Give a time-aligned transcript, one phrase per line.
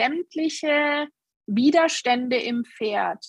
[0.00, 1.08] sämtliche
[1.46, 3.24] Widerstände im Pferd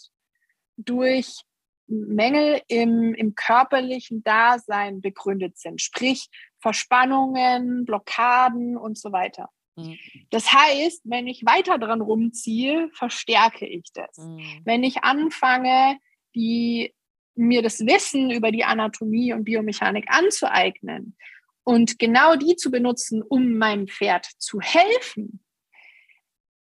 [0.78, 1.42] durch
[1.88, 6.28] Mängel im, im körperlichen Dasein begründet sind, sprich
[6.60, 9.50] Verspannungen, Blockaden und so weiter.
[9.76, 9.98] Mhm.
[10.30, 14.18] Das heißt, wenn ich weiter dran rumziehe, verstärke ich das.
[14.18, 14.62] Mhm.
[14.64, 15.98] Wenn ich anfange,
[16.34, 16.94] die,
[17.36, 21.18] mir das Wissen über die Anatomie und Biomechanik anzueignen
[21.64, 25.44] und genau die zu benutzen, um meinem Pferd zu helfen,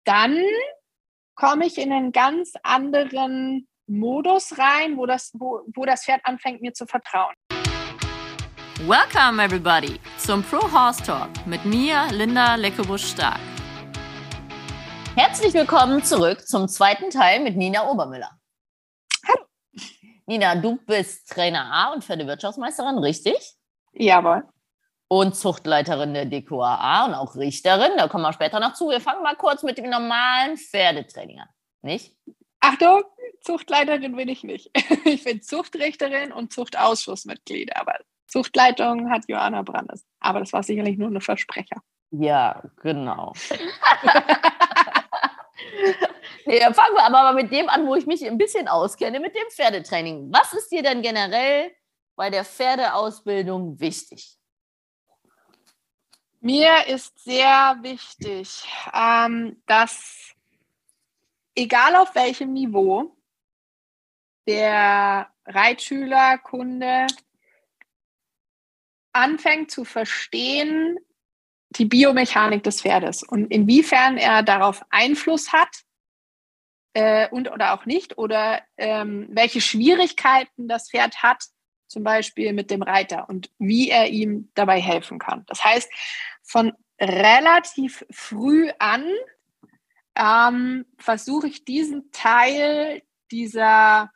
[0.05, 0.37] dann
[1.35, 6.61] komme ich in einen ganz anderen Modus rein, wo das, wo, wo das Pferd anfängt,
[6.61, 7.33] mir zu vertrauen.
[8.87, 13.39] Welcome everybody zum Pro Horse Talk mit mir, Linda Leckebusch-Stark.
[15.15, 18.31] Herzlich willkommen zurück zum zweiten Teil mit Nina Obermüller.
[19.27, 19.45] Hallo.
[20.27, 23.55] Nina, du bist Trainer A und Pferdewirtschaftsmeisterin, richtig?
[23.91, 24.43] Jawohl.
[25.11, 27.91] Und Zuchtleiterin der DQAA und auch Richterin.
[27.97, 28.89] Da kommen wir später noch zu.
[28.89, 31.49] Wir fangen mal kurz mit dem normalen Pferdetraining an,
[31.81, 32.15] nicht?
[32.59, 33.03] Achtung,
[33.41, 34.69] Zuchtleiterin bin ich nicht.
[35.05, 37.95] Ich bin Zuchtrichterin und Zuchtausschussmitglied, aber
[38.27, 40.05] Zuchtleitung hat Johanna Brandes.
[40.19, 41.81] Aber das war sicherlich nur eine Versprecher.
[42.11, 43.33] Ja, genau.
[46.45, 49.19] nee, dann fangen wir aber mal mit dem an, wo ich mich ein bisschen auskenne,
[49.19, 50.31] mit dem Pferdetraining.
[50.31, 51.71] Was ist dir denn generell
[52.15, 54.38] bei der Pferdeausbildung wichtig?
[56.41, 60.33] Mir ist sehr wichtig, ähm, dass
[61.53, 63.13] egal auf welchem Niveau,
[64.47, 67.07] der Reitschüler, Kunde
[69.11, 70.97] anfängt zu verstehen,
[71.71, 75.83] die Biomechanik des Pferdes und inwiefern er darauf Einfluss hat
[76.93, 81.43] äh, und oder auch nicht oder ähm, welche Schwierigkeiten das Pferd hat,
[81.89, 85.43] zum Beispiel mit dem Reiter und wie er ihm dabei helfen kann.
[85.47, 85.91] Das heißt,
[86.43, 89.05] von relativ früh an
[90.15, 93.01] ähm, versuche ich diesen Teil
[93.31, 94.11] dieser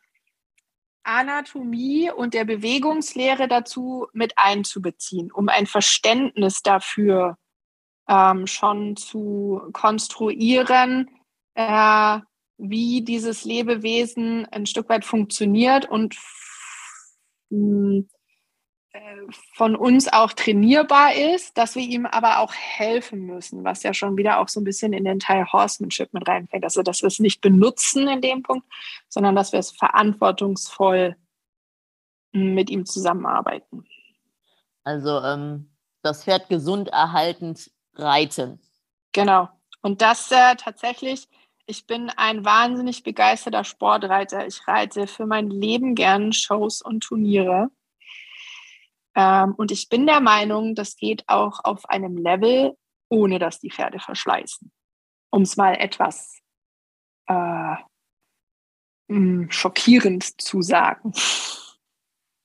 [1.03, 7.37] Anatomie und der Bewegungslehre dazu mit einzubeziehen, um ein Verständnis dafür
[8.07, 11.09] ähm, schon zu konstruieren,
[11.55, 12.19] äh,
[12.57, 16.15] wie dieses Lebewesen ein Stück weit funktioniert und
[19.53, 24.17] von uns auch trainierbar ist, dass wir ihm aber auch helfen müssen, was ja schon
[24.17, 26.63] wieder auch so ein bisschen in den Teil Horsemanship mit reinfällt.
[26.63, 28.67] Also, dass wir es nicht benutzen in dem Punkt,
[29.09, 31.15] sondern dass wir es verantwortungsvoll
[32.33, 33.85] mit ihm zusammenarbeiten.
[34.83, 35.71] Also ähm,
[36.01, 38.59] das Pferd gesund erhaltend reiten.
[39.11, 39.49] Genau.
[39.81, 41.27] Und das äh, tatsächlich,
[41.65, 44.45] ich bin ein wahnsinnig begeisterter Sportreiter.
[44.45, 47.69] Ich reite für mein Leben gern Shows und Turniere.
[49.15, 52.75] Ähm, und ich bin der Meinung, das geht auch auf einem Level,
[53.09, 54.71] ohne dass die Pferde verschleißen.
[55.31, 56.41] Um es mal etwas
[57.27, 57.75] äh,
[59.09, 61.13] hm, schockierend zu sagen.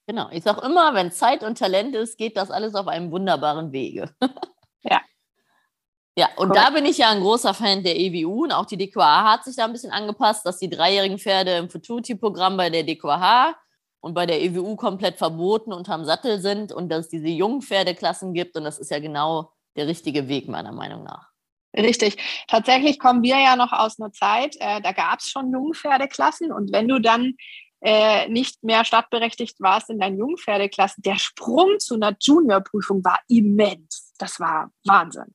[0.06, 3.72] Genau, ich sage immer, wenn Zeit und Talent ist, geht das alles auf einem wunderbaren
[3.72, 4.14] Wege.
[6.18, 6.28] ja.
[6.36, 6.66] Und Correct.
[6.66, 9.56] da bin ich ja ein großer Fan der EWU und auch die DQH hat sich
[9.56, 13.54] da ein bisschen angepasst, dass die dreijährigen Pferde im Fututi-Programm bei der DQH
[14.00, 18.34] und bei der EWU komplett verboten unterm Sattel sind und dass es diese jungen Pferdeklassen
[18.34, 18.56] gibt.
[18.56, 21.28] Und das ist ja genau der richtige Weg, meiner Meinung nach.
[21.76, 22.16] Richtig.
[22.48, 26.72] Tatsächlich kommen wir ja noch aus einer Zeit, äh, da gab es schon Jungpferdeklassen und
[26.72, 27.34] wenn du dann
[27.80, 34.07] äh, nicht mehr stadtberechtigt warst in deinen Jungpferdeklassen, der Sprung zu einer Juniorprüfung war immens.
[34.18, 35.34] Das war Wahnsinn.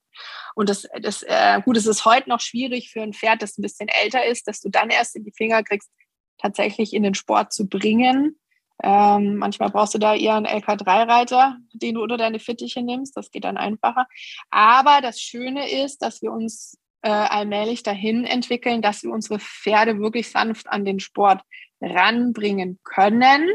[0.55, 3.61] Und das, das äh, gut, es ist heute noch schwierig für ein Pferd, das ein
[3.61, 5.89] bisschen älter ist, dass du dann erst in die Finger kriegst,
[6.37, 8.39] tatsächlich in den Sport zu bringen.
[8.81, 13.15] Ähm, manchmal brauchst du da eher einen LK3-Reiter, den du unter deine Fittiche nimmst.
[13.15, 14.07] Das geht dann einfacher.
[14.49, 19.99] Aber das Schöne ist, dass wir uns äh, allmählich dahin entwickeln, dass wir unsere Pferde
[19.99, 21.41] wirklich sanft an den Sport
[21.81, 23.49] ranbringen können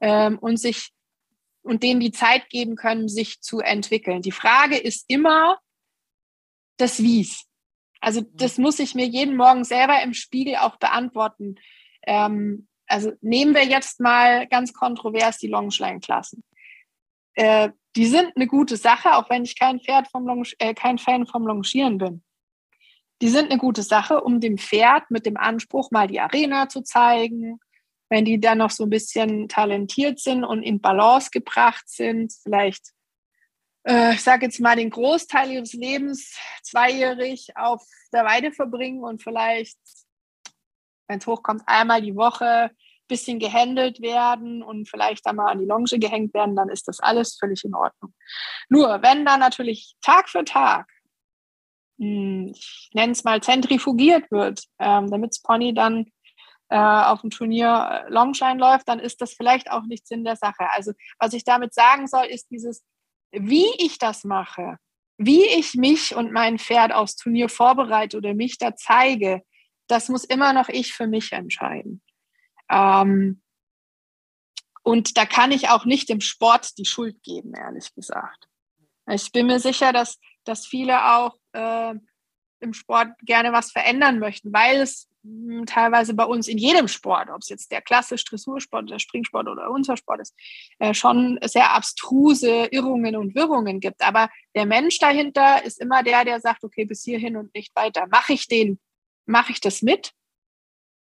[0.00, 0.90] ähm, und sich
[1.62, 4.22] und denen die Zeit geben können, sich zu entwickeln.
[4.22, 5.58] Die Frage ist immer
[6.76, 7.46] das Wies.
[8.00, 8.30] Also mhm.
[8.34, 11.56] das muss ich mir jeden Morgen selber im Spiegel auch beantworten.
[12.06, 16.42] Ähm, also nehmen wir jetzt mal ganz kontrovers die Longschleinklassen.
[17.34, 20.98] Äh, die sind eine gute Sache, auch wenn ich kein Pferd vom Long, äh, kein
[20.98, 22.22] Fan vom Longieren bin.
[23.20, 26.82] Die sind eine gute Sache, um dem Pferd mit dem Anspruch mal die Arena zu
[26.82, 27.60] zeigen.
[28.10, 32.90] Wenn die dann noch so ein bisschen talentiert sind und in Balance gebracht sind, vielleicht,
[33.86, 39.22] äh, ich sage jetzt mal, den Großteil ihres Lebens zweijährig auf der Weide verbringen und
[39.22, 39.78] vielleicht
[41.10, 42.70] wenn es hochkommt, einmal die Woche ein
[43.08, 47.36] bisschen gehandelt werden und vielleicht einmal an die Longe gehängt werden, dann ist das alles
[47.36, 48.14] völlig in Ordnung.
[48.68, 50.88] Nur wenn dann natürlich Tag für Tag
[51.98, 56.06] hm, ich nenne es mal, zentrifugiert wird, ähm, damit das Pony dann
[56.70, 60.36] äh, auf dem Turnier äh, Longshine läuft, dann ist das vielleicht auch nicht Sinn der
[60.36, 60.70] Sache.
[60.72, 62.84] Also was ich damit sagen soll, ist dieses,
[63.32, 64.78] wie ich das mache,
[65.18, 69.42] wie ich mich und mein Pferd aufs Turnier vorbereite oder mich da zeige,
[69.88, 72.02] das muss immer noch ich für mich entscheiden.
[72.70, 73.42] Ähm,
[74.82, 78.48] und da kann ich auch nicht dem Sport die Schuld geben, ehrlich gesagt.
[79.08, 81.94] Ich bin mir sicher, dass, dass viele auch äh,
[82.60, 85.09] im Sport gerne was verändern möchten, weil es
[85.66, 89.70] teilweise bei uns in jedem Sport, ob es jetzt der klassische Dressursport, der Springsport oder
[89.70, 90.34] unser Sport ist,
[90.78, 94.02] äh, schon sehr abstruse Irrungen und Wirrungen gibt.
[94.02, 98.06] Aber der Mensch dahinter ist immer der, der sagt, okay, bis hierhin und nicht weiter.
[98.10, 98.78] Mache ich den,
[99.26, 100.12] mache ich das mit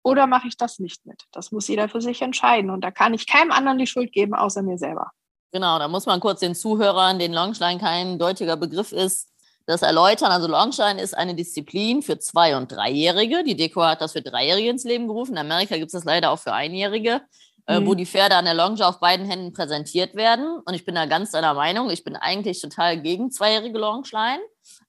[0.04, 1.24] oder mache ich das nicht mit?
[1.32, 2.70] Das muss jeder für sich entscheiden.
[2.70, 5.12] Und da kann ich keinem anderen die Schuld geben, außer mir selber.
[5.54, 9.31] Genau, da muss man kurz den Zuhörern, den Longshine kein deutiger Begriff ist,
[9.66, 10.32] das erläutern.
[10.32, 13.44] Also Longshine ist eine Disziplin für Zwei- und Dreijährige.
[13.44, 15.34] Die Deko hat das für Dreijährige ins Leben gerufen.
[15.34, 17.22] In Amerika gibt es das leider auch für Einjährige,
[17.68, 17.88] äh, mhm.
[17.88, 20.60] wo die Pferde an der Longe auf beiden Händen präsentiert werden.
[20.66, 21.90] Und ich bin da ganz deiner Meinung.
[21.90, 24.40] Ich bin eigentlich total gegen zweijährige Longshine.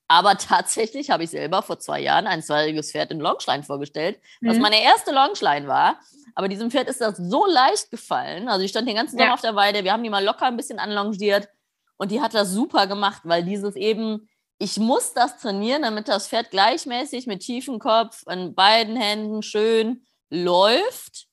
[0.08, 4.56] Aber tatsächlich habe ich selber vor zwei Jahren ein zweijähriges Pferd in Longschlein vorgestellt, was
[4.56, 4.62] mhm.
[4.62, 5.98] meine erste Longschlein war.
[6.34, 8.48] Aber diesem Pferd ist das so leicht gefallen.
[8.48, 9.34] Also ich stand den ganzen Tag ja.
[9.34, 11.48] auf der Weide, wir haben die mal locker ein bisschen anlongiert
[11.96, 14.28] und die hat das super gemacht, weil dieses eben,
[14.62, 20.06] ich muss das trainieren, damit das Pferd gleichmäßig mit tiefem Kopf an beiden Händen schön
[20.30, 21.26] läuft.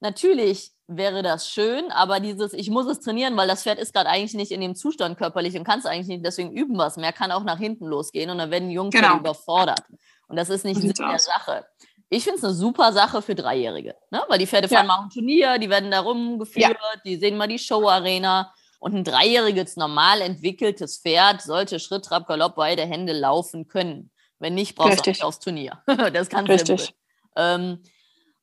[0.00, 4.10] Natürlich wäre das schön, aber dieses, ich muss es trainieren, weil das Pferd ist gerade
[4.10, 7.12] eigentlich nicht in dem Zustand körperlich und kann es eigentlich nicht, deswegen üben es mehr,
[7.12, 9.20] kann auch nach hinten losgehen und dann werden die Jungpferde genau.
[9.20, 9.84] überfordert.
[10.26, 11.64] Und das ist nicht Sinn der Sache.
[12.10, 14.24] Ich finde es eine super Sache für Dreijährige, ne?
[14.26, 14.96] weil die Pferde fahren ja.
[14.96, 17.00] mal ein Turnier, die werden da rumgeführt, ja.
[17.04, 18.52] die sehen mal die Show-Arena
[18.84, 24.10] und ein dreijähriges, normal entwickeltes Pferd sollte Schritt, Trab, Galopp, beide Hände laufen können.
[24.38, 25.04] Wenn nicht, brauchst Richtig.
[25.04, 25.82] du nicht aufs Turnier.
[26.12, 26.94] das kann Richtig.
[27.34, 27.82] Ähm,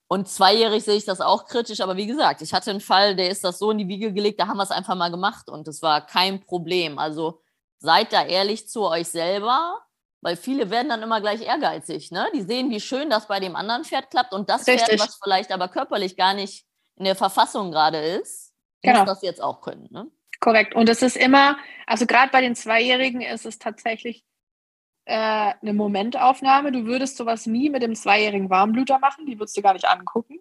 [0.07, 3.29] und zweijährig sehe ich das auch kritisch, aber wie gesagt, ich hatte einen Fall, der
[3.29, 5.67] ist das so in die Wiege gelegt, da haben wir es einfach mal gemacht und
[5.67, 6.97] es war kein Problem.
[6.97, 7.44] Also
[7.77, 9.77] seid da ehrlich zu euch selber,
[10.21, 12.09] weil viele werden dann immer gleich ehrgeizig.
[12.09, 12.25] Ne?
[12.33, 14.87] Die sehen, wie schön das bei dem anderen Pferd klappt und das Richtig.
[14.87, 16.65] Pferd, was vielleicht aber körperlich gar nicht
[16.95, 19.01] in der Verfassung gerade ist, genau.
[19.01, 19.87] muss das jetzt auch können.
[19.91, 20.09] Ne?
[20.41, 20.75] Korrekt.
[20.75, 24.25] Und es ist immer, also gerade bei den Zweijährigen ist es tatsächlich
[25.05, 26.71] äh, eine Momentaufnahme.
[26.71, 30.39] Du würdest sowas nie mit dem zweijährigen Warmblüter machen, die würdest du gar nicht angucken.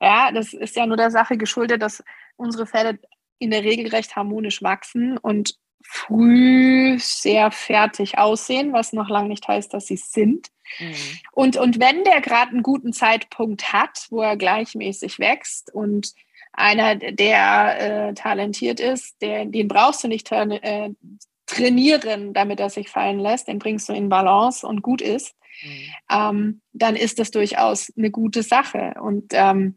[0.00, 2.02] Ja, das ist ja nur der Sache geschuldet, dass
[2.36, 2.98] unsere Pferde
[3.38, 9.46] in der Regel recht harmonisch wachsen und früh sehr fertig aussehen, was noch lange nicht
[9.46, 10.48] heißt, dass sie sind.
[10.78, 10.94] Mhm.
[11.32, 16.14] Und, und wenn der gerade einen guten Zeitpunkt hat, wo er gleichmäßig wächst und
[16.52, 20.90] einer, der äh, talentiert ist, der, den brauchst du nicht äh,
[21.46, 25.70] trainieren, damit er sich fallen lässt, den bringst du in Balance und gut ist, mhm.
[26.10, 28.94] ähm, dann ist das durchaus eine gute Sache.
[29.00, 29.76] Und ähm,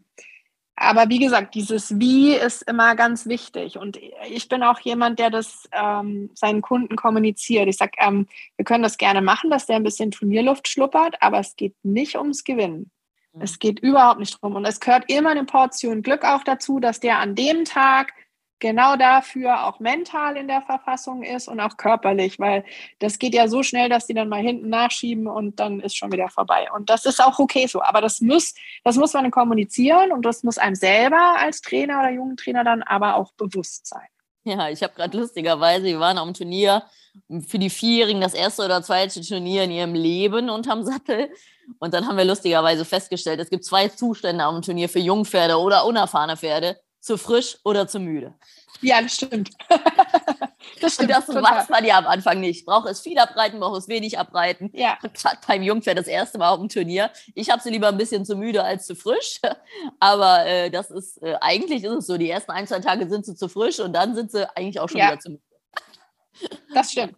[0.77, 3.78] aber wie gesagt, dieses Wie ist immer ganz wichtig.
[3.78, 3.98] Und
[4.30, 7.69] ich bin auch jemand, der das ähm, seinen Kunden kommuniziert.
[7.69, 11.39] Ich sage, ähm, wir können das gerne machen, dass der ein bisschen Turnierluft schluppert, aber
[11.39, 12.92] es geht nicht ums Gewinnen.
[13.40, 14.56] Es geht überhaupt nicht drum.
[14.56, 18.14] Und es gehört immer eine Portion Glück auch dazu, dass der an dem Tag
[18.60, 22.64] genau dafür auch mental in der Verfassung ist und auch körperlich, weil
[23.00, 26.12] das geht ja so schnell, dass die dann mal hinten nachschieben und dann ist schon
[26.12, 26.68] wieder vorbei.
[26.74, 27.81] Und das ist auch okay so.
[27.81, 32.12] Aber das muss, das muss man kommunizieren und das muss einem selber als Trainer oder
[32.12, 34.07] jungen Trainer dann aber auch bewusst sein.
[34.45, 36.83] Ja, ich habe gerade lustigerweise, wir waren am Turnier
[37.48, 41.30] für die Vierjährigen das erste oder zweite Turnier in ihrem Leben unterm Sattel.
[41.80, 45.86] Und dann haben wir lustigerweise festgestellt, es gibt zwei Zustände am Turnier für Jungpferde oder
[45.86, 48.34] unerfahrene Pferde zu frisch oder zu müde.
[48.81, 49.52] Ja, das stimmt.
[50.81, 51.10] das stimmt.
[51.10, 51.44] Und das total.
[51.44, 52.66] weiß man ja am Anfang nicht.
[52.66, 54.69] Braucht es viel abreiten, braucht es wenig abreiten.
[54.74, 54.98] Ja.
[55.48, 57.12] Beim Jungpferd das erste Mal auf dem Turnier.
[57.34, 59.40] Ich habe sie lieber ein bisschen zu müde als zu frisch.
[60.00, 63.26] Aber äh, das ist, äh, eigentlich ist es so, die ersten ein, zwei Tage sind
[63.26, 65.07] sie zu frisch und dann sind sie eigentlich auch schon ja.
[65.07, 65.44] wieder zu müde.
[66.73, 67.15] Das stimmt.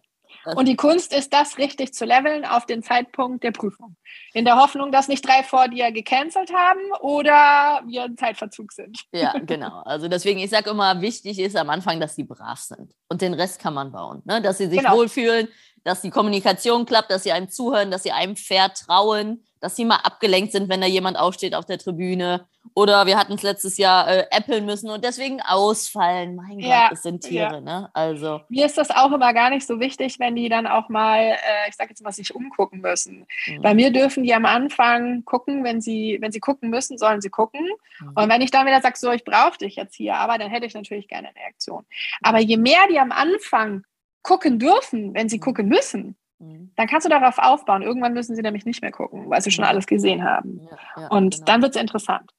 [0.56, 3.96] Und die Kunst ist, das richtig zu leveln auf den Zeitpunkt der Prüfung.
[4.32, 8.98] In der Hoffnung, dass nicht drei vor dir gecancelt haben oder wir in Zeitverzug sind.
[9.12, 9.82] Ja, genau.
[9.84, 12.94] Also deswegen, ich sage immer, wichtig ist am Anfang, dass sie brav sind.
[13.08, 14.22] Und den Rest kann man bauen.
[14.24, 14.40] Ne?
[14.40, 14.96] Dass sie sich genau.
[14.96, 15.48] wohlfühlen,
[15.84, 19.96] dass die Kommunikation klappt, dass sie einem zuhören, dass sie einem vertrauen, dass sie mal
[19.96, 22.46] abgelenkt sind, wenn da jemand aufsteht auf der Tribüne.
[22.74, 26.36] Oder wir hatten es letztes Jahr äh, äppeln müssen und deswegen ausfallen.
[26.36, 27.60] Mein ja, Gott, das sind Tiere, ja.
[27.60, 27.90] ne?
[27.94, 28.40] Also.
[28.48, 31.68] Mir ist das auch immer gar nicht so wichtig, wenn die dann auch mal, äh,
[31.68, 33.26] ich sage jetzt mal, sich umgucken müssen.
[33.46, 33.62] Mhm.
[33.62, 37.30] Bei mir dürfen die am Anfang gucken, wenn sie, wenn sie gucken müssen, sollen sie
[37.30, 37.68] gucken.
[38.00, 38.12] Mhm.
[38.14, 40.66] Und wenn ich dann wieder sage, so, ich brauche dich jetzt hier, aber dann hätte
[40.66, 41.84] ich natürlich gerne eine Reaktion.
[42.22, 43.84] Aber je mehr die am Anfang
[44.22, 45.42] gucken dürfen, wenn sie mhm.
[45.42, 46.70] gucken müssen, Mhm.
[46.76, 47.82] Dann kannst du darauf aufbauen.
[47.82, 50.60] Irgendwann müssen sie nämlich nicht mehr gucken, weil sie schon alles gesehen haben.
[50.70, 51.44] Ja, ja, und genau.
[51.46, 52.32] dann wird es interessant.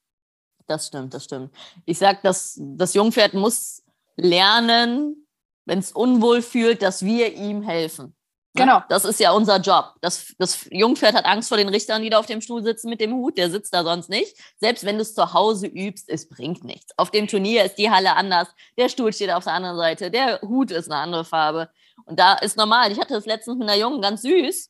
[0.69, 1.51] Das stimmt, das stimmt.
[1.85, 3.81] Ich sage, das, das Jungpferd muss
[4.17, 5.25] lernen,
[5.65, 8.15] wenn es unwohl fühlt, dass wir ihm helfen.
[8.53, 8.65] Ne?
[8.65, 8.83] Genau.
[8.87, 9.95] Das ist ja unser Job.
[10.01, 13.01] Das, das Jungpferd hat Angst vor den Richtern, die da auf dem Stuhl sitzen mit
[13.01, 13.39] dem Hut.
[13.39, 14.37] Der sitzt da sonst nicht.
[14.57, 16.93] Selbst wenn du es zu Hause übst, es bringt nichts.
[16.97, 18.49] Auf dem Turnier ist die Halle anders.
[18.77, 20.11] Der Stuhl steht auf der anderen Seite.
[20.11, 21.69] Der Hut ist eine andere Farbe.
[22.05, 22.91] Und da ist normal.
[22.91, 24.69] Ich hatte das letztens mit einer Jungen ganz süß.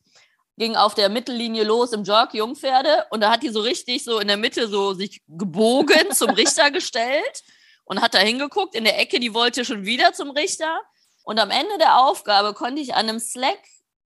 [0.60, 3.06] Ging auf der Mittellinie los im Jog, Jungpferde.
[3.08, 6.70] Und da hat die so richtig so in der Mitte so sich gebogen, zum Richter
[6.70, 7.42] gestellt
[7.84, 8.74] und hat da hingeguckt.
[8.74, 10.78] In der Ecke, die wollte schon wieder zum Richter.
[11.24, 13.58] Und am Ende der Aufgabe konnte ich an einem Slack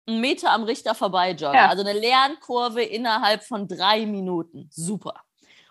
[0.06, 1.56] einen Meter am Richter vorbei joggen.
[1.56, 1.70] Ja.
[1.70, 4.70] Also eine Lernkurve innerhalb von drei Minuten.
[4.72, 5.24] Super.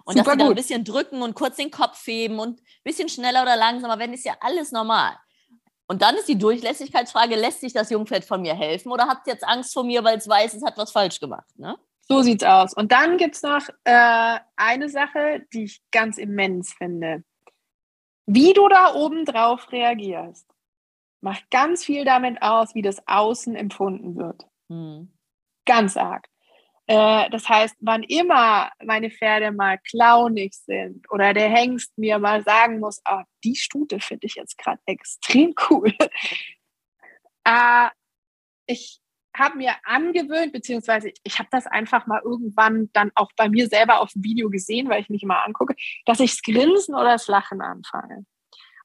[0.05, 2.83] Und Super dass sie da ein bisschen drücken und kurz den Kopf heben und ein
[2.83, 5.17] bisschen schneller oder langsamer werden, ist ja alles normal.
[5.93, 9.35] Und dann ist die Durchlässigkeitsfrage, lässt sich das Jungpferd von mir helfen oder habt ihr
[9.35, 11.47] jetzt Angst vor mir, weil es weiß, es hat was falsch gemacht?
[11.57, 11.77] Ne?
[12.09, 12.73] So sieht's aus.
[12.73, 17.25] Und dann gibt es noch äh, eine Sache, die ich ganz immens finde.
[18.25, 20.47] Wie du da oben drauf reagierst
[21.21, 24.47] macht ganz viel damit aus, wie das Außen empfunden wird.
[24.69, 25.13] Mhm.
[25.67, 26.29] Ganz arg.
[26.93, 32.45] Äh, das heißt, wann immer meine Pferde mal clownig sind oder der Hengst mir mal
[32.45, 35.91] sagen muss, oh, die Stute finde ich jetzt gerade extrem cool.
[37.45, 37.89] äh,
[38.67, 39.01] ich
[39.35, 44.01] habe mir angewöhnt, beziehungsweise ich habe das einfach mal irgendwann dann auch bei mir selber
[44.01, 47.27] auf dem Video gesehen, weil ich mich immer angucke, dass ich das Grinsen oder das
[47.27, 48.27] Lachen anfange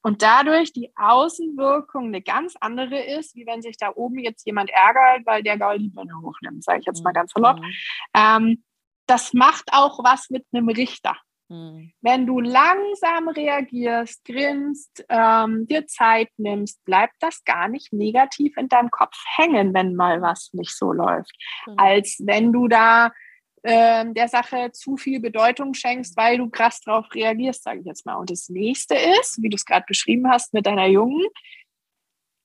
[0.02, 4.70] und dadurch die Außenwirkung eine ganz andere ist, wie wenn sich da oben jetzt jemand
[4.70, 7.60] ärgert, weil der Gaul die Birne hochnimmt, sage ich jetzt mal ganz salopp.
[7.60, 7.74] Mhm.
[8.14, 8.64] Ähm,
[9.08, 11.16] das macht auch was mit einem Richter.
[11.50, 11.94] Mhm.
[12.02, 18.68] Wenn du langsam reagierst, grinst, ähm, dir Zeit nimmst, bleibt das gar nicht negativ in
[18.68, 21.32] deinem Kopf hängen, wenn mal was nicht so läuft.
[21.66, 21.74] Mhm.
[21.78, 23.12] Als wenn du da
[23.70, 28.06] ähm, der Sache zu viel Bedeutung schenkst, weil du krass darauf reagierst, sage ich jetzt
[28.06, 28.16] mal.
[28.16, 31.28] Und das nächste ist, wie du es gerade beschrieben hast mit deiner Jungen,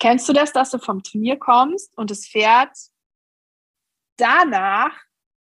[0.01, 2.77] kennst du das, dass du vom Turnier kommst und das Pferd
[4.17, 4.99] danach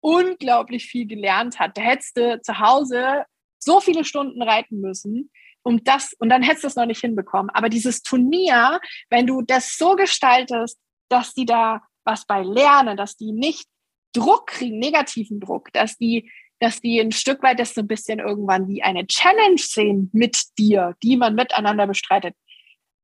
[0.01, 1.79] unglaublich viel gelernt hat.
[1.79, 3.25] Da hättest du zu Hause
[3.61, 5.31] so viele Stunden reiten müssen,
[5.63, 7.51] um das, und dann hättest du es noch nicht hinbekommen.
[7.51, 13.17] Aber dieses Turnier, wenn du das so gestaltest, dass die da was bei lernen, dass
[13.17, 13.69] die nicht
[14.13, 18.19] Druck kriegen, negativen Druck, dass die, dass die ein Stück weit das so ein bisschen
[18.19, 22.35] irgendwann wie eine Challenge sehen mit dir, die man miteinander bestreitet,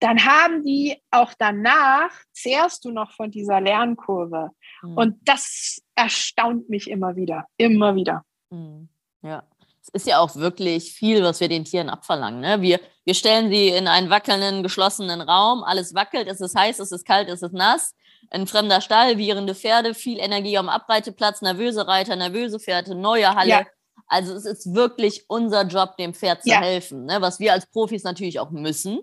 [0.00, 4.50] dann haben die auch danach, zehrst du noch von dieser Lernkurve.
[4.82, 4.96] Mhm.
[4.96, 8.24] Und das erstaunt mich immer wieder, immer wieder.
[8.50, 8.88] Mhm.
[9.22, 9.42] Ja.
[9.80, 12.40] Es ist ja auch wirklich viel, was wir den Tieren abverlangen.
[12.40, 12.60] Ne?
[12.60, 16.92] Wir, wir stellen sie in einen wackelnden, geschlossenen Raum, alles wackelt, es ist heiß, es
[16.92, 17.94] ist kalt, es ist nass
[18.30, 23.50] ein fremder Stall, wieherende Pferde, viel Energie am Abreiteplatz, nervöse Reiter, nervöse Pferde, neue Halle.
[23.50, 23.66] Ja.
[24.06, 26.60] Also es ist wirklich unser Job, dem Pferd zu ja.
[26.60, 27.20] helfen, ne?
[27.20, 29.00] was wir als Profis natürlich auch müssen.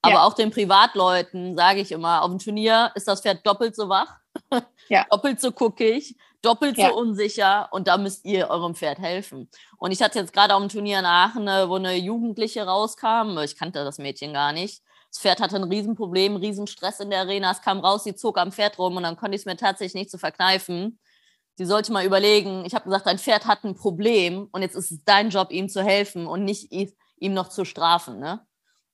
[0.00, 0.24] Aber ja.
[0.24, 4.16] auch den Privatleuten sage ich immer, auf dem Turnier ist das Pferd doppelt so wach,
[5.10, 9.48] doppelt so guckig, doppelt so unsicher und da müsst ihr eurem Pferd helfen.
[9.78, 13.56] Und ich hatte jetzt gerade auf dem Turnier in Aachen, wo eine Jugendliche rauskam, ich
[13.56, 14.82] kannte das Mädchen gar nicht,
[15.14, 17.52] das Pferd hatte ein Riesenproblem, Riesenstress in der Arena.
[17.52, 19.94] Es kam raus, sie zog am Pferd rum und dann konnte ich es mir tatsächlich
[19.94, 20.98] nicht zu so verkneifen.
[21.54, 24.90] Sie sollte mal überlegen, ich habe gesagt, dein Pferd hat ein Problem und jetzt ist
[24.90, 28.18] es dein Job, ihm zu helfen und nicht ihm noch zu strafen.
[28.18, 28.44] Ne?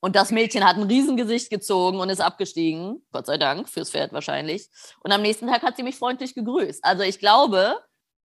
[0.00, 3.02] Und das Mädchen hat ein Riesengesicht gezogen und ist abgestiegen.
[3.12, 4.68] Gott sei Dank, fürs Pferd wahrscheinlich.
[5.02, 6.84] Und am nächsten Tag hat sie mich freundlich gegrüßt.
[6.84, 7.82] Also ich glaube,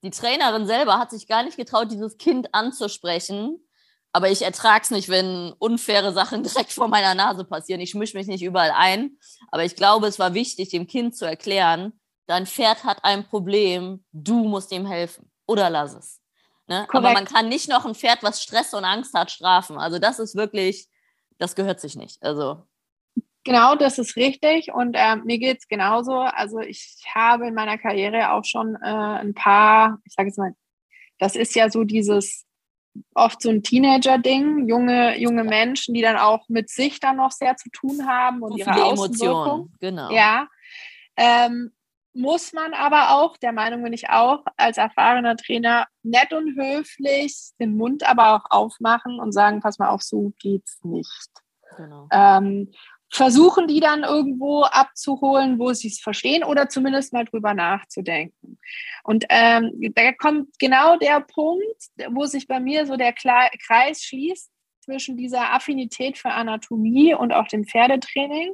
[0.02, 3.60] die Trainerin selber hat sich gar nicht getraut, dieses Kind anzusprechen,
[4.16, 7.82] aber ich ertrage es nicht, wenn unfaire Sachen direkt vor meiner Nase passieren.
[7.82, 9.18] Ich mische mich nicht überall ein.
[9.50, 11.92] Aber ich glaube, es war wichtig, dem Kind zu erklären,
[12.26, 15.30] dein Pferd hat ein Problem, du musst ihm helfen.
[15.46, 16.22] Oder lass es.
[16.66, 16.86] Ne?
[16.94, 19.76] Aber man kann nicht noch ein Pferd, was Stress und Angst hat, strafen.
[19.76, 20.88] Also das ist wirklich,
[21.36, 22.22] das gehört sich nicht.
[22.22, 22.62] Also
[23.44, 24.72] Genau, das ist richtig.
[24.72, 26.20] Und äh, mir geht es genauso.
[26.20, 30.54] Also ich habe in meiner Karriere auch schon äh, ein paar, ich sage jetzt mal,
[31.18, 32.45] das ist ja so dieses
[33.14, 37.56] oft so ein Teenager-Ding, junge, junge Menschen, die dann auch mit sich dann noch sehr
[37.56, 39.72] zu tun haben und, und ihre Emotionen.
[39.80, 40.10] Genau.
[40.10, 40.48] Ja.
[41.16, 41.72] Ähm,
[42.16, 47.50] muss man aber auch, der Meinung bin ich auch, als erfahrener Trainer nett und höflich
[47.60, 51.30] den Mund aber auch aufmachen und sagen, pass mal auf, so geht's nicht.
[51.76, 52.08] Genau.
[52.10, 52.72] Ähm,
[53.10, 58.58] versuchen die dann irgendwo abzuholen, wo sie es verstehen oder zumindest mal drüber nachzudenken.
[59.04, 64.50] Und ähm, da kommt genau der Punkt, wo sich bei mir so der Kreis schließt
[64.80, 68.52] zwischen dieser Affinität für Anatomie und auch dem Pferdetraining.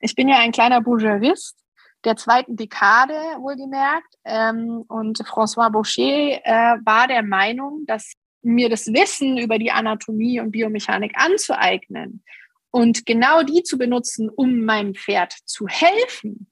[0.00, 1.56] Ich bin ja ein kleiner Bougerist.
[2.04, 4.14] der zweiten Dekade wohlgemerkt.
[4.24, 10.40] Ähm, und François Boucher äh, war der Meinung, dass mir das Wissen über die Anatomie
[10.40, 12.22] und Biomechanik anzueignen
[12.70, 16.50] und genau die zu benutzen, um meinem Pferd zu helfen,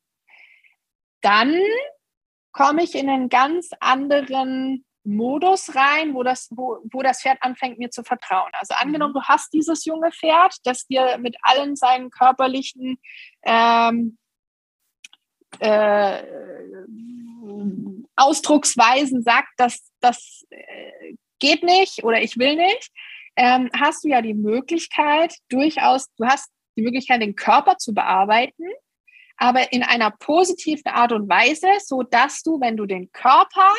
[1.21, 1.61] dann
[2.53, 7.79] komme ich in einen ganz anderen Modus rein, wo das, wo, wo das Pferd anfängt,
[7.79, 8.51] mir zu vertrauen.
[8.55, 9.21] Also angenommen, mhm.
[9.21, 12.99] du hast dieses junge Pferd, das dir mit allen seinen körperlichen
[13.45, 14.19] ähm,
[15.61, 16.23] äh,
[18.17, 22.91] Ausdrucksweisen sagt, dass das äh, geht nicht oder ich will nicht,
[23.37, 28.65] ähm, hast du ja die Möglichkeit, durchaus, du hast die Möglichkeit, den Körper zu bearbeiten,
[29.37, 33.73] aber in einer positiven Art und Weise, so dass du, wenn du den Körper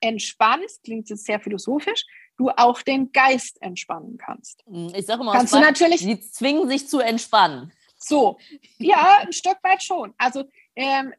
[0.00, 2.04] entspannst, klingt jetzt sehr philosophisch,
[2.36, 4.64] du auch den Geist entspannen kannst.
[4.66, 7.72] Hm, ich sage mal, kannst du natürlich, die zwingen sich zu entspannen.
[7.96, 8.38] So,
[8.78, 10.14] ja, ein Stück weit schon.
[10.16, 10.44] Also
[10.74, 11.12] ähm,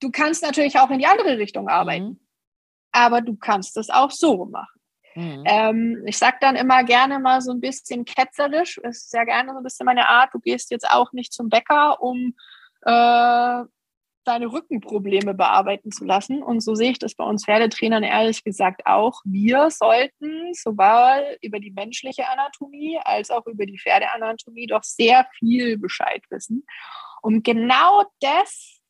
[0.00, 2.20] du kannst natürlich auch in die andere Richtung arbeiten, mhm.
[2.90, 4.80] aber du kannst es auch so machen.
[5.14, 5.44] Mhm.
[5.46, 9.58] Ähm, ich sage dann immer gerne mal so ein bisschen ketzerisch, ist sehr gerne so
[9.58, 12.34] ein bisschen meine Art, du gehst jetzt auch nicht zum Bäcker, um
[12.82, 13.64] äh,
[14.24, 16.42] deine Rückenprobleme bearbeiten zu lassen.
[16.42, 19.20] Und so sehe ich das bei uns Pferdetrainern ehrlich gesagt auch.
[19.24, 25.78] Wir sollten sowohl über die menschliche Anatomie als auch über die Pferdeanatomie doch sehr viel
[25.78, 26.64] Bescheid wissen,
[27.22, 28.81] um genau das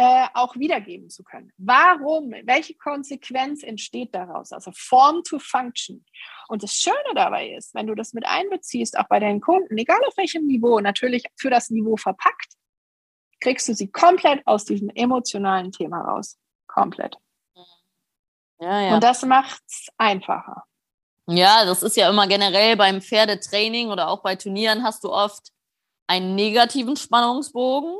[0.00, 1.52] äh, auch wiedergeben zu können.
[1.58, 2.32] Warum?
[2.44, 4.50] Welche Konsequenz entsteht daraus?
[4.50, 6.06] Also Form to Function.
[6.48, 10.00] Und das Schöne dabei ist, wenn du das mit einbeziehst, auch bei deinen Kunden, egal
[10.06, 12.54] auf welchem Niveau, natürlich für das Niveau verpackt,
[13.40, 16.38] kriegst du sie komplett aus diesem emotionalen Thema raus.
[16.66, 17.18] Komplett.
[18.58, 18.94] Ja, ja.
[18.94, 20.64] Und das macht es einfacher.
[21.26, 25.52] Ja, das ist ja immer generell beim Pferdetraining oder auch bei Turnieren hast du oft
[26.06, 27.98] einen negativen Spannungsbogen.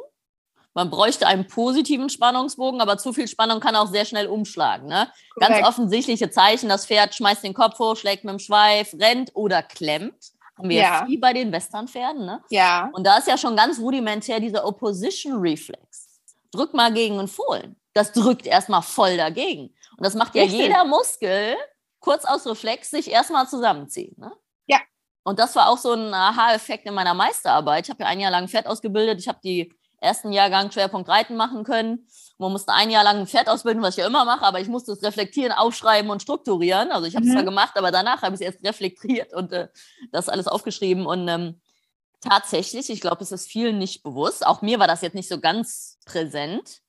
[0.74, 4.88] Man bräuchte einen positiven Spannungsbogen, aber zu viel Spannung kann auch sehr schnell umschlagen.
[4.88, 5.10] Ne?
[5.36, 9.62] Ganz offensichtliche Zeichen, das Pferd schmeißt den Kopf hoch, schlägt mit dem Schweif, rennt oder
[9.62, 10.32] klemmt.
[10.56, 11.06] Haben wir ja.
[11.06, 12.42] viel bei den Westernpferden, ne?
[12.50, 12.90] Ja.
[12.92, 16.20] Und da ist ja schon ganz rudimentär dieser Opposition Reflex.
[16.52, 17.76] Drück mal gegen einen Fohlen.
[17.94, 19.74] Das drückt erstmal voll dagegen.
[19.96, 20.60] Und das macht ja Richtig.
[20.60, 21.56] jeder Muskel
[21.98, 24.14] kurz aus Reflex sich erstmal zusammenziehen.
[24.18, 24.32] Ne?
[24.66, 24.78] Ja.
[25.24, 27.86] Und das war auch so ein Aha-Effekt in meiner Meisterarbeit.
[27.86, 29.18] Ich habe ja ein Jahr lang Pferd ausgebildet.
[29.18, 32.06] Ich habe die ersten Jahrgang Schwerpunkt Reiten machen können.
[32.38, 34.68] Man musste ein Jahr lang ein Pferd ausbilden, was ich ja immer mache, aber ich
[34.68, 36.90] musste es reflektieren, aufschreiben und strukturieren.
[36.90, 37.34] Also ich habe es mhm.
[37.36, 39.68] zwar gemacht, aber danach habe ich es erst reflektiert und äh,
[40.10, 41.06] das alles aufgeschrieben.
[41.06, 41.60] Und ähm,
[42.20, 44.46] tatsächlich, ich glaube, es ist vielen nicht bewusst.
[44.46, 46.80] Auch mir war das jetzt nicht so ganz präsent.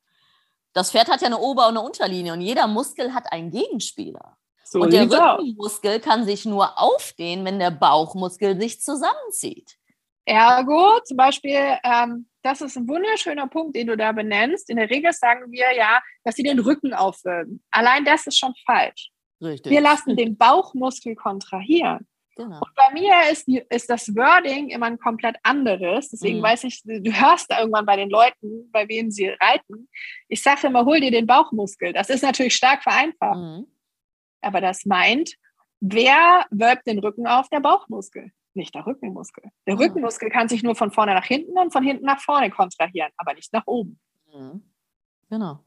[0.74, 4.38] Das Pferd hat ja eine Ober- und eine Unterlinie und jeder Muskel hat einen Gegenspieler.
[4.64, 9.78] So und der Rückenmuskel kann sich nur aufdehnen, wenn der Bauchmuskel sich zusammenzieht.
[10.24, 14.70] Ergo, zum Beispiel, ähm, das ist ein wunderschöner Punkt, den du da benennst.
[14.70, 17.64] In der Regel sagen wir ja, dass sie den Rücken aufwölben.
[17.72, 19.12] Allein das ist schon falsch.
[19.42, 19.72] Richtig.
[19.72, 22.08] Wir lassen den Bauchmuskel kontrahieren.
[22.36, 22.60] Genau.
[22.60, 26.10] Und bei mir ist, ist das Wording immer ein komplett anderes.
[26.10, 26.44] Deswegen mhm.
[26.44, 29.90] weiß ich, du hörst da irgendwann bei den Leuten, bei wem sie reiten.
[30.28, 31.94] Ich sage immer, hol dir den Bauchmuskel.
[31.94, 33.38] Das ist natürlich stark vereinfacht.
[33.38, 33.68] Mhm.
[34.42, 35.36] Aber das meint,
[35.82, 37.50] wer wölbt den Rücken auf?
[37.50, 39.44] Der Bauchmuskel nicht der Rückenmuskel.
[39.68, 39.82] Der mhm.
[39.82, 43.34] Rückenmuskel kann sich nur von vorne nach hinten und von hinten nach vorne kontrahieren, aber
[43.34, 44.00] nicht nach oben.
[44.34, 44.64] Mhm.
[45.30, 45.60] Genau.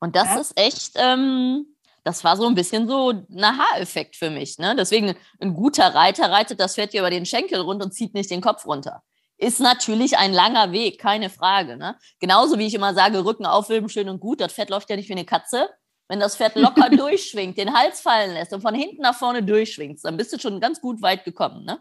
[0.00, 0.40] Und das ja?
[0.40, 1.66] ist echt, ähm,
[2.04, 4.58] das war so ein bisschen so ein Aha-Effekt für mich.
[4.58, 4.74] Ne?
[4.76, 8.30] Deswegen, ein guter Reiter reitet das Pferd hier über den Schenkel rund und zieht nicht
[8.30, 9.02] den Kopf runter.
[9.36, 11.76] Ist natürlich ein langer Weg, keine Frage.
[11.76, 11.96] Ne?
[12.18, 14.40] Genauso wie ich immer sage, Rücken aufwölben, schön und gut.
[14.40, 15.68] Das Pferd läuft ja nicht wie eine Katze.
[16.08, 20.02] Wenn das Pferd locker durchschwingt, den Hals fallen lässt und von hinten nach vorne durchschwingt,
[20.02, 21.64] dann bist du schon ganz gut weit gekommen.
[21.64, 21.80] Ne?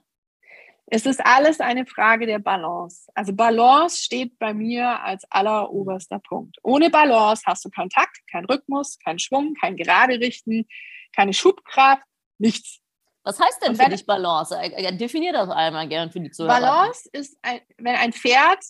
[0.91, 3.11] Es ist alles eine Frage der Balance.
[3.13, 6.57] Also Balance steht bei mir als alleroberster Punkt.
[6.63, 10.67] Ohne Balance hast du keinen Takt, keinen Rhythmus, keinen Schwung, kein Gerade richten,
[11.15, 12.01] keine Schubkraft,
[12.39, 12.79] nichts.
[13.23, 14.55] Was heißt denn für dich Balance?
[14.93, 16.59] Definier das einmal gerne für die Zuhörer.
[16.59, 18.63] Balance ist, ein, wenn ein Pferd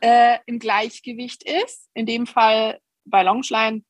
[0.00, 3.84] äh, im Gleichgewicht ist, in dem Fall bei Longline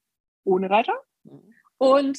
[0.44, 1.54] ohne Reiter mhm.
[1.78, 2.18] und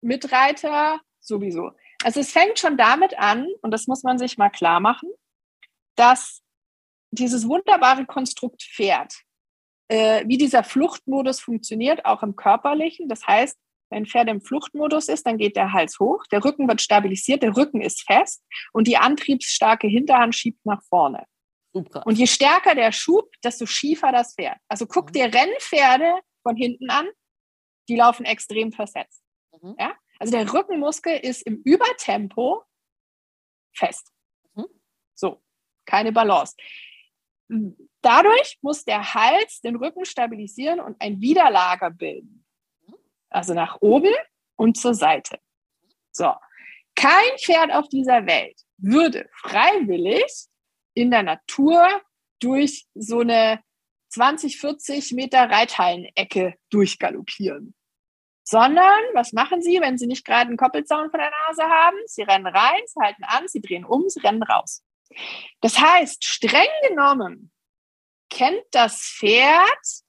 [0.00, 1.72] mit Reiter sowieso.
[2.02, 5.10] Also es fängt schon damit an, und das muss man sich mal klar machen,
[5.96, 6.42] dass
[7.10, 9.14] dieses wunderbare Konstrukt Pferd,
[9.88, 13.08] äh, wie dieser Fluchtmodus funktioniert, auch im körperlichen.
[13.08, 13.58] Das heißt,
[13.90, 17.42] wenn ein Pferd im Fluchtmodus ist, dann geht der Hals hoch, der Rücken wird stabilisiert,
[17.42, 21.26] der Rücken ist fest und die antriebsstarke Hinterhand schiebt nach vorne.
[21.72, 22.06] Super.
[22.06, 24.58] Und je stärker der Schub, desto schiefer das Pferd.
[24.68, 25.12] Also guck mhm.
[25.12, 27.08] dir Rennpferde von hinten an,
[27.88, 29.22] die laufen extrem versetzt.
[29.60, 29.74] Mhm.
[29.78, 29.92] Ja?
[30.20, 32.62] Also der Rückenmuskel ist im Übertempo
[33.74, 34.12] fest.
[34.54, 34.66] Mhm.
[35.14, 35.42] So,
[35.86, 36.54] keine Balance.
[38.02, 42.44] Dadurch muss der Hals den Rücken stabilisieren und ein Widerlager bilden.
[43.30, 44.14] Also nach oben
[44.56, 45.40] und zur Seite.
[46.12, 46.32] So.
[46.94, 50.48] Kein Pferd auf dieser Welt würde freiwillig
[50.92, 51.88] in der Natur
[52.40, 53.62] durch so eine
[54.10, 57.74] 20, 40 Meter Reithallenecke durchgaloppieren.
[58.50, 61.96] Sondern, was machen sie, wenn sie nicht gerade einen Koppelzaun vor der Nase haben?
[62.06, 64.82] Sie rennen rein, sie halten an, sie drehen um, sie rennen raus.
[65.60, 67.52] Das heißt, streng genommen
[68.28, 70.02] kennt das Pferd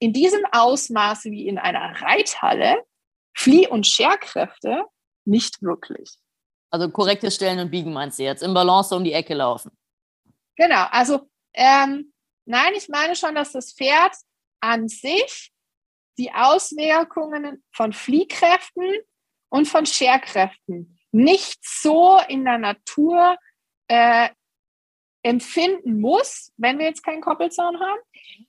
[0.00, 2.82] in diesem Ausmaße wie in einer Reithalle
[3.32, 4.86] Flieh- und Scherkräfte
[5.24, 6.18] nicht wirklich.
[6.70, 9.70] Also korrektes Stellen und Biegen meinst du jetzt, im Balance um die Ecke laufen.
[10.56, 12.12] Genau, also ähm,
[12.44, 14.16] nein, ich meine schon, dass das Pferd
[14.60, 15.53] an sich
[16.18, 18.92] die Auswirkungen von Fliehkräften
[19.48, 23.36] und von Scherkräften nicht so in der Natur
[23.88, 24.28] äh,
[25.22, 28.00] empfinden muss, wenn wir jetzt keinen Koppelzaun haben,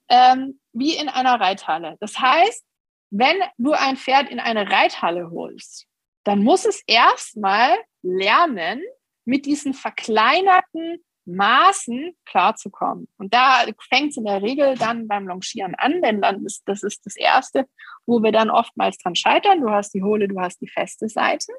[0.09, 1.95] ähm, wie in einer Reithalle.
[1.99, 2.65] Das heißt,
[3.11, 5.87] wenn du ein Pferd in eine Reithalle holst,
[6.25, 8.81] dann muss es erstmal lernen,
[9.25, 13.07] mit diesen verkleinerten Maßen klarzukommen.
[13.17, 16.83] Und da fängt es in der Regel dann beim Longieren an, denn dann ist, das
[16.83, 17.65] ist das Erste,
[18.05, 19.61] wo wir dann oftmals dran scheitern.
[19.61, 21.51] Du hast die hohle, du hast die feste Seite.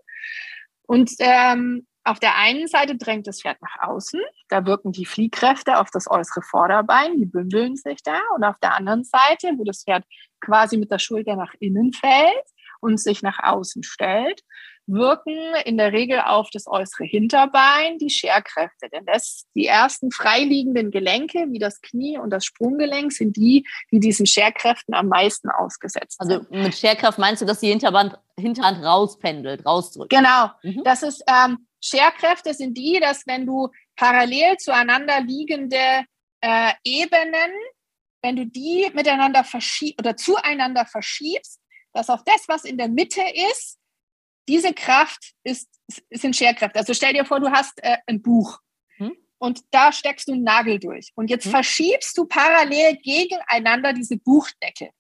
[0.82, 5.78] Und ähm, auf der einen Seite drängt das Pferd nach außen, da wirken die Fliehkräfte
[5.78, 8.20] auf das äußere Vorderbein, die bündeln sich da.
[8.36, 10.04] Und auf der anderen Seite, wo das Pferd
[10.40, 12.44] quasi mit der Schulter nach innen fällt
[12.80, 14.42] und sich nach außen stellt,
[14.86, 18.88] wirken in der Regel auf das äußere Hinterbein die Scherkräfte.
[18.92, 24.00] Denn das, die ersten freiliegenden Gelenke, wie das Knie und das Sprunggelenk, sind die, die
[24.00, 26.52] diesen Scherkräften am meisten ausgesetzt also sind.
[26.52, 30.10] Also mit Scherkraft meinst du, dass die Hinterband, Hinterhand rauspendelt, rausdrückt?
[30.10, 30.50] Genau.
[30.62, 30.82] Mhm.
[30.84, 36.04] Das ist, ähm, Scherkräfte sind die, dass wenn du parallel zueinander liegende
[36.40, 37.52] äh, Ebenen,
[38.22, 41.60] wenn du die miteinander verschiebst oder zueinander verschiebst,
[41.92, 43.78] dass auf das, was in der Mitte ist,
[44.48, 45.68] diese Kraft ist,
[46.10, 46.78] sind Scherkräfte.
[46.78, 48.58] Also stell dir vor, du hast äh, ein Buch
[48.96, 49.16] hm?
[49.38, 51.12] und da steckst du einen Nagel durch.
[51.14, 51.52] Und jetzt hm?
[51.52, 54.90] verschiebst du parallel gegeneinander diese Buchdecke.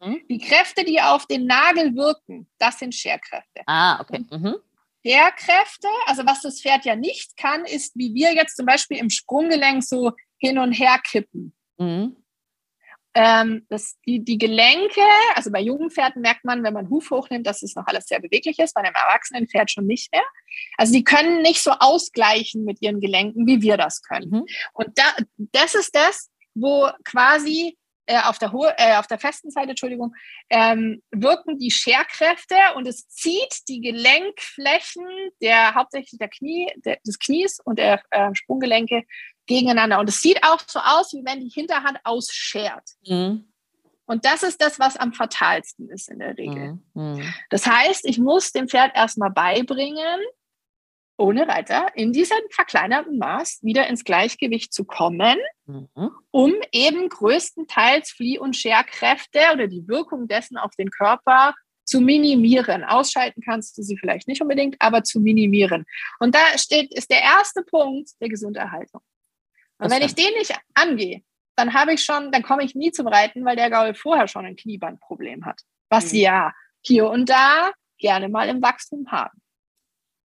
[0.00, 0.22] Hm?
[0.28, 3.62] Die Kräfte, die auf den Nagel wirken, das sind Scherkräfte.
[3.66, 4.24] Ah, okay.
[4.30, 4.56] Mhm.
[5.06, 9.10] Scherkräfte, also was das Pferd ja nicht kann, ist, wie wir jetzt zum Beispiel im
[9.10, 11.54] Sprunggelenk so hin und her kippen.
[11.78, 12.16] Mhm
[13.14, 15.00] ähm, das, die, die Gelenke,
[15.34, 18.20] also bei jungen Pferden merkt man, wenn man Huf hochnimmt, dass es noch alles sehr
[18.20, 20.24] beweglich ist, bei einem erwachsenen Pferd schon nicht mehr.
[20.76, 24.30] Also die können nicht so ausgleichen mit ihren Gelenken, wie wir das können.
[24.30, 24.46] Mhm.
[24.72, 25.04] Und da,
[25.36, 30.14] das ist das, wo quasi äh, auf, der äh, auf der festen Seite, Entschuldigung,
[30.50, 35.06] ähm, wirken die Scherkräfte und es zieht die Gelenkflächen
[35.40, 39.04] der hauptsächlich der Knie, der, des Knies und der äh, Sprunggelenke
[39.46, 39.98] gegeneinander.
[39.98, 42.88] Und es sieht auch so aus, wie wenn die Hinterhand ausschert.
[43.06, 43.50] Mhm.
[44.06, 46.78] Und das ist das, was am fatalsten ist in der Regel.
[46.94, 47.02] Mhm.
[47.02, 47.34] mhm.
[47.50, 50.20] Das heißt, ich muss dem Pferd erstmal beibringen,
[51.16, 56.10] ohne Reiter in diesem verkleinerten Maß wieder ins Gleichgewicht zu kommen, mhm.
[56.30, 62.82] um eben größtenteils Flieh- und Scherkräfte oder die Wirkung dessen auf den Körper zu minimieren.
[62.82, 65.84] Ausschalten kannst du sie vielleicht nicht unbedingt, aber zu minimieren.
[66.18, 69.02] Und da steht, ist der erste Punkt der Gesunderhaltung.
[69.78, 71.22] Und wenn ich den nicht angehe,
[71.56, 74.46] dann habe ich schon, dann komme ich nie zum Reiten, weil der Gaul vorher schon
[74.46, 75.60] ein Kniebandproblem hat.
[75.88, 76.18] Was mhm.
[76.18, 79.40] ja hier und da gerne mal im Wachstum haben.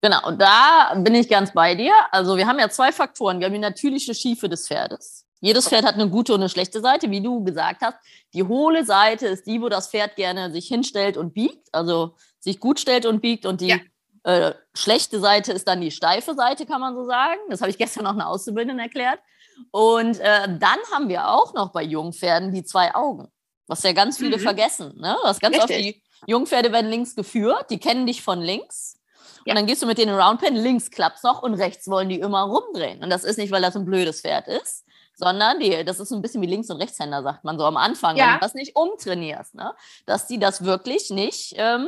[0.01, 1.93] Genau, und da bin ich ganz bei dir.
[2.11, 3.39] Also wir haben ja zwei Faktoren.
[3.39, 5.25] Wir haben die natürliche Schiefe des Pferdes.
[5.39, 7.97] Jedes Pferd hat eine gute und eine schlechte Seite, wie du gesagt hast.
[8.33, 12.59] Die hohle Seite ist die, wo das Pferd gerne sich hinstellt und biegt, also sich
[12.59, 13.45] gut stellt und biegt.
[13.45, 13.77] Und die ja.
[14.23, 17.39] äh, schlechte Seite ist dann die steife Seite, kann man so sagen.
[17.49, 19.19] Das habe ich gestern noch eine Auszubildenden erklärt.
[19.71, 23.27] Und äh, dann haben wir auch noch bei Jungpferden die zwei Augen,
[23.67, 24.41] was ja ganz viele mhm.
[24.41, 24.93] vergessen.
[24.99, 25.17] Ne?
[25.23, 25.75] Das ganz Richtig.
[25.75, 28.99] oft die Jungpferde werden links geführt, die kennen dich von links.
[29.47, 29.53] Ja.
[29.53, 32.19] Und dann gehst du mit denen in Roundpen, links klappt noch und rechts wollen die
[32.19, 33.01] immer rumdrehen.
[33.01, 36.15] Und das ist nicht, weil das ein blödes Pferd ist, sondern die, das ist so
[36.15, 38.25] ein bisschen wie Links- und Rechtshänder, sagt man so am Anfang, ja.
[38.25, 39.73] wenn du das nicht umtrainierst, ne?
[40.05, 41.87] dass die das wirklich nicht ähm,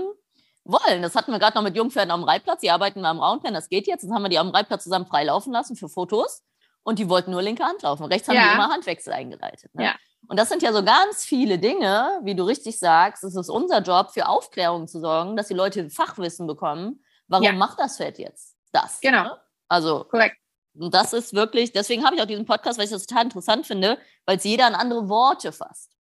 [0.63, 1.01] wollen.
[1.01, 2.61] Das hatten wir gerade noch mit Jungpferden am Reitplatz.
[2.61, 4.03] Die arbeiten am Roundpen, das geht jetzt.
[4.03, 6.43] Jetzt haben wir die am Reitplatz zusammen freilaufen lassen für Fotos
[6.83, 8.05] und die wollten nur linke Hand laufen.
[8.05, 8.47] Rechts haben ja.
[8.47, 9.75] die immer Handwechsel eingeleitet.
[9.75, 9.83] Ne?
[9.83, 9.95] Ja.
[10.29, 13.25] Und das sind ja so ganz viele Dinge, wie du richtig sagst.
[13.25, 17.03] Es ist unser Job, für Aufklärung zu sorgen, dass die Leute Fachwissen bekommen.
[17.29, 17.53] Warum ja.
[17.53, 18.99] macht das Pferd jetzt das?
[18.99, 19.23] Genau.
[19.23, 19.37] Ne?
[19.69, 20.37] Also, korrekt.
[20.77, 23.65] Und das ist wirklich, deswegen habe ich auch diesen Podcast, weil ich das total interessant
[23.65, 25.95] finde, weil es jeder an andere Worte fasst.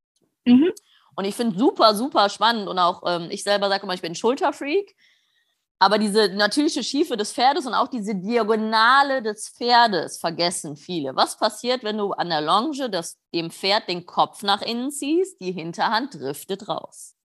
[0.44, 0.72] Mhm.
[1.14, 4.14] Und ich finde super, super spannend und auch ähm, ich selber sage immer, ich bin
[4.14, 4.94] Schulterfreak.
[5.78, 11.14] Aber diese natürliche Schiefe des Pferdes und auch diese Diagonale des Pferdes vergessen viele.
[11.16, 15.38] Was passiert, wenn du an der Longe das, dem Pferd den Kopf nach innen ziehst?
[15.40, 17.15] Die Hinterhand driftet raus.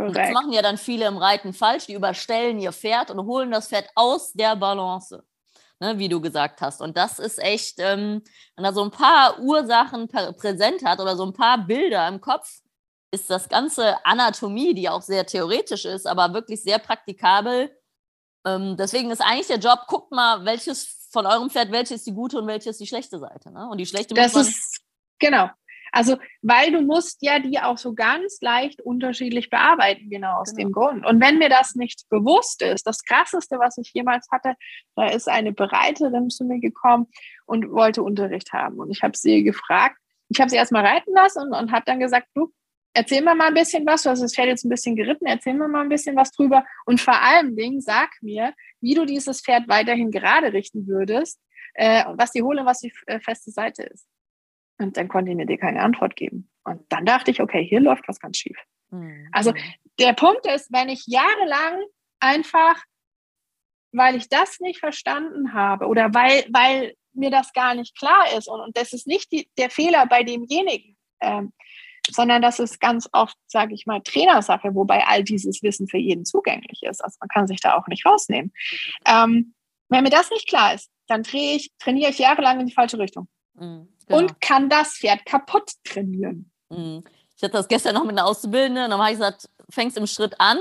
[0.00, 1.86] Und das machen ja dann viele im Reiten falsch.
[1.86, 5.24] Die überstellen ihr Pferd und holen das Pferd aus der Balance,
[5.80, 6.80] ne, wie du gesagt hast.
[6.80, 8.22] Und das ist echt, ähm,
[8.56, 12.60] wenn er so ein paar Ursachen präsent hat oder so ein paar Bilder im Kopf,
[13.10, 17.70] ist das ganze Anatomie, die auch sehr theoretisch ist, aber wirklich sehr praktikabel,
[18.48, 22.12] ähm, deswegen ist eigentlich der Job, guckt mal, welches von eurem Pferd, welche ist die
[22.12, 23.50] gute und welche ist die schlechte Seite.
[23.50, 23.68] Ne?
[23.68, 24.80] Und die schlechte das muss man ist,
[25.18, 25.50] genau.
[25.92, 30.68] Also, weil du musst ja die auch so ganz leicht unterschiedlich bearbeiten, genau aus genau.
[30.68, 31.06] dem Grund.
[31.06, 34.54] Und wenn mir das nicht bewusst ist, das Krasseste, was ich jemals hatte,
[34.96, 37.06] da ist eine Bereiterin zu mir gekommen
[37.46, 38.78] und wollte Unterricht haben.
[38.78, 39.96] Und ich habe sie gefragt,
[40.28, 42.52] ich habe sie erstmal reiten lassen und, und habe dann gesagt, du,
[42.92, 45.54] erzähl mir mal ein bisschen was, du hast das Pferd jetzt ein bisschen geritten, erzähl
[45.54, 49.40] mir mal ein bisschen was drüber und vor allem Dingen sag mir, wie du dieses
[49.40, 51.40] Pferd weiterhin gerade richten würdest,
[51.74, 54.06] äh, was die hohle, was die äh, feste Seite ist.
[54.78, 56.50] Und dann konnte ich mir dir keine Antwort geben.
[56.64, 58.56] Und dann dachte ich, okay, hier läuft was ganz schief.
[58.90, 59.28] Mhm.
[59.32, 59.52] Also
[59.98, 61.82] der Punkt ist, wenn ich jahrelang
[62.20, 62.76] einfach,
[63.92, 68.48] weil ich das nicht verstanden habe oder weil, weil mir das gar nicht klar ist
[68.48, 71.52] und, und das ist nicht die, der Fehler bei demjenigen, ähm,
[72.10, 76.24] sondern das ist ganz oft, sage ich mal, Trainersache, wobei all dieses Wissen für jeden
[76.24, 77.02] zugänglich ist.
[77.02, 78.52] Also man kann sich da auch nicht rausnehmen.
[79.06, 79.54] Ähm,
[79.88, 82.98] wenn mir das nicht klar ist, dann drehe ich, trainiere ich jahrelang in die falsche
[82.98, 84.20] Richtung mhm, genau.
[84.20, 86.50] und kann das Pferd kaputt trainieren.
[86.70, 87.04] Mhm.
[87.36, 90.06] Ich hatte das gestern noch mit einer Auszubildenden, und dann habe ich gesagt, fängst im
[90.06, 90.58] Schritt an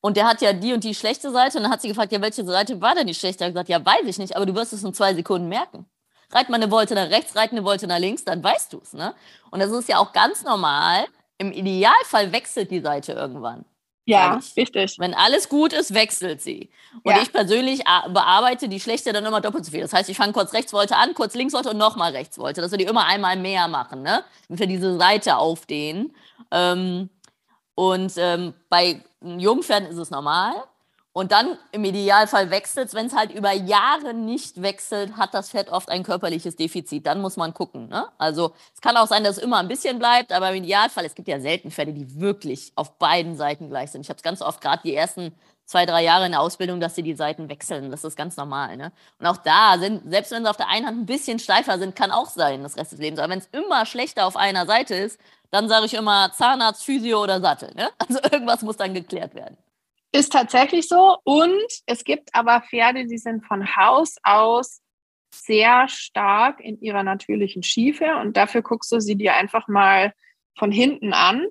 [0.00, 2.20] und der hat ja die und die schlechte Seite und dann hat sie gefragt, ja,
[2.20, 3.44] welche Seite war denn die schlechte?
[3.44, 5.86] Ich habe gesagt, ja, weiß ich nicht, aber du wirst es in zwei Sekunden merken.
[6.30, 8.92] Reit mal eine Wolte nach rechts, reit eine Wolte nach links, dann weißt du es.
[8.92, 9.14] Ne?
[9.50, 11.06] Und das ist ja auch ganz normal.
[11.38, 13.64] Im Idealfall wechselt die Seite irgendwann.
[14.08, 14.98] Ja, richtig.
[14.98, 16.70] Wenn alles gut ist, wechselt sie.
[17.02, 17.20] Und ja.
[17.20, 19.82] ich persönlich bearbeite die schlechte dann immer doppelt so viel.
[19.82, 22.62] Das heißt, ich fange kurz rechts Wolte an, kurz links Wolte und nochmal rechts Wolte,
[22.62, 24.24] dass wir die immer einmal mehr machen, ne?
[24.48, 26.14] Damit wir diese Seite aufdehnen.
[26.50, 27.10] Ähm,
[27.74, 30.54] und ähm, bei Jungpferden ist es normal.
[31.18, 32.94] Und dann im Idealfall wechselt es.
[32.94, 37.08] Wenn es halt über Jahre nicht wechselt, hat das Pferd oft ein körperliches Defizit.
[37.08, 37.88] Dann muss man gucken.
[37.88, 38.06] Ne?
[38.18, 41.16] Also es kann auch sein, dass es immer ein bisschen bleibt, aber im Idealfall, es
[41.16, 44.02] gibt ja selten Pferde, die wirklich auf beiden Seiten gleich sind.
[44.02, 46.94] Ich habe es ganz oft gerade die ersten zwei, drei Jahre in der Ausbildung, dass
[46.94, 47.90] sie die Seiten wechseln.
[47.90, 48.76] Das ist ganz normal.
[48.76, 48.92] Ne?
[49.18, 51.96] Und auch da sind, selbst wenn sie auf der einen Hand ein bisschen steifer sind,
[51.96, 53.18] kann auch sein, das Rest des Lebens.
[53.18, 55.18] Aber wenn es immer schlechter auf einer Seite ist,
[55.50, 57.74] dann sage ich immer Zahnarzt, Physio oder Sattel.
[57.74, 57.88] Ne?
[57.98, 59.56] Also irgendwas muss dann geklärt werden.
[60.12, 61.18] Ist tatsächlich so.
[61.24, 64.80] Und es gibt aber Pferde, die sind von Haus aus
[65.34, 68.16] sehr stark in ihrer natürlichen Schiefe.
[68.16, 70.14] Und dafür guckst du sie dir einfach mal
[70.56, 71.46] von hinten an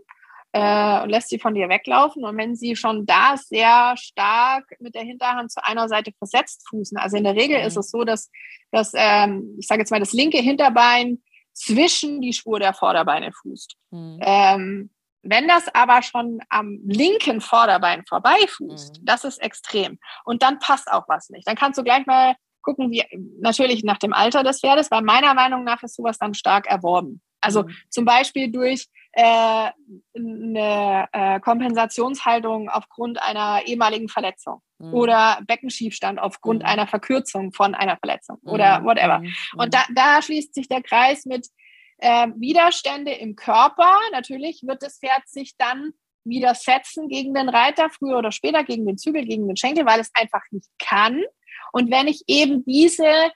[0.54, 2.26] äh, und lässt sie von dir weglaufen.
[2.26, 6.98] Und wenn sie schon da sehr stark mit der Hinterhand zu einer Seite versetzt fußen,
[6.98, 7.68] also in der Regel mhm.
[7.68, 8.32] ist es so, dass,
[8.72, 11.22] dass ähm, ich sage jetzt mal, das linke Hinterbein
[11.54, 13.76] zwischen die Spur der Vorderbeine fußt.
[13.92, 14.20] Mhm.
[14.22, 14.90] Ähm,
[15.24, 19.06] wenn das aber schon am linken Vorderbein vorbeifußt, mhm.
[19.06, 20.00] das ist extrem.
[20.24, 21.48] Und dann passt auch was nicht.
[21.48, 23.04] Dann kannst du gleich mal gucken, wie
[23.40, 27.22] natürlich nach dem Alter des Pferdes, weil meiner Meinung nach ist sowas dann stark erworben.
[27.40, 27.76] Also mhm.
[27.90, 29.70] zum Beispiel durch äh,
[30.16, 34.94] eine äh, Kompensationshaltung aufgrund einer ehemaligen Verletzung mhm.
[34.94, 36.68] oder Beckenschiefstand aufgrund mhm.
[36.68, 38.86] einer Verkürzung von einer Verletzung oder mhm.
[38.86, 39.20] whatever.
[39.20, 39.34] Mhm.
[39.58, 41.48] Und da, da schließt sich der Kreis mit
[41.98, 43.98] äh, Widerstände im Körper.
[44.12, 48.98] Natürlich wird das Pferd sich dann widersetzen gegen den Reiter, früher oder später gegen den
[48.98, 51.24] Zügel, gegen den Schenkel, weil es einfach nicht kann.
[51.72, 53.32] Und wenn ich eben diese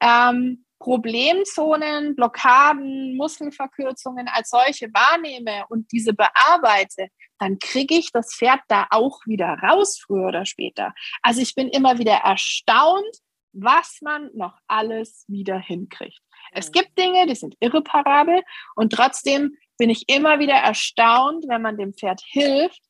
[0.00, 8.60] ähm, Problemzonen, Blockaden, Muskelverkürzungen als solche wahrnehme und diese bearbeite, dann kriege ich das Pferd
[8.68, 10.94] da auch wieder raus, früher oder später.
[11.22, 13.16] Also ich bin immer wieder erstaunt,
[13.52, 16.20] was man noch alles wieder hinkriegt.
[16.56, 18.42] Es gibt Dinge, die sind irreparabel
[18.74, 22.80] und trotzdem bin ich immer wieder erstaunt, wenn man dem Pferd hilft,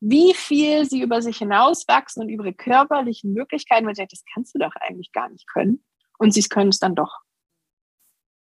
[0.00, 4.54] wie viel sie über sich hinauswachsen und über ihre körperlichen Möglichkeiten, ich denke, das kannst
[4.54, 5.82] du doch eigentlich gar nicht können.
[6.18, 7.20] Und sie können es dann doch.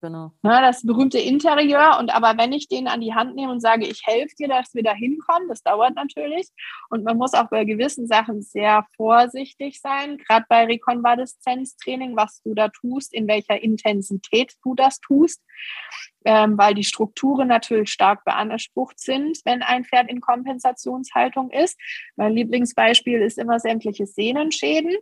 [0.04, 0.34] Genau.
[0.42, 1.98] Na, das berühmte Interieur.
[1.98, 4.74] Und aber wenn ich den an die Hand nehme und sage, ich helfe dir, dass
[4.74, 6.50] wir da hinkommen, das dauert natürlich.
[6.90, 12.54] Und man muss auch bei gewissen Sachen sehr vorsichtig sein, gerade bei Rekonvaleszenztraining, was du
[12.54, 15.42] da tust, in welcher Intensität du das tust,
[16.26, 21.80] ähm, weil die Strukturen natürlich stark beansprucht sind, wenn ein Pferd in Kompensationshaltung ist.
[22.18, 24.98] Mein Lieblingsbeispiel ist immer sämtliche Sehnenschäden.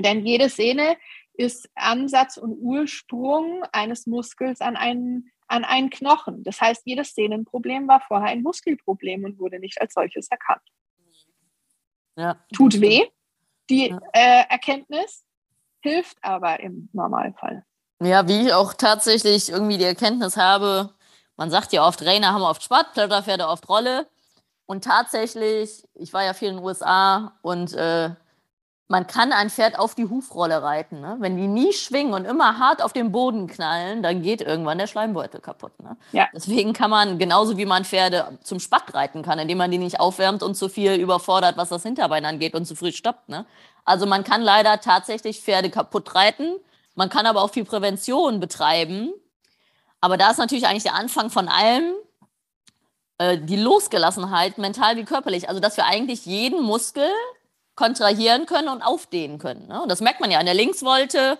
[0.00, 0.96] Denn jede Sehne
[1.34, 6.42] ist Ansatz und Ursprung eines Muskels an einen, an einen Knochen.
[6.44, 10.62] Das heißt, jedes Sehnenproblem war vorher ein Muskelproblem und wurde nicht als solches erkannt.
[12.16, 12.44] Ja.
[12.52, 13.02] Tut weh,
[13.70, 14.00] die ja.
[14.12, 15.24] äh, Erkenntnis,
[15.82, 17.64] hilft aber im Normalfall.
[18.02, 20.94] Ja, wie ich auch tatsächlich irgendwie die Erkenntnis habe,
[21.36, 24.06] man sagt ja oft, Rainer haben oft Sport, Plotterpferde oft Rolle.
[24.66, 28.10] Und tatsächlich, ich war ja viel in den USA und äh,
[28.90, 31.00] man kann ein Pferd auf die Hufrolle reiten.
[31.00, 31.16] Ne?
[31.20, 34.88] Wenn die nie schwingen und immer hart auf den Boden knallen, dann geht irgendwann der
[34.88, 35.70] Schleimbeutel kaputt.
[35.78, 35.96] Ne?
[36.10, 36.26] Ja.
[36.34, 40.00] Deswegen kann man, genauso wie man Pferde zum Spatt reiten kann, indem man die nicht
[40.00, 43.28] aufwärmt und zu viel überfordert, was das Hinterbein angeht und zu früh stoppt.
[43.28, 43.46] Ne?
[43.84, 46.56] Also man kann leider tatsächlich Pferde kaputt reiten.
[46.96, 49.12] Man kann aber auch viel Prävention betreiben.
[50.00, 51.92] Aber da ist natürlich eigentlich der Anfang von allem,
[53.18, 55.48] äh, die Losgelassenheit, mental wie körperlich.
[55.48, 57.08] Also dass wir eigentlich jeden Muskel
[57.80, 59.66] kontrahieren können und aufdehnen können.
[59.66, 59.80] Ne?
[59.80, 61.38] Und das merkt man ja an der Linkswolte.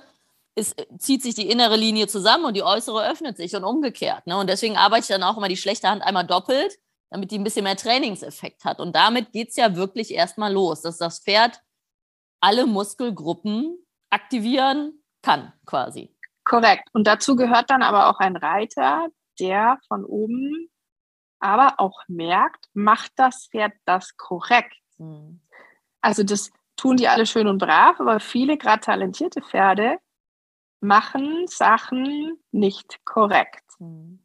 [0.55, 4.26] Es zieht sich die innere Linie zusammen und die äußere öffnet sich und umgekehrt.
[4.26, 4.38] Ne?
[4.38, 6.79] Und deswegen arbeite ich dann auch immer die schlechte Hand einmal doppelt,
[7.11, 8.81] damit die ein bisschen mehr Trainingseffekt hat.
[8.81, 11.61] Und damit geht es ja wirklich erstmal los, dass das Pferd
[12.40, 13.76] alle Muskelgruppen
[14.09, 16.16] aktivieren kann, quasi.
[16.44, 16.88] Korrekt.
[16.94, 20.70] Und dazu gehört dann aber auch ein Reiter, der von oben
[21.38, 24.79] aber auch merkt, macht das Pferd das korrekt.
[24.96, 25.39] Mhm.
[26.00, 29.98] Also das tun die alle schön und brav, aber viele, gerade talentierte Pferde,
[30.80, 33.64] machen Sachen nicht korrekt.
[33.78, 34.20] Mhm.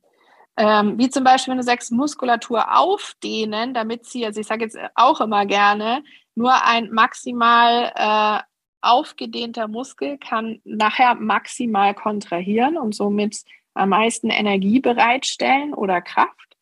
[0.57, 4.77] Ähm, wie zum Beispiel, wenn du sagst, Muskulatur aufdehnen, damit sie, also ich sage jetzt
[4.95, 6.01] auch immer gerne,
[6.33, 8.41] nur ein maximal äh,
[8.81, 16.54] aufgedehnter Muskel kann nachher maximal kontrahieren und somit am meisten Energie bereitstellen oder Kraft.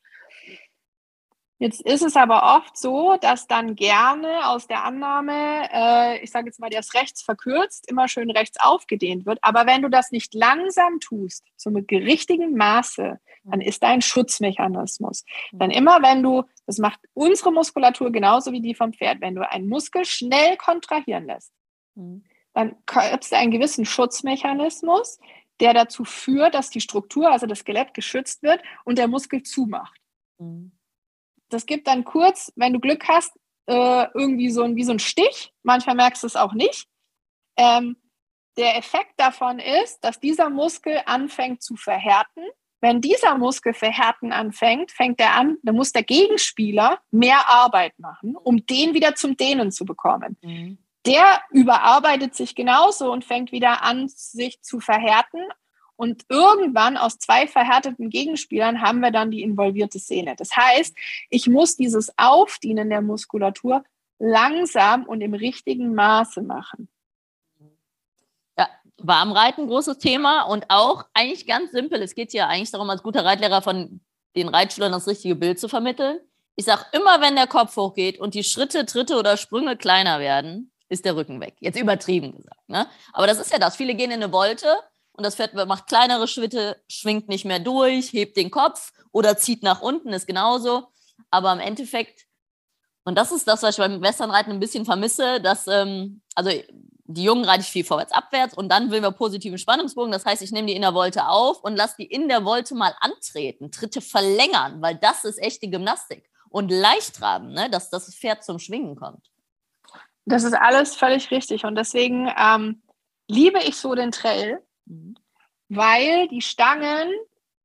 [1.63, 6.47] Jetzt ist es aber oft so, dass dann gerne aus der Annahme, äh, ich sage
[6.47, 9.39] jetzt mal, der ist rechts verkürzt, immer schön rechts aufgedehnt wird.
[9.41, 15.23] Aber wenn du das nicht langsam tust, zum richtigen Maße, dann ist da ein Schutzmechanismus.
[15.53, 19.49] Dann immer, wenn du, das macht unsere Muskulatur genauso wie die vom Pferd, wenn du
[19.49, 21.53] einen Muskel schnell kontrahieren lässt,
[21.95, 22.25] mhm.
[22.53, 22.75] dann
[23.09, 25.17] gibt es einen gewissen Schutzmechanismus,
[25.61, 30.01] der dazu führt, dass die Struktur, also das Skelett, geschützt wird und der Muskel zumacht.
[30.39, 30.73] Mhm.
[31.53, 33.33] Das gibt dann kurz, wenn du Glück hast,
[33.67, 35.53] äh, irgendwie so ein, wie so ein Stich.
[35.63, 36.87] Manchmal merkst du es auch nicht.
[37.57, 37.97] Ähm,
[38.57, 42.43] der Effekt davon ist, dass dieser Muskel anfängt zu verhärten.
[42.81, 48.35] Wenn dieser Muskel verhärten anfängt, fängt er an, dann muss der Gegenspieler mehr Arbeit machen,
[48.35, 50.37] um den wieder zum Dehnen zu bekommen.
[50.41, 50.77] Mhm.
[51.05, 55.41] Der überarbeitet sich genauso und fängt wieder an, sich zu verhärten
[56.03, 60.35] und irgendwann aus zwei verhärteten Gegenspielern haben wir dann die involvierte Szene.
[60.37, 60.93] Das heißt,
[61.29, 63.85] ich muss dieses Aufdienen der Muskulatur
[64.19, 66.89] langsam und im richtigen Maße machen.
[68.57, 72.01] Ja, Warmreiten, großes Thema und auch eigentlich ganz simpel.
[72.01, 74.01] Es geht ja eigentlich darum, als guter Reitlehrer von
[74.35, 76.19] den Reitschülern das richtige Bild zu vermitteln.
[76.57, 80.73] Ich sage immer, wenn der Kopf hochgeht und die Schritte, Tritte oder Sprünge kleiner werden,
[80.89, 81.55] ist der Rücken weg.
[81.61, 82.67] Jetzt übertrieben gesagt.
[82.67, 82.87] Ne?
[83.13, 83.77] Aber das ist ja das.
[83.77, 84.67] Viele gehen in eine Wolte
[85.13, 89.63] und das Pferd macht kleinere Schritte, schwingt nicht mehr durch, hebt den Kopf oder zieht
[89.63, 90.87] nach unten, ist genauso.
[91.29, 92.25] Aber im Endeffekt,
[93.05, 96.49] und das ist das, was ich beim Westernreiten ein bisschen vermisse, dass, ähm, also
[97.05, 100.11] die Jungen reite ich viel vorwärts, abwärts und dann will wir positiven Spannungsbogen.
[100.11, 102.75] Das heißt, ich nehme die in der Wolte auf und lasse die in der Wolte
[102.75, 106.29] mal antreten, Tritte verlängern, weil das ist echte Gymnastik.
[106.49, 109.27] Und leicht traben, ne, dass das Pferd zum Schwingen kommt.
[110.25, 111.65] Das ist alles völlig richtig.
[111.65, 112.83] Und deswegen ähm,
[113.27, 115.15] liebe ich so den Trail, Mhm.
[115.69, 117.11] Weil die Stangen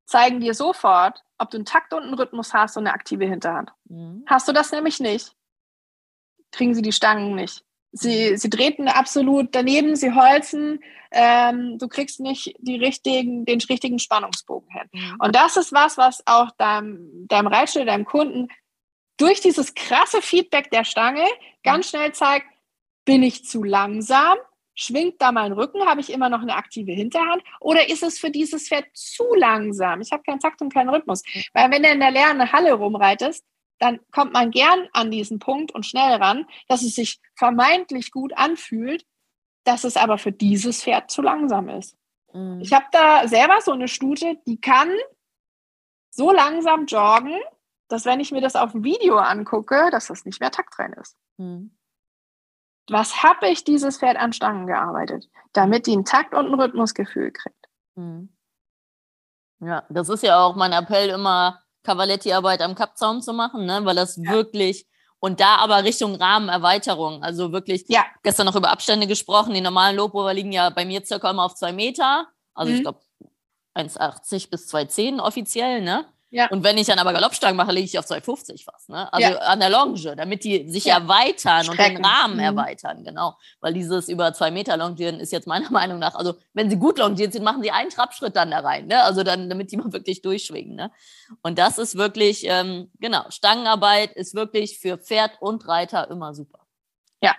[0.06, 3.70] zeigen dir sofort, ob du einen Takt und einen Rhythmus hast und eine aktive Hinterhand.
[3.84, 4.24] Mhm.
[4.26, 5.34] Hast du das nämlich nicht,
[6.50, 7.64] kriegen sie die Stangen nicht.
[7.92, 8.36] Sie, mhm.
[8.36, 14.70] sie treten absolut daneben, sie holzen, ähm, du kriegst nicht die richtigen, den richtigen Spannungsbogen
[14.70, 14.88] hin.
[14.92, 15.16] Mhm.
[15.20, 18.48] Und das ist was, was auch deinem, deinem Reitstall, deinem Kunden
[19.16, 21.24] durch dieses krasse Feedback der Stange
[21.62, 22.46] ganz schnell zeigt,
[23.04, 24.36] bin ich zu langsam,
[24.80, 25.84] Schwingt da mein Rücken?
[25.86, 27.42] Habe ich immer noch eine aktive Hinterhand?
[27.58, 30.00] Oder ist es für dieses Pferd zu langsam?
[30.00, 31.24] Ich habe keinen Takt und keinen Rhythmus.
[31.52, 33.44] Weil wenn du in der leeren Halle rumreitest,
[33.80, 38.32] dann kommt man gern an diesen Punkt und schnell ran, dass es sich vermeintlich gut
[38.36, 39.04] anfühlt,
[39.64, 41.96] dass es aber für dieses Pferd zu langsam ist.
[42.32, 42.60] Mhm.
[42.60, 44.90] Ich habe da selber so eine Stute, die kann
[46.10, 47.36] so langsam joggen,
[47.88, 51.16] dass wenn ich mir das auf dem Video angucke, dass das nicht mehr taktrein ist.
[51.36, 51.72] Mhm
[52.90, 57.32] was habe ich dieses Pferd an Stangen gearbeitet, damit die einen Takt und ein Rhythmusgefühl
[57.32, 57.66] kriegt.
[57.96, 58.28] Hm.
[59.60, 63.84] Ja, das ist ja auch mein Appell immer, Cavaletti-Arbeit am Kappzaum zu machen, ne?
[63.84, 64.30] weil das ja.
[64.30, 64.86] wirklich
[65.20, 67.22] und da aber Richtung Rahmenerweiterung.
[67.22, 68.04] Also wirklich, ja.
[68.22, 69.54] gestern noch über Abstände gesprochen.
[69.54, 72.28] Die normalen Lobrover liegen ja bei mir circa immer auf zwei Meter.
[72.54, 72.76] Also mhm.
[72.76, 73.00] ich glaube
[73.74, 76.06] 1,80 bis 2,10 offiziell, ne?
[76.30, 76.48] Ja.
[76.50, 78.90] Und wenn ich dann aber Galoppstangen mache, lege ich auf 250 fast.
[78.90, 79.10] Ne?
[79.12, 79.38] Also ja.
[79.38, 80.98] an der Longe, damit die sich ja.
[80.98, 81.96] erweitern Strecken.
[81.96, 82.40] und den Rahmen mhm.
[82.40, 83.38] erweitern, genau.
[83.60, 86.98] Weil dieses über zwei Meter Longieren ist jetzt meiner Meinung nach, also wenn sie gut
[86.98, 88.88] longiert sind, machen sie einen Trabschritt dann da rein.
[88.88, 89.02] Ne?
[89.02, 90.76] Also dann, damit die mal wirklich durchschwingen.
[90.76, 90.90] Ne?
[91.42, 96.66] Und das ist wirklich, ähm, genau, Stangenarbeit ist wirklich für Pferd und Reiter immer super.
[97.22, 97.34] Ja,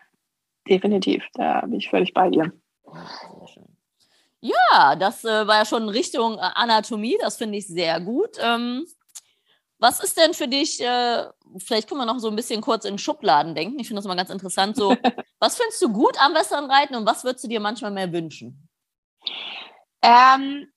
[0.67, 1.23] definitiv.
[1.33, 2.51] Da bin ich völlig bei dir.
[2.83, 3.68] Sehr schön.
[4.41, 8.37] Ja, das äh, war ja schon Richtung äh, Anatomie, das finde ich sehr gut.
[8.39, 8.85] Ähm,
[9.79, 11.25] was ist denn für dich, äh,
[11.57, 14.15] vielleicht können wir noch so ein bisschen kurz in Schubladen denken, ich finde das immer
[14.15, 14.95] ganz interessant, so,
[15.39, 18.69] was findest du gut am Westernreiten und was würdest du dir manchmal mehr wünschen?
[20.01, 20.71] Ähm,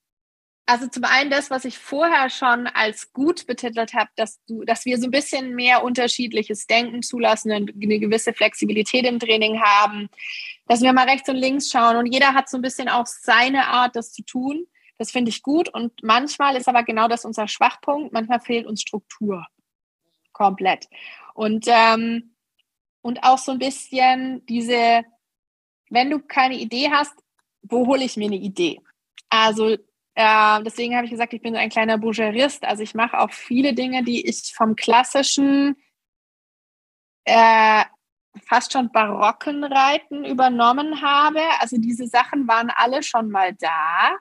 [0.65, 4.85] also zum einen das, was ich vorher schon als gut betitelt habe, dass du, dass
[4.85, 10.09] wir so ein bisschen mehr unterschiedliches Denken zulassen, eine gewisse Flexibilität im Training haben,
[10.67, 13.67] dass wir mal rechts und links schauen und jeder hat so ein bisschen auch seine
[13.67, 14.65] Art, das zu tun.
[14.97, 18.13] Das finde ich gut und manchmal ist aber genau das unser Schwachpunkt.
[18.13, 19.45] Manchmal fehlt uns Struktur
[20.31, 20.87] komplett
[21.33, 22.33] und ähm,
[23.01, 25.03] und auch so ein bisschen diese,
[25.89, 27.13] wenn du keine Idee hast,
[27.61, 28.79] wo hole ich mir eine Idee?
[29.29, 29.77] Also
[30.15, 32.63] äh, deswegen habe ich gesagt, ich bin ein kleiner Bougerist.
[32.65, 35.75] Also ich mache auch viele Dinge, die ich vom klassischen,
[37.25, 37.83] äh,
[38.45, 41.41] fast schon barocken Reiten übernommen habe.
[41.59, 44.15] Also diese Sachen waren alle schon mal da.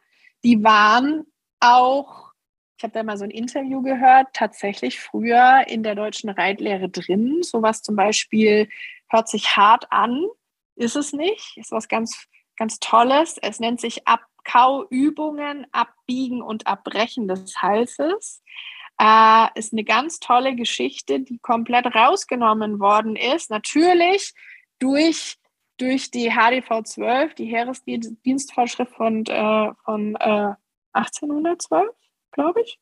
[0.45, 1.25] Die waren
[1.61, 2.33] auch,
[2.79, 7.43] ich habe da mal so ein Interview gehört, tatsächlich früher in der deutschen Reitlehre drin.
[7.43, 8.69] Sowas zum Beispiel
[9.09, 10.27] hört sich hart an,
[10.75, 11.57] ist es nicht.
[11.59, 12.27] Ist was ganz,
[12.57, 13.37] ganz Tolles.
[13.41, 18.43] Es nennt sich Ab Kauübungen, Abbiegen und Abbrechen des Halses.
[19.01, 23.51] Äh, ist eine ganz tolle Geschichte, die komplett rausgenommen worden ist.
[23.51, 24.33] Natürlich
[24.79, 25.39] durch,
[25.79, 30.55] durch die HDV 12, die Heeresdienstvorschrift von, äh, von äh,
[30.93, 31.89] 1812
[32.33, 32.81] glaube ich,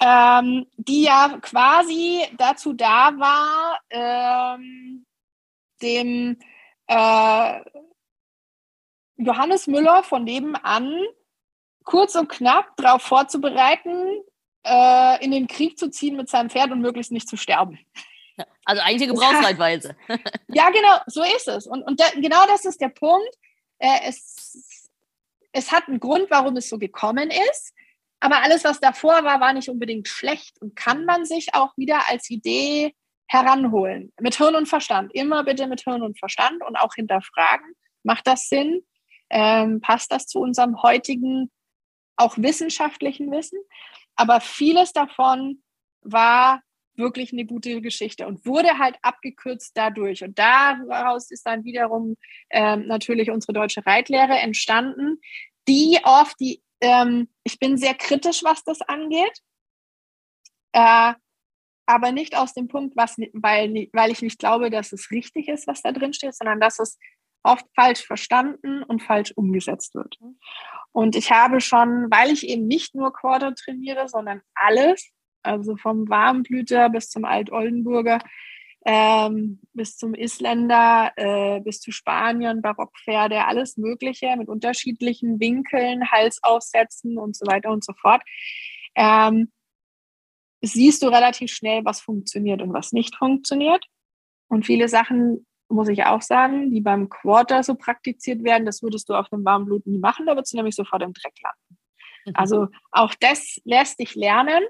[0.00, 5.06] ähm, die ja quasi dazu da war, ähm,
[5.82, 6.38] dem
[6.86, 7.60] äh,
[9.18, 11.04] Johannes Müller von nebenan
[11.84, 14.22] kurz und knapp darauf vorzubereiten,
[14.64, 17.78] äh, in den Krieg zu ziehen mit seinem Pferd und möglichst nicht zu sterben.
[18.64, 19.96] Also eigentlich Gebrauchsleitweise.
[20.48, 21.66] ja, genau, so ist es.
[21.66, 23.34] Und, und da, genau das ist der Punkt.
[23.78, 24.90] Äh, es,
[25.52, 27.74] es hat einen Grund, warum es so gekommen ist.
[28.20, 32.08] Aber alles, was davor war, war nicht unbedingt schlecht und kann man sich auch wieder
[32.08, 32.94] als Idee
[33.26, 34.12] heranholen.
[34.20, 35.14] Mit Hirn und Verstand.
[35.14, 37.74] Immer bitte mit Hirn und Verstand und auch hinterfragen.
[38.02, 38.84] Macht das Sinn?
[39.30, 41.50] Ähm, passt das zu unserem heutigen,
[42.16, 43.58] auch wissenschaftlichen Wissen.
[44.16, 45.62] Aber vieles davon
[46.02, 46.62] war
[46.98, 50.24] wirklich eine gute Geschichte und wurde halt abgekürzt dadurch.
[50.24, 52.16] Und daraus ist dann wiederum
[52.50, 55.20] ähm, natürlich unsere deutsche Reitlehre entstanden,
[55.68, 59.38] die oft die, ähm, ich bin sehr kritisch, was das angeht,
[60.72, 61.14] äh,
[61.86, 65.66] aber nicht aus dem Punkt, was, weil, weil ich nicht glaube, dass es richtig ist,
[65.66, 66.98] was da drin steht, sondern dass es
[67.42, 70.18] oft falsch verstanden und falsch umgesetzt wird.
[70.92, 75.10] Und ich habe schon, weil ich eben nicht nur Quarter trainiere, sondern alles,
[75.42, 78.18] also vom Warmblüter bis zum Alt-Oldenburger,
[78.84, 87.18] ähm, bis zum Isländer, äh, bis zu Spanien, Barockpferde, alles Mögliche mit unterschiedlichen Winkeln, Halsaufsätzen
[87.18, 88.22] und so weiter und so fort.
[88.94, 89.52] Ähm,
[90.62, 93.84] siehst du relativ schnell, was funktioniert und was nicht funktioniert.
[94.48, 99.08] Und viele Sachen muss ich auch sagen, die beim Quarter so praktiziert werden, das würdest
[99.08, 101.78] du auf einem warmen Blut nie machen, da würdest du nämlich sofort im Dreck landen.
[102.26, 102.32] Mhm.
[102.34, 104.64] Also auch das lässt dich lernen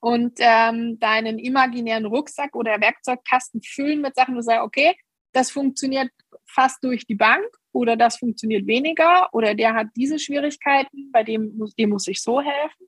[0.00, 4.94] und ähm, deinen imaginären Rucksack oder Werkzeugkasten füllen mit Sachen, wo du sagst, okay,
[5.32, 6.10] das funktioniert
[6.46, 11.56] fast durch die Bank oder das funktioniert weniger oder der hat diese Schwierigkeiten, bei dem
[11.56, 12.86] muss, dem muss ich so helfen.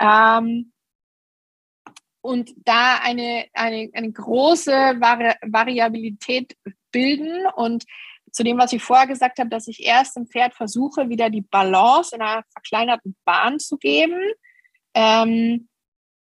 [0.00, 0.72] Ähm,
[2.22, 6.56] und da eine, eine, eine große Vari Variabilität
[6.92, 7.46] bilden.
[7.56, 7.84] Und
[8.32, 11.40] zu dem, was ich vorher gesagt habe, dass ich erst im Pferd versuche, wieder die
[11.42, 14.20] Balance in einer verkleinerten Bahn zu geben
[14.94, 15.68] ähm,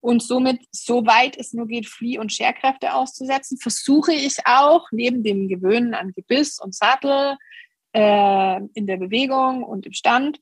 [0.02, 5.24] und somit, so weit es nur geht, Flie- und Scherkräfte auszusetzen, versuche ich auch neben
[5.24, 7.36] dem Gewöhnen an Gebiss und Sattel
[7.94, 10.40] äh, in der Bewegung und im Stand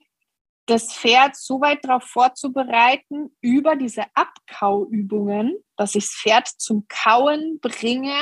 [0.68, 7.60] das Pferd so weit darauf vorzubereiten, über diese Abkauübungen, dass ich das Pferd zum Kauen
[7.62, 8.16] bringe,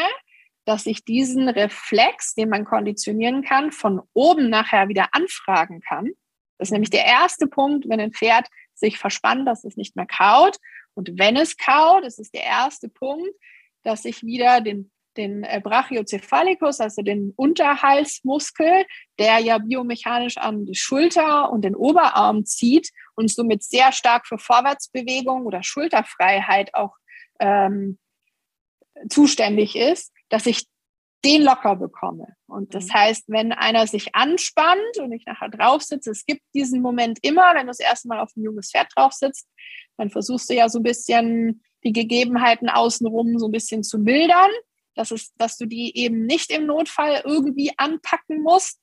[0.63, 6.11] dass ich diesen Reflex, den man konditionieren kann, von oben nachher wieder anfragen kann.
[6.57, 10.07] Das ist nämlich der erste Punkt, wenn ein Pferd sich verspannt, dass es nicht mehr
[10.07, 10.57] kaut.
[10.93, 13.29] Und wenn es kaut, das ist der erste Punkt,
[13.83, 18.85] dass ich wieder den den äh, Brachiocephalicus, also den Unterhalsmuskel,
[19.19, 24.37] der ja biomechanisch an die Schulter und den Oberarm zieht und somit sehr stark für
[24.37, 26.95] Vorwärtsbewegung oder Schulterfreiheit auch
[27.39, 27.97] ähm,
[29.09, 30.67] zuständig ist, dass ich
[31.25, 32.35] den locker bekomme.
[32.47, 32.93] Und das mhm.
[32.93, 37.53] heißt, wenn einer sich anspannt und ich nachher drauf sitze, es gibt diesen Moment immer,
[37.55, 39.47] wenn du das erste Mal auf ein junges Pferd drauf sitzt,
[39.97, 44.51] dann versuchst du ja so ein bisschen die Gegebenheiten außenrum so ein bisschen zu mildern,
[44.95, 48.79] dass, es, dass du die eben nicht im Notfall irgendwie anpacken musst,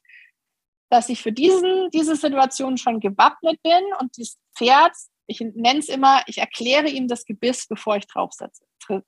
[0.90, 4.92] dass ich für diesen, diese Situation schon gewappnet bin und das Pferd,
[5.26, 8.64] ich nenne es immer, ich erkläre ihm das Gebiss, bevor ich drauf sitze.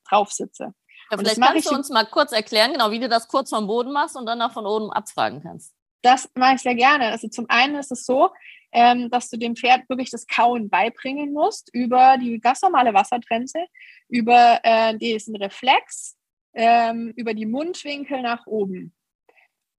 [0.08, 0.72] Drauf sitze.
[1.10, 3.92] Ja, vielleicht kannst du uns mal kurz erklären, genau, wie du das kurz vom Boden
[3.92, 5.74] machst und dann auch von oben abfragen kannst.
[6.00, 7.08] Das mache ich sehr gerne.
[7.08, 8.30] Also zum einen ist es so,
[8.72, 13.66] ähm, dass du dem Pferd wirklich das Kauen beibringen musst über die ganz normale Wassertrense,
[14.08, 16.16] über äh, diesen Reflex,
[16.54, 18.94] ähm, über die Mundwinkel nach oben.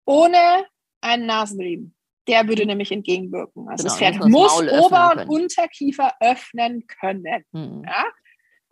[0.04, 0.66] Ohne
[1.00, 1.94] einen Nasenriemen.
[2.26, 3.68] Der würde nämlich entgegenwirken.
[3.68, 7.44] Also genau, das Pferd muss Ober- und Unterkiefer öffnen können.
[7.52, 7.84] Mhm.
[7.86, 8.04] Ja?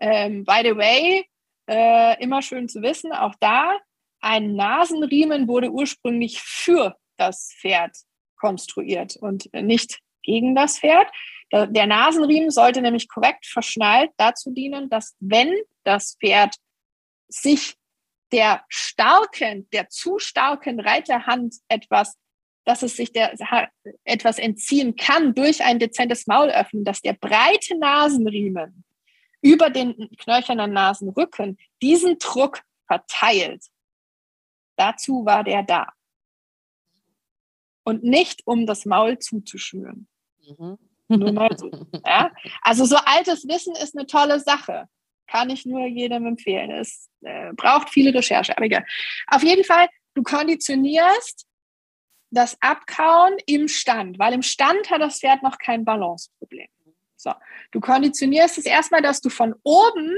[0.00, 1.24] Ähm, by the way,
[1.68, 3.78] äh, immer schön zu wissen, auch da,
[4.20, 7.96] ein Nasenriemen wurde ursprünglich für das Pferd
[8.36, 11.09] konstruiert und nicht gegen das Pferd.
[11.53, 15.53] Der Nasenriemen sollte nämlich korrekt verschnallt dazu dienen, dass wenn
[15.84, 16.57] das Pferd
[17.28, 17.76] sich
[18.33, 22.18] der starken, der zu starken Reiterhand etwas,
[22.64, 23.35] dass es sich der,
[24.05, 28.85] etwas entziehen kann durch ein dezentes Maulöffnen, dass der breite Nasenriemen
[29.41, 33.66] über den knöchernen Nasenrücken diesen Druck verteilt.
[34.76, 35.93] Dazu war der da.
[37.85, 40.09] Und nicht, um das Maul zuzuschnüren.
[40.47, 40.78] Mhm.
[41.09, 41.70] Nur mal so.
[42.07, 42.33] Ja?
[42.62, 44.89] Also so altes Wissen ist eine tolle Sache.
[45.26, 46.70] Kann ich nur jedem empfehlen.
[46.70, 48.84] Es äh, braucht viele Recherche, aber egal.
[49.26, 51.46] Auf jeden Fall, du konditionierst
[52.30, 56.68] das Abkauen im Stand, weil im Stand hat das Pferd noch kein Balanceproblem.
[57.16, 57.32] So,
[57.70, 60.16] du konditionierst es erstmal, dass du von oben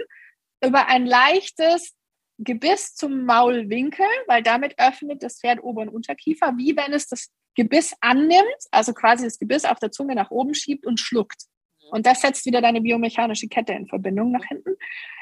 [0.64, 1.94] über ein leichtes
[2.38, 7.30] Gebiss zum Maulwinkel, weil damit öffnet das Pferd Ober- und Unterkiefer, wie wenn es das
[7.54, 11.44] Gebiss annimmt, also quasi das Gebiss auf der Zunge nach oben schiebt und schluckt.
[11.90, 14.76] Und das setzt wieder deine biomechanische Kette in Verbindung nach hinten,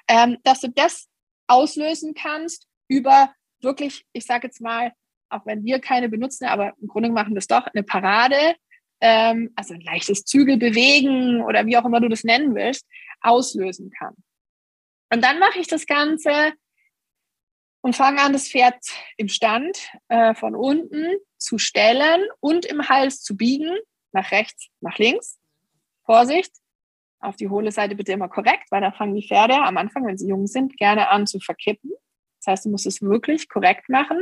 [0.09, 1.09] ähm, dass du das
[1.47, 4.93] auslösen kannst über wirklich, ich sage jetzt mal,
[5.29, 8.57] auch wenn wir keine benutzen, aber im Grunde machen wir es doch, eine Parade,
[9.01, 12.87] ähm, also ein leichtes Zügel bewegen oder wie auch immer du das nennen willst,
[13.21, 14.15] auslösen kann.
[15.13, 16.53] Und dann mache ich das Ganze
[17.83, 18.77] und fange an, das Pferd
[19.17, 19.77] im Stand
[20.09, 23.77] äh, von unten zu stellen und im Hals zu biegen,
[24.13, 25.39] nach rechts, nach links.
[26.05, 26.53] Vorsicht,
[27.21, 30.19] auf die hohle Seite bitte immer korrekt, weil da fangen die Pferde am Anfang, wenn
[30.19, 31.93] sie jung sind, gerne an zu verkippen.
[32.41, 34.21] Das heißt, du musst es wirklich korrekt machen.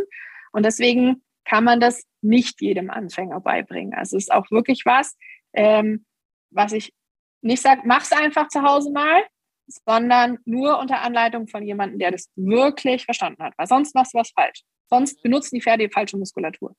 [0.52, 3.94] Und deswegen kann man das nicht jedem Anfänger beibringen.
[3.94, 5.16] Also es ist auch wirklich was,
[5.54, 6.04] ähm,
[6.50, 6.92] was ich
[7.40, 9.22] nicht sage, mach's einfach zu Hause mal,
[9.66, 13.54] sondern nur unter Anleitung von jemandem, der das wirklich verstanden hat.
[13.56, 14.62] Weil sonst machst du was falsch.
[14.88, 16.74] Sonst benutzen die Pferde die falsche Muskulatur.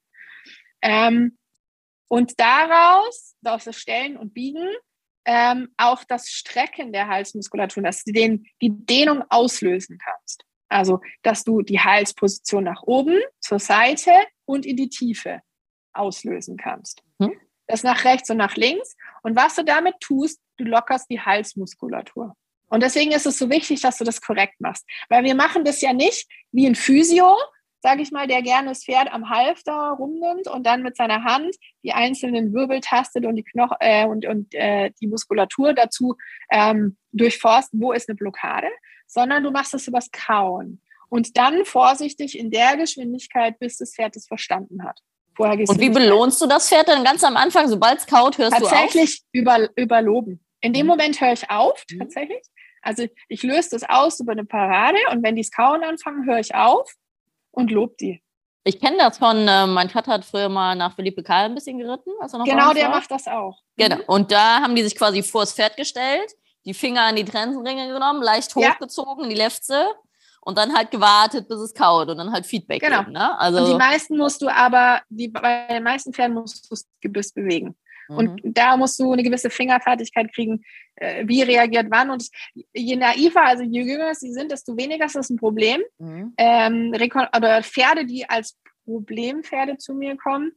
[0.81, 1.37] Ähm,
[2.07, 4.67] und daraus, aus das Stellen und Biegen,
[5.25, 10.43] ähm, auch das Strecken der Halsmuskulatur, dass du den, die Dehnung auslösen kannst.
[10.69, 14.11] Also, dass du die Halsposition nach oben, zur Seite
[14.45, 15.41] und in die Tiefe
[15.93, 17.03] auslösen kannst.
[17.19, 17.33] Mhm.
[17.67, 18.95] Das nach rechts und nach links.
[19.23, 22.35] Und was du damit tust, du lockerst die Halsmuskulatur.
[22.67, 24.85] Und deswegen ist es so wichtig, dass du das korrekt machst.
[25.09, 27.37] Weil wir machen das ja nicht wie ein Physio,
[27.81, 31.55] sage ich mal, der gerne das Pferd am Halfter rumnimmt und dann mit seiner Hand
[31.83, 36.15] die einzelnen Wirbel tastet und die Knochen äh, und, und äh, die Muskulatur dazu
[36.51, 38.67] ähm, durchforst, wo ist eine Blockade,
[39.07, 40.81] sondern du machst das übers Kauen.
[41.09, 44.99] Und dann vorsichtig in der Geschwindigkeit, bis das Pferd es verstanden hat.
[45.35, 47.67] Vorher und wie belohnst du das Pferd dann ganz am Anfang?
[47.67, 48.69] Sobald es kaut, hörst du auf?
[48.69, 50.45] Tatsächlich über, überloben.
[50.61, 50.91] In dem mhm.
[50.91, 51.99] Moment höre ich auf, mhm.
[51.99, 52.41] tatsächlich.
[52.83, 56.39] Also ich löse das aus über eine Parade und wenn die es kauen anfangen, höre
[56.39, 56.91] ich auf
[57.51, 58.21] und lobe die.
[58.63, 61.79] Ich kenne das von, äh, mein Vater hat früher mal nach Philippe Karl ein bisschen
[61.79, 62.11] geritten.
[62.45, 63.59] genau, der macht das auch.
[63.75, 63.95] Genau.
[63.95, 64.03] Mhm.
[64.07, 66.31] Und da haben die sich quasi vors Pferd gestellt,
[66.65, 69.29] die Finger an die Trensenringe genommen, leicht hochgezogen, ja.
[69.29, 69.87] die Lefze
[70.41, 72.99] und dann halt gewartet, bis es kaut und dann halt Feedback genau.
[72.99, 73.13] geben.
[73.13, 73.39] Ne?
[73.39, 76.87] Also und die meisten musst du aber, die, bei den meisten Pferden musst du das
[76.99, 77.75] Gebiss bewegen.
[78.07, 78.53] Und mhm.
[78.53, 80.63] da musst du eine gewisse Fingerfertigkeit kriegen,
[80.95, 82.09] äh, wie reagiert wann.
[82.09, 82.27] Und
[82.73, 85.81] je naiver, also je jünger sie sind, desto weniger ist das ein Problem.
[85.99, 86.33] Mhm.
[86.37, 90.51] Ähm, oder Pferde, die als Problempferde zu mir kommen,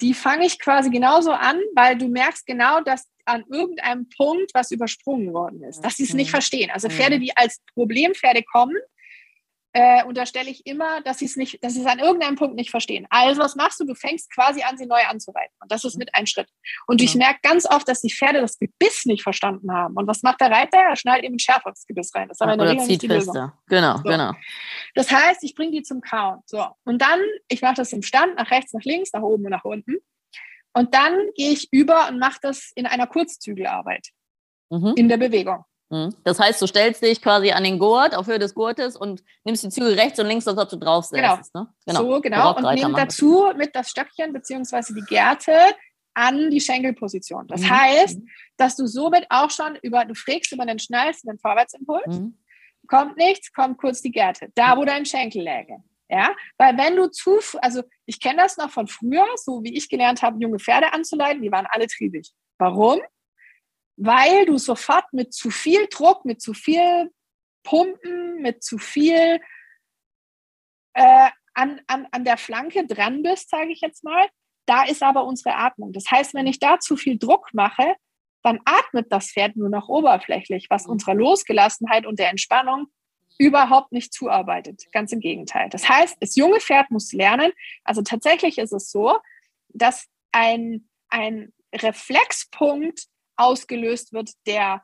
[0.00, 4.70] die fange ich quasi genauso an, weil du merkst genau, dass an irgendeinem Punkt was
[4.70, 6.32] übersprungen worden ist, dass sie es nicht mhm.
[6.32, 6.70] verstehen.
[6.70, 7.22] Also Pferde, mhm.
[7.22, 8.76] die als Problempferde kommen,
[9.76, 12.70] äh, unterstelle ich immer, dass sie es nicht, dass sie es an irgendeinem Punkt nicht
[12.70, 13.08] verstehen.
[13.10, 13.84] Also was machst du?
[13.84, 15.52] Du fängst quasi an, sie neu anzureiten.
[15.60, 16.48] Und das ist mit ein Schritt.
[16.86, 17.06] Und ja.
[17.06, 19.96] ich merke ganz oft, dass die Pferde das Gebiss nicht verstanden haben.
[19.96, 20.78] Und was macht der Reiter?
[20.78, 22.28] Er schnallt eben schärfer ins Gebiss rein.
[22.28, 23.58] Das ist aber in der Regel nicht fester.
[23.66, 24.02] Genau, so.
[24.04, 24.32] genau.
[24.94, 26.38] Das heißt, ich bringe die zum Kauen.
[26.46, 26.64] So.
[26.84, 27.18] Und dann,
[27.48, 29.96] ich mache das im Stand, nach rechts, nach links, nach oben und nach unten.
[30.72, 34.06] Und dann gehe ich über und mache das in einer Kurzzügelarbeit.
[34.70, 34.92] Mhm.
[34.96, 35.64] In der Bewegung.
[35.94, 36.12] Mhm.
[36.24, 39.62] Das heißt, du stellst dich quasi an den Gurt, auf Höhe des Gurtes und nimmst
[39.62, 41.22] die Zügel rechts und links, als ob du drauf sitzt.
[41.22, 41.36] Genau.
[41.54, 41.68] Ne?
[41.86, 42.00] genau.
[42.00, 42.56] So, genau.
[42.56, 44.92] Und nimm dazu mit das Stöckchen bzw.
[44.92, 45.52] die Gerte
[46.14, 47.46] an die Schenkelposition.
[47.46, 47.70] Das mhm.
[47.70, 48.18] heißt,
[48.56, 52.38] dass du somit auch schon über, du frägst über den schnellsten den Vorwärtsimpuls, mhm.
[52.88, 55.76] kommt nichts, kommt kurz die Gerte, da wo dein Schenkel läge.
[56.08, 59.88] Ja, weil wenn du zu, also ich kenne das noch von früher, so wie ich
[59.88, 62.30] gelernt habe, junge Pferde anzuleiten, die waren alle triebig.
[62.58, 63.00] Warum?
[63.96, 67.10] Weil du sofort mit zu viel Druck, mit zu viel
[67.62, 69.40] Pumpen, mit zu viel
[70.94, 74.26] äh, an, an, an der Flanke dran bist, sage ich jetzt mal.
[74.66, 75.92] Da ist aber unsere Atmung.
[75.92, 77.94] Das heißt, wenn ich da zu viel Druck mache,
[78.42, 80.92] dann atmet das Pferd nur noch oberflächlich, was mhm.
[80.92, 82.88] unserer Losgelassenheit und der Entspannung
[83.38, 84.84] überhaupt nicht zuarbeitet.
[84.92, 85.68] Ganz im Gegenteil.
[85.70, 87.52] Das heißt, das junge Pferd muss lernen.
[87.82, 89.18] Also tatsächlich ist es so,
[89.70, 93.06] dass ein, ein Reflexpunkt
[93.36, 94.82] ausgelöst wird der,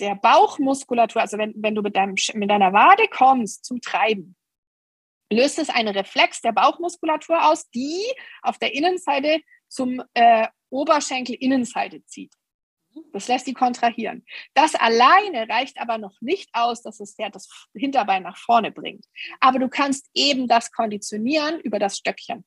[0.00, 4.36] der Bauchmuskulatur, also wenn, wenn du mit, deinem, mit deiner Wade kommst zum Treiben,
[5.32, 8.02] löst es einen Reflex der Bauchmuskulatur aus, die
[8.42, 12.34] auf der Innenseite zum äh, Oberschenkel-Innenseite zieht.
[13.12, 14.24] Das lässt die kontrahieren.
[14.54, 19.06] Das alleine reicht aber noch nicht aus, dass das Pferd das Hinterbein nach vorne bringt.
[19.40, 22.44] Aber du kannst eben das konditionieren über das Stöckchen.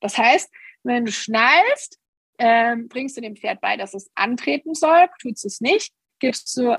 [0.00, 0.50] Das heißt,
[0.82, 1.98] wenn du schnallst,
[2.38, 6.78] ähm, bringst du dem Pferd bei, dass es antreten soll, tut es nicht, gibst du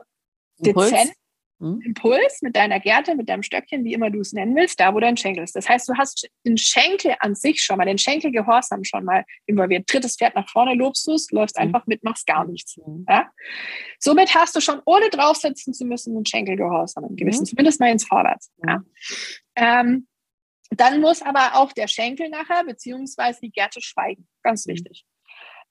[0.60, 1.14] dezent
[1.60, 1.82] hm?
[1.84, 5.00] Impuls mit deiner Gerte, mit deinem Stöckchen, wie immer du es nennen willst, da wo
[5.00, 5.56] dein Schenkel ist.
[5.56, 9.92] Das heißt, du hast den Schenkel an sich schon mal, den Schenkelgehorsam schon mal involviert.
[9.92, 11.64] Drittes Pferd nach vorne, lobst du es, läufst hm.
[11.64, 12.76] einfach mit, machst gar nichts.
[12.76, 13.06] Hm.
[13.10, 13.32] Ja?
[14.00, 17.46] Somit hast du schon, ohne draufsetzen zu müssen, einen Schenkelgehorsam im Gewissen, hm.
[17.46, 18.52] zumindest mal ins Vorwärts.
[18.64, 18.84] Ja?
[19.56, 20.08] Ähm,
[20.70, 24.28] dann muss aber auch der Schenkel nachher, beziehungsweise die Gerte schweigen.
[24.44, 25.07] Ganz wichtig.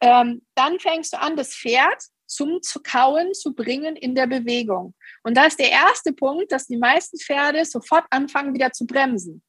[0.00, 4.94] Ähm, dann fängst du an, das Pferd zum zu Kauen zu bringen in der Bewegung.
[5.22, 9.42] Und da ist der erste Punkt, dass die meisten Pferde sofort anfangen, wieder zu bremsen.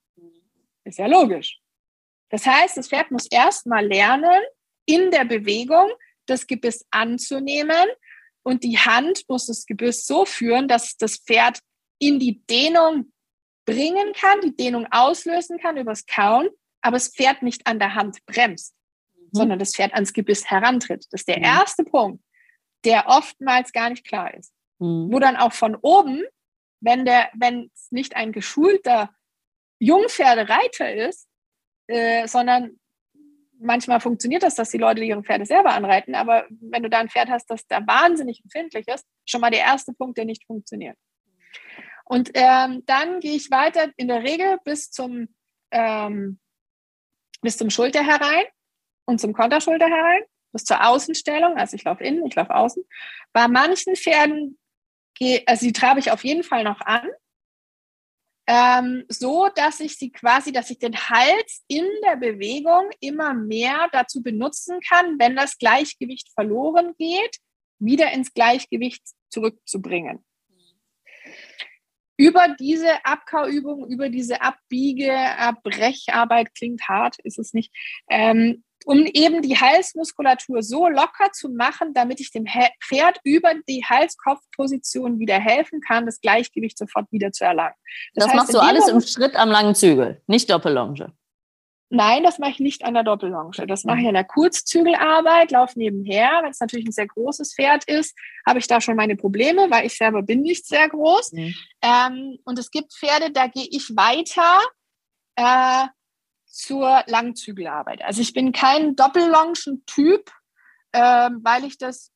[0.84, 1.60] Ist ja logisch.
[2.30, 4.42] Das heißt, das Pferd muss erstmal lernen,
[4.86, 5.90] in der Bewegung
[6.28, 7.88] das Gebiss anzunehmen
[8.44, 11.60] und die Hand muss das Gebiss so führen, dass das Pferd
[12.00, 13.12] in die Dehnung
[13.66, 16.50] bringen kann, die Dehnung auslösen kann übers Kauen,
[16.82, 18.77] aber das Pferd nicht an der Hand bremst.
[19.32, 19.38] Mhm.
[19.38, 21.06] sondern das Pferd ans Gebiss herantritt.
[21.12, 21.46] Das ist der mhm.
[21.46, 22.24] erste Punkt,
[22.86, 24.54] der oftmals gar nicht klar ist.
[24.80, 25.12] Mhm.
[25.12, 26.24] Wo dann auch von oben,
[26.80, 29.12] wenn der, wenn es nicht ein geschulter
[29.80, 31.28] Jungpferdereiter ist,
[31.88, 32.80] äh, sondern
[33.60, 37.10] manchmal funktioniert das, dass die Leute ihre Pferde selber anreiten, aber wenn du da ein
[37.10, 40.98] Pferd hast, das da wahnsinnig empfindlich ist, schon mal der erste Punkt, der nicht funktioniert.
[42.06, 45.28] Und ähm, dann gehe ich weiter in der Regel bis zum,
[45.72, 46.40] ähm,
[47.42, 48.46] bis zum Schulter herein
[49.08, 52.84] und zum Konterschulter herein, bis zur Außenstellung, also ich laufe innen, ich laufe außen.
[53.34, 54.60] Bei manchen Pferden,
[55.48, 57.08] also die trabe ich auf jeden Fall noch an,
[58.50, 63.88] ähm, so dass ich sie quasi, dass ich den Hals in der Bewegung immer mehr
[63.92, 67.38] dazu benutzen kann, wenn das Gleichgewicht verloren geht,
[67.80, 70.24] wieder ins Gleichgewicht zurückzubringen.
[72.20, 77.72] Über diese Abkauübung, über diese Abbiege, Abbrecharbeit klingt hart, ist es nicht,
[78.10, 83.84] ähm, um eben die Halsmuskulatur so locker zu machen, damit ich dem Pferd über die
[83.84, 87.76] Hals-Kopf-Position wieder helfen kann, das Gleichgewicht sofort wieder zu erlangen.
[88.14, 91.12] Das, das heißt, machst du alles im Schritt am langen Zügel, nicht Doppellonge.
[91.90, 93.68] Nein, das mache ich nicht an der Doppellonge.
[93.68, 96.40] Das mache ich an der Kurzzügelarbeit, laufe nebenher.
[96.44, 99.86] Wenn es natürlich ein sehr großes Pferd ist, habe ich da schon meine Probleme, weil
[99.86, 101.34] ich selber bin nicht sehr groß.
[101.34, 101.56] Mhm.
[101.82, 104.60] Ähm, und es gibt Pferde, da gehe ich weiter.
[105.36, 105.88] Äh,
[106.58, 108.02] zur Langzügelarbeit.
[108.02, 110.32] Also ich bin kein Doppellongen-Typ,
[110.92, 112.12] äh, weil ich das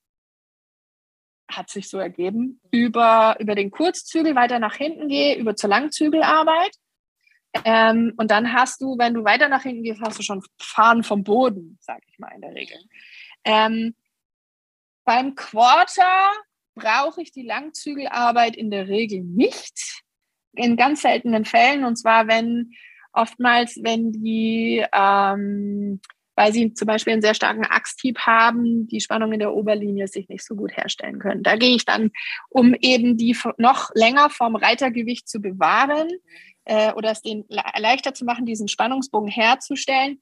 [1.47, 6.71] hat sich so ergeben, über, über den Kurzzügel weiter nach hinten gehe, über zur Langzügelarbeit.
[7.65, 11.03] Ähm, und dann hast du, wenn du weiter nach hinten gehst, hast du schon Fahren
[11.03, 12.79] vom Boden, sage ich mal in der Regel.
[13.43, 13.93] Ähm,
[15.03, 16.31] beim Quarter
[16.73, 20.01] brauche ich die Langzügelarbeit in der Regel nicht.
[20.53, 22.73] In ganz seltenen Fällen, und zwar wenn
[23.13, 25.99] oftmals, wenn die, ähm,
[26.35, 30.29] weil sie zum Beispiel einen sehr starken Achshieb haben, die Spannung in der Oberlinie sich
[30.29, 31.43] nicht so gut herstellen können.
[31.43, 32.11] Da gehe ich dann,
[32.49, 36.09] um eben die noch länger vom Reitergewicht zu bewahren,
[36.65, 40.21] äh, oder es denen leichter zu machen, diesen Spannungsbogen herzustellen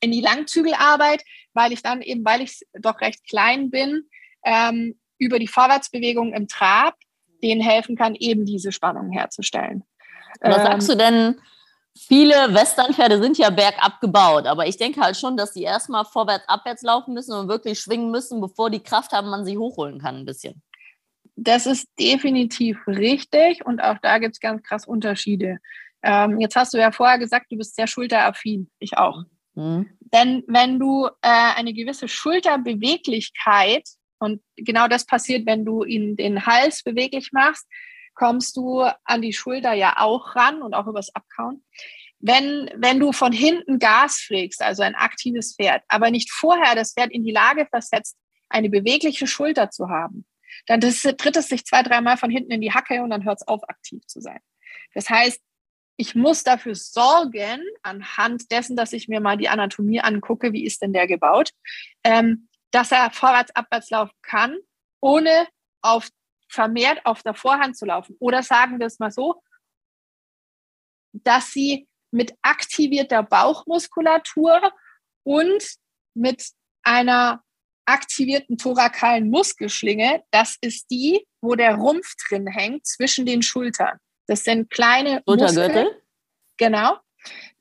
[0.00, 1.22] in die Langzügelarbeit,
[1.52, 4.08] weil ich dann eben, weil ich doch recht klein bin,
[4.44, 6.96] ähm, über die Vorwärtsbewegung im Trab
[7.42, 9.84] denen helfen kann, eben diese Spannung herzustellen.
[10.40, 11.40] Was ähm, sagst du denn?
[11.96, 16.48] Viele Westernpferde sind ja bergab gebaut, aber ich denke halt schon, dass sie erstmal vorwärts,
[16.48, 20.16] abwärts laufen müssen und wirklich schwingen müssen, bevor die Kraft haben, man sie hochholen kann
[20.16, 20.60] ein bisschen.
[21.36, 25.58] Das ist definitiv richtig und auch da gibt es ganz krass Unterschiede.
[26.02, 28.70] Ähm, jetzt hast du ja vorher gesagt, du bist sehr schulteraffin.
[28.78, 29.22] Ich auch.
[29.54, 29.88] Mhm.
[30.00, 31.10] Denn wenn du äh,
[31.56, 33.88] eine gewisse Schulterbeweglichkeit,
[34.18, 37.66] und genau das passiert, wenn du ihn den Hals beweglich machst,
[38.14, 41.64] kommst du an die Schulter ja auch ran und auch übers Abkauen.
[42.20, 46.94] Wenn, wenn du von hinten Gas frägst, also ein aktives Pferd, aber nicht vorher das
[46.94, 48.16] Pferd in die Lage versetzt,
[48.48, 50.26] eine bewegliche Schulter zu haben,
[50.66, 53.40] dann das, tritt es sich zwei, dreimal von hinten in die Hacke und dann hört
[53.40, 54.40] es auf, aktiv zu sein.
[54.94, 55.40] Das heißt,
[55.96, 60.82] ich muss dafür sorgen, anhand dessen, dass ich mir mal die Anatomie angucke, wie ist
[60.82, 61.50] denn der gebaut,
[62.02, 64.56] ähm, dass er vorwärts, abwärts laufen kann,
[65.00, 65.46] ohne
[65.82, 66.08] auf,
[66.54, 68.16] vermehrt auf der Vorhand zu laufen.
[68.20, 69.42] Oder sagen wir es mal so,
[71.12, 74.72] dass sie mit aktivierter Bauchmuskulatur
[75.24, 75.64] und
[76.14, 76.50] mit
[76.82, 77.42] einer
[77.86, 83.98] aktivierten thorakalen Muskelschlinge, das ist die, wo der Rumpf drin hängt zwischen den Schultern.
[84.26, 85.88] Das sind kleine Muskeln,
[86.56, 86.98] genau,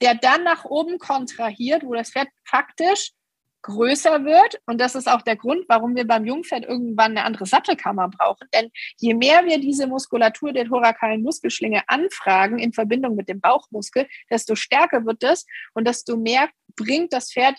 [0.02, 3.12] der dann nach oben kontrahiert, wo das Pferd faktisch
[3.64, 4.62] größer wird.
[4.66, 8.48] Und das ist auch der Grund, warum wir beim Jungpferd irgendwann eine andere Sattelkammer brauchen.
[8.54, 14.08] Denn je mehr wir diese Muskulatur der thorakalen Muskelschlinge anfragen in Verbindung mit dem Bauchmuskel,
[14.30, 17.58] desto stärker wird es und desto mehr bringt das Pferd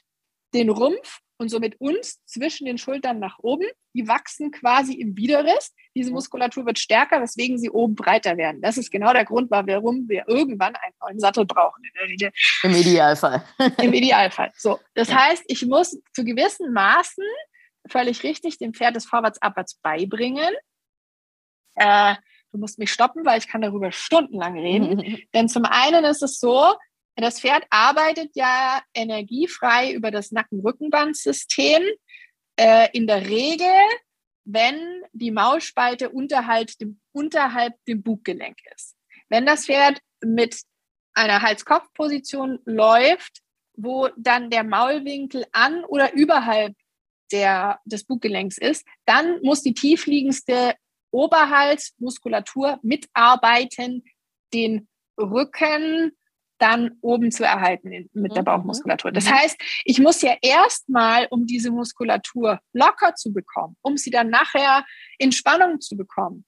[0.54, 3.66] den Rumpf und somit uns zwischen den Schultern nach oben.
[3.94, 5.74] Die wachsen quasi im Widerriss.
[5.94, 8.62] Diese Muskulatur wird stärker, weswegen sie oben breiter werden.
[8.62, 11.82] Das ist genau der Grund, warum wir irgendwann einen neuen Sattel brauchen.
[12.62, 13.44] Im Idealfall.
[13.82, 14.52] Im Idealfall.
[14.56, 15.16] So, das ja.
[15.16, 17.24] heißt, ich muss zu gewissen Maßen
[17.90, 20.54] völlig richtig dem Pferd das Vorwärts-Abwärts beibringen.
[21.74, 22.14] Äh,
[22.52, 25.18] du musst mich stoppen, weil ich kann darüber stundenlang reden.
[25.34, 26.74] Denn zum einen ist es so,
[27.22, 31.82] das Pferd arbeitet ja energiefrei über das Nacken-Rückenbandsystem.
[32.56, 33.74] Äh, in der Regel,
[34.44, 38.96] wenn die Maulspalte unterhalb dem, unterhalb dem Buggelenk ist.
[39.28, 40.62] Wenn das Pferd mit
[41.14, 43.40] einer Hals-Kopf-Position läuft,
[43.76, 46.74] wo dann der Maulwinkel an oder überhalb
[47.32, 50.74] der, des Buggelenks ist, dann muss die tiefliegendste
[51.10, 54.04] Oberhalsmuskulatur mitarbeiten,
[54.52, 54.88] den
[55.18, 56.12] Rücken
[56.58, 58.34] dann oben zu erhalten mit mhm.
[58.34, 59.12] der Bauchmuskulatur.
[59.12, 59.34] Das mhm.
[59.34, 64.84] heißt, ich muss ja erstmal, um diese Muskulatur locker zu bekommen, um sie dann nachher
[65.18, 66.46] in Spannung zu bekommen,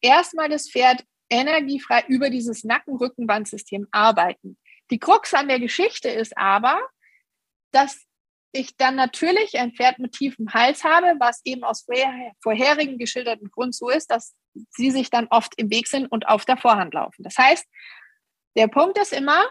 [0.00, 4.58] erstmal das Pferd energiefrei über dieses Nacken-Rückenbandsystem arbeiten.
[4.90, 6.80] Die Krux an der Geschichte ist aber,
[7.72, 8.06] dass
[8.52, 11.86] ich dann natürlich ein Pferd mit tiefem Hals habe, was eben aus
[12.42, 14.34] vorherigen geschilderten Grund so ist, dass
[14.70, 17.22] sie sich dann oft im Weg sind und auf der Vorhand laufen.
[17.22, 17.66] Das heißt,
[18.56, 19.44] der Punkt ist immer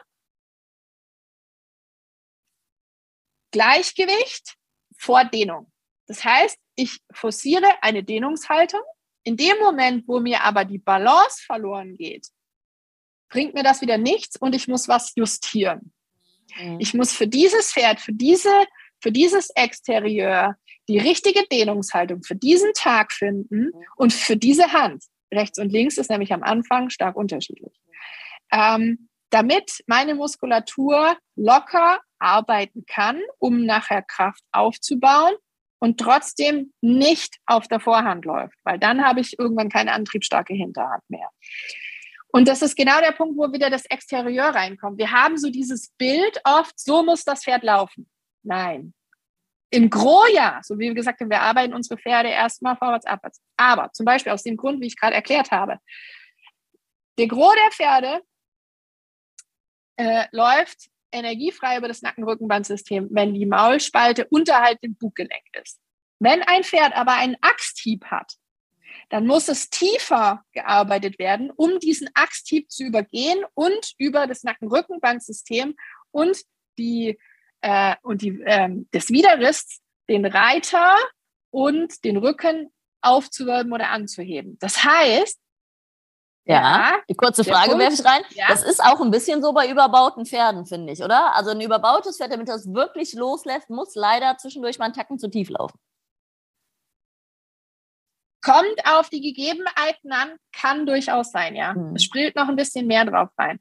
[3.51, 4.55] Gleichgewicht
[4.97, 5.71] vor Dehnung.
[6.07, 8.81] Das heißt, ich forciere eine Dehnungshaltung.
[9.23, 12.27] In dem Moment, wo mir aber die Balance verloren geht,
[13.29, 15.93] bringt mir das wieder nichts und ich muss was justieren.
[16.57, 16.79] Mhm.
[16.79, 18.65] Ich muss für dieses Pferd, für diese,
[19.01, 20.55] für dieses Exterieur
[20.87, 23.83] die richtige Dehnungshaltung für diesen Tag finden mhm.
[23.97, 25.03] und für diese Hand.
[25.33, 27.73] Rechts und links ist nämlich am Anfang stark unterschiedlich
[28.51, 35.35] ähm, damit meine Muskulatur locker arbeiten kann, um nachher Kraft aufzubauen
[35.79, 41.03] und trotzdem nicht auf der Vorhand läuft, weil dann habe ich irgendwann keine antriebsstarke Hinterhand
[41.09, 41.29] mehr.
[42.29, 44.97] Und das ist genau der Punkt, wo wieder das Exterieur reinkommt.
[44.97, 48.09] Wir haben so dieses Bild oft, so muss das Pferd laufen.
[48.43, 48.93] Nein.
[49.69, 53.41] Im Gros ja, so wie wir gesagt haben, wir arbeiten unsere Pferde erstmal vorwärts, abwärts.
[53.57, 55.79] Aber zum Beispiel aus dem Grund, wie ich gerade erklärt habe,
[57.17, 58.21] der Gros der Pferde
[59.97, 65.79] äh, läuft energiefrei über das Nackenrückenbandsystem, wenn die Maulspalte unterhalb dem Buggelenk ist.
[66.19, 68.33] Wenn ein Pferd aber einen Axthieb hat,
[69.09, 75.75] dann muss es tiefer gearbeitet werden, um diesen Axthieb zu übergehen und über das Nackenrückenbandsystem
[76.11, 76.37] und
[76.77, 77.17] die
[77.61, 79.79] äh, und die äh, des Widerriss
[80.09, 80.95] den Reiter
[81.51, 82.71] und den Rücken
[83.01, 84.57] aufzuwölben oder anzuheben.
[84.59, 85.39] Das heißt,
[86.47, 88.21] ja, die kurze Frage werfe ich rein.
[88.31, 88.45] Ja.
[88.47, 91.35] Das ist auch ein bisschen so bei überbauten Pferden, finde ich, oder?
[91.35, 95.29] Also ein überbautes Pferd, damit das wirklich loslässt, muss leider zwischendurch mal einen Tacken zu
[95.29, 95.79] tief laufen.
[98.43, 101.73] Kommt auf die Gegebenheiten an, kann durchaus sein, ja.
[101.73, 101.95] Hm.
[101.95, 103.59] Es spielt noch ein bisschen mehr drauf rein.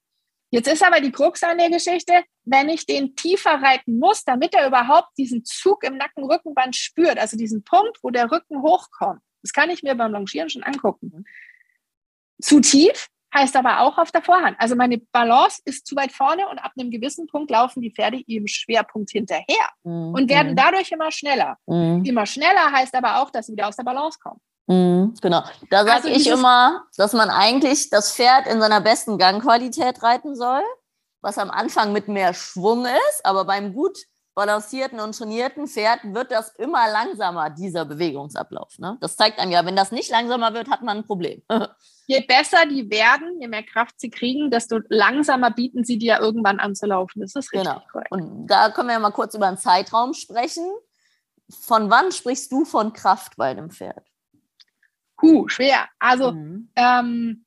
[0.51, 4.55] Jetzt ist aber die Krux an der Geschichte, wenn ich den tiefer reiten muss, damit
[4.55, 9.20] er überhaupt diesen Zug im Nacken-Rückenband spürt, also diesen Punkt, wo der Rücken hochkommt.
[9.43, 11.24] Das kann ich mir beim Longieren schon angucken.
[12.41, 14.57] Zu tief heißt aber auch auf der Vorhand.
[14.59, 18.18] Also meine Balance ist zu weit vorne und ab einem gewissen Punkt laufen die Pferde
[18.26, 20.14] ihrem Schwerpunkt hinterher mhm.
[20.14, 20.57] und werden mhm.
[20.57, 21.57] dadurch immer schneller.
[21.66, 22.05] Mhm.
[22.05, 24.41] Immer schneller heißt aber auch, dass sie wieder aus der Balance kommen.
[24.68, 25.43] Mhm, genau.
[25.70, 30.34] Da sage also ich immer, dass man eigentlich das Pferd in seiner besten Gangqualität reiten
[30.34, 30.62] soll,
[31.20, 33.99] was am Anfang mit mehr Schwung ist, aber beim gut
[34.37, 38.78] balancierten und trainierten Pferd wird das immer langsamer, dieser Bewegungsablauf.
[38.78, 38.99] Ne?
[39.01, 41.43] Das zeigt einem ja, wenn das nicht langsamer wird, hat man ein Problem.
[42.07, 46.61] je besser die werden, je mehr Kraft sie kriegen, desto langsamer bieten sie dir irgendwann
[46.61, 47.20] an zu laufen.
[47.22, 47.82] Das ist richtig genau.
[47.91, 48.12] korrekt.
[48.12, 50.70] Und da können wir ja mal kurz über einen Zeitraum sprechen.
[51.49, 54.05] Von wann sprichst du von Kraft bei einem Pferd?
[55.22, 55.89] Huh, schwer.
[55.99, 56.68] Also, mhm.
[56.76, 57.46] ähm,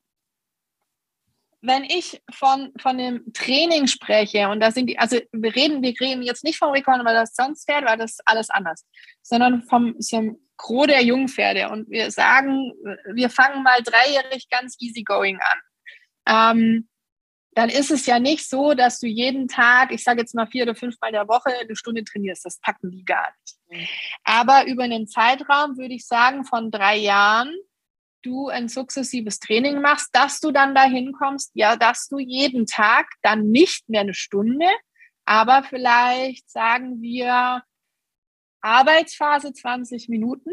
[1.61, 5.93] wenn ich von, von dem Training spreche, und da sind die, also wir reden, wir
[5.99, 8.85] reden jetzt nicht vom Rekord, weil das sonst fährt, weil das alles anders,
[9.21, 11.69] sondern vom, vom Gros der Jungpferde.
[11.69, 12.73] Und wir sagen,
[13.13, 16.57] wir fangen mal dreijährig ganz easygoing an.
[16.57, 16.89] Ähm,
[17.55, 20.63] dann ist es ja nicht so, dass du jeden Tag, ich sage jetzt mal vier
[20.63, 22.45] oder fünfmal der Woche, eine Stunde trainierst.
[22.45, 23.57] Das packen die gar nicht.
[23.69, 23.87] Mhm.
[24.23, 27.53] Aber über einen Zeitraum würde ich sagen, von drei Jahren,
[28.23, 33.07] du ein sukzessives Training machst, dass du dann dahin kommst, ja, dass du jeden Tag
[33.21, 34.67] dann nicht mehr eine Stunde,
[35.25, 37.63] aber vielleicht sagen wir
[38.61, 40.51] Arbeitsphase 20 Minuten,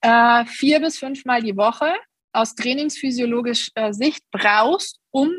[0.00, 1.94] äh, vier bis fünfmal die Woche
[2.32, 5.30] aus trainingsphysiologischer Sicht brauchst, um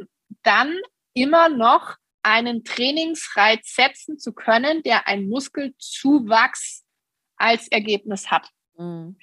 [0.43, 0.78] dann
[1.14, 6.86] immer noch einen Trainingsreiz setzen zu können, der einen Muskelzuwachs
[7.38, 8.49] als Ergebnis hat.
[8.78, 9.18] Mhm.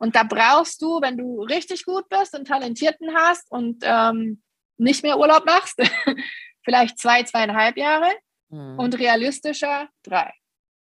[0.00, 4.42] Und da brauchst du, wenn du richtig gut bist und Talentierten hast und ähm,
[4.78, 5.78] nicht mehr Urlaub machst,
[6.64, 8.08] vielleicht zwei, zweieinhalb Jahre
[8.48, 8.78] mhm.
[8.78, 10.32] und realistischer drei.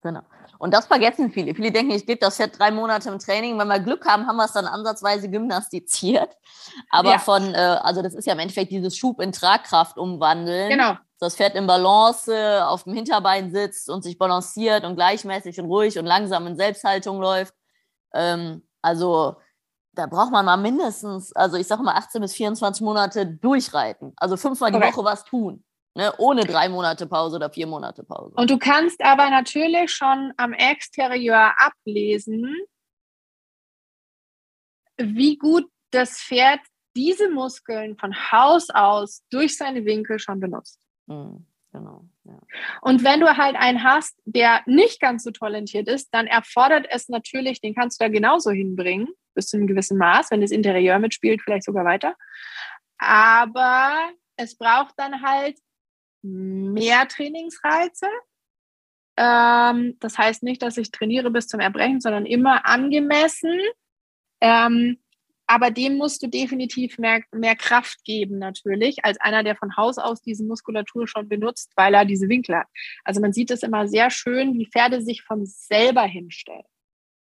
[0.01, 0.21] Genau.
[0.59, 1.55] Und das vergessen viele.
[1.55, 3.57] Viele denken, ich gebe das Pferd drei Monate im Training.
[3.57, 6.35] Wenn wir Glück haben, haben wir es dann ansatzweise gymnastiziert.
[6.91, 7.19] Aber ja.
[7.19, 10.69] von, äh, also das ist ja im Endeffekt dieses Schub in Tragkraft umwandeln.
[10.69, 10.97] Genau.
[11.19, 15.97] Das Pferd in Balance auf dem Hinterbein sitzt und sich balanciert und gleichmäßig und ruhig
[15.97, 17.53] und langsam in Selbsthaltung läuft.
[18.13, 19.37] Ähm, also
[19.93, 24.13] da braucht man mal mindestens, also ich sage mal 18 bis 24 Monate durchreiten.
[24.17, 25.63] Also fünfmal die Woche was tun.
[25.97, 28.35] Ne, ohne drei Monate Pause oder vier Monate Pause.
[28.35, 32.53] Und du kannst aber natürlich schon am Exterieur ablesen,
[34.97, 36.59] wie gut das Pferd
[36.97, 40.81] diese Muskeln von Haus aus durch seine Winkel schon benutzt.
[41.07, 42.05] Mhm, genau.
[42.81, 47.09] Und wenn du halt einen hast, der nicht ganz so talentiert ist, dann erfordert es
[47.09, 50.99] natürlich, den kannst du da genauso hinbringen, bis zu einem gewissen Maß, wenn das Interieur
[50.99, 52.15] mitspielt, vielleicht sogar weiter.
[52.97, 55.57] Aber es braucht dann halt
[56.21, 58.07] mehr Trainingsreize.
[59.17, 63.59] Ähm, das heißt nicht, dass ich trainiere bis zum Erbrechen, sondern immer angemessen.
[64.41, 64.99] Ähm,
[65.47, 69.97] aber dem musst du definitiv mehr, mehr Kraft geben, natürlich, als einer, der von Haus
[69.97, 72.67] aus diese Muskulatur schon benutzt, weil er diese Winkel hat.
[73.03, 76.63] Also man sieht es immer sehr schön, wie Pferde sich von selber hinstellen.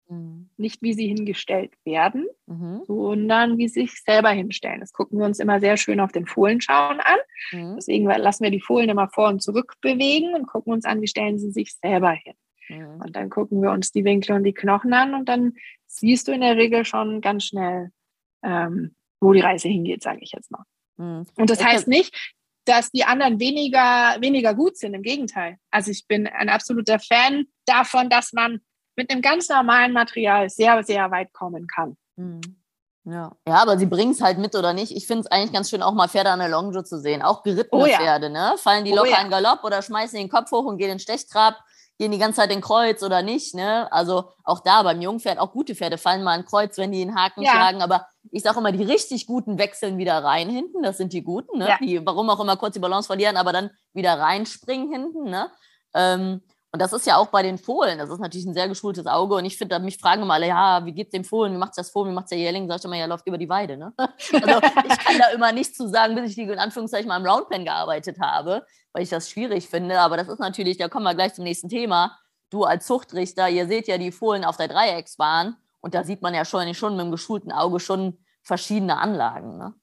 [0.07, 0.49] Mhm.
[0.57, 2.81] Nicht, wie sie hingestellt werden, mhm.
[2.85, 4.79] sondern wie sie sich selber hinstellen.
[4.79, 7.17] Das gucken wir uns immer sehr schön auf den Fohlenschauen an.
[7.51, 7.75] Mhm.
[7.75, 11.07] Deswegen lassen wir die Fohlen immer vor und zurück bewegen und gucken uns an, wie
[11.07, 12.33] stellen sie sich selber hin.
[12.69, 13.01] Mhm.
[13.01, 15.53] Und dann gucken wir uns die Winkel und die Knochen an und dann
[15.87, 17.91] siehst du in der Regel schon ganz schnell,
[18.45, 20.63] ähm, wo die Reise hingeht, sage ich jetzt mal.
[20.97, 21.25] Mhm.
[21.35, 22.15] Und das heißt nicht,
[22.65, 24.93] dass die anderen weniger, weniger gut sind.
[24.93, 25.57] Im Gegenteil.
[25.71, 28.61] Also ich bin ein absoluter Fan davon, dass man
[28.95, 31.97] mit einem ganz normalen Material sehr, sehr weit kommen kann.
[32.15, 32.41] Mhm.
[33.07, 33.35] Ja.
[33.47, 34.91] ja, aber sie bringen es halt mit oder nicht.
[34.91, 37.21] Ich finde es eigentlich ganz schön, auch mal Pferde an der Longe zu sehen.
[37.21, 37.99] Auch gerittene oh ja.
[37.99, 38.55] Pferde, ne?
[38.57, 39.21] Fallen die oh locker oh ja.
[39.21, 41.55] in Galopp oder schmeißen den Kopf hoch und gehen in Stechtrab,
[41.97, 43.91] gehen die ganze Zeit in Kreuz oder nicht, ne?
[43.91, 47.15] Also auch da beim Jungpferd, auch gute Pferde fallen mal in Kreuz, wenn die den
[47.15, 47.51] Haken ja.
[47.51, 47.81] schlagen.
[47.81, 50.83] Aber ich sage immer, die richtig guten wechseln wieder rein hinten.
[50.83, 51.77] Das sind die guten, ne?
[51.81, 55.49] Die, warum auch immer kurz die Balance verlieren, aber dann wieder reinspringen hinten, ne?
[55.93, 56.41] Ähm,
[56.75, 57.99] und das ist ja auch bei den Fohlen.
[57.99, 59.35] Das ist natürlich ein sehr geschultes Auge.
[59.35, 61.53] Und ich finde, mich fragen immer alle, ja, wie geht's dem Fohlen?
[61.53, 62.11] Wie macht das Fohlen?
[62.11, 62.67] Wie macht der Jährling?
[62.67, 63.77] Sag ich immer, ja, läuft über die Weide.
[63.77, 63.93] Ne?
[63.97, 64.59] Also
[64.89, 67.63] ich kann da immer nichts zu sagen, bis ich die in Anführungszeichen mal im Roundpen
[67.63, 70.01] gearbeitet habe, weil ich das schwierig finde.
[70.01, 72.19] Aber das ist natürlich, da kommen wir gleich zum nächsten Thema.
[72.49, 75.55] Du als Zuchtrichter, ihr seht ja die Fohlen auf der Dreiecksbahn.
[75.79, 79.57] Und da sieht man ja schon, schon mit dem geschulten Auge schon verschiedene Anlagen.
[79.57, 79.73] Ne?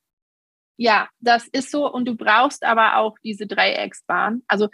[0.77, 1.91] Ja, das ist so.
[1.91, 4.43] Und du brauchst aber auch diese Dreiecksbahn.
[4.47, 4.69] Also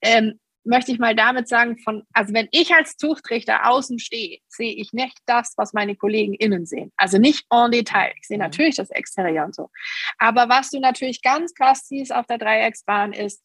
[0.00, 4.74] ähm, möchte ich mal damit sagen, von, also wenn ich als Zuchtrichter außen stehe, sehe
[4.74, 6.92] ich nicht das, was meine Kollegen innen sehen.
[6.96, 8.12] Also nicht en Detail.
[8.20, 8.42] Ich sehe mhm.
[8.42, 9.70] natürlich das Exterieur und so.
[10.18, 13.42] Aber was du natürlich ganz krass siehst auf der Dreiecksbahn ist,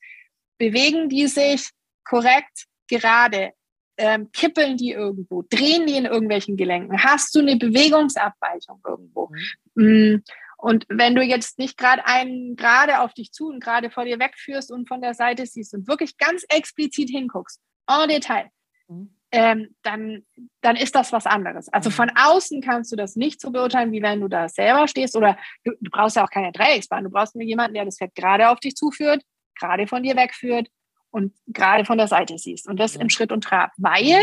[0.57, 1.69] bewegen die sich
[2.03, 3.51] korrekt gerade?
[3.95, 5.43] Ähm, kippeln die irgendwo?
[5.43, 7.03] Drehen die in irgendwelchen Gelenken?
[7.03, 9.29] Hast du eine Bewegungsabweichung irgendwo?
[9.75, 10.23] Mhm.
[10.63, 14.17] Und wenn du jetzt nicht gerade einen gerade auf dich zu und gerade vor dir
[14.17, 18.49] wegführst und von der Seite siehst und wirklich ganz explizit hinguckst, en Detail,
[18.87, 19.13] mhm.
[19.33, 20.25] ähm, dann,
[20.61, 21.67] dann ist das was anderes.
[21.67, 21.93] Also mhm.
[21.95, 25.17] von außen kannst du das nicht so beurteilen, wie wenn du da selber stehst.
[25.17, 27.03] Oder du, du brauchst ja auch keine Dreiecksbahn.
[27.03, 29.21] Du brauchst nur jemanden, der das Pferd gerade auf dich zuführt,
[29.59, 30.69] gerade von dir wegführt
[31.09, 32.69] und gerade von der Seite siehst.
[32.69, 33.01] Und das mhm.
[33.01, 33.71] im Schritt und Trab.
[33.75, 34.21] Weil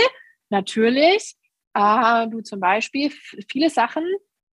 [0.48, 1.34] natürlich
[1.74, 3.12] äh, du zum Beispiel
[3.46, 4.04] viele Sachen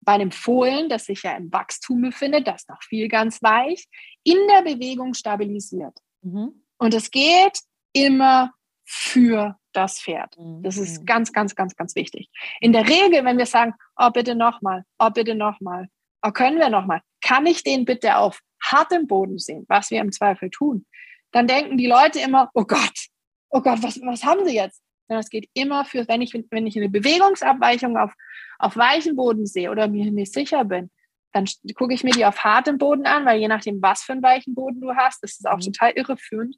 [0.01, 3.87] bei einem Fohlen, das sich ja im Wachstum befindet, das noch viel ganz weich,
[4.25, 5.99] in der Bewegung stabilisiert.
[6.23, 6.65] Mhm.
[6.79, 7.59] Und es geht
[7.93, 8.53] immer
[8.85, 10.35] für das Pferd.
[10.63, 11.07] Das ist mhm.
[11.07, 12.29] ganz, ganz, ganz, ganz wichtig.
[12.61, 15.89] In der Regel, wenn wir sagen, oh, bitte nochmal, oh, bitte nochmal,
[16.23, 20.13] oh, können wir nochmal, kann ich den bitte auf hartem Boden sehen, was wir im
[20.13, 20.87] Zweifel tun,
[21.33, 23.07] dann denken die Leute immer, oh Gott,
[23.51, 24.83] oh Gott, was, was haben sie jetzt?
[25.19, 28.13] Es geht immer für, wenn ich, wenn ich eine Bewegungsabweichung auf,
[28.59, 30.91] auf weichen Boden sehe oder mir nicht sicher bin,
[31.33, 34.23] dann gucke ich mir die auf hartem Boden an, weil je nachdem, was für einen
[34.23, 35.73] weichen Boden du hast, ist es auch mhm.
[35.73, 36.57] total irreführend.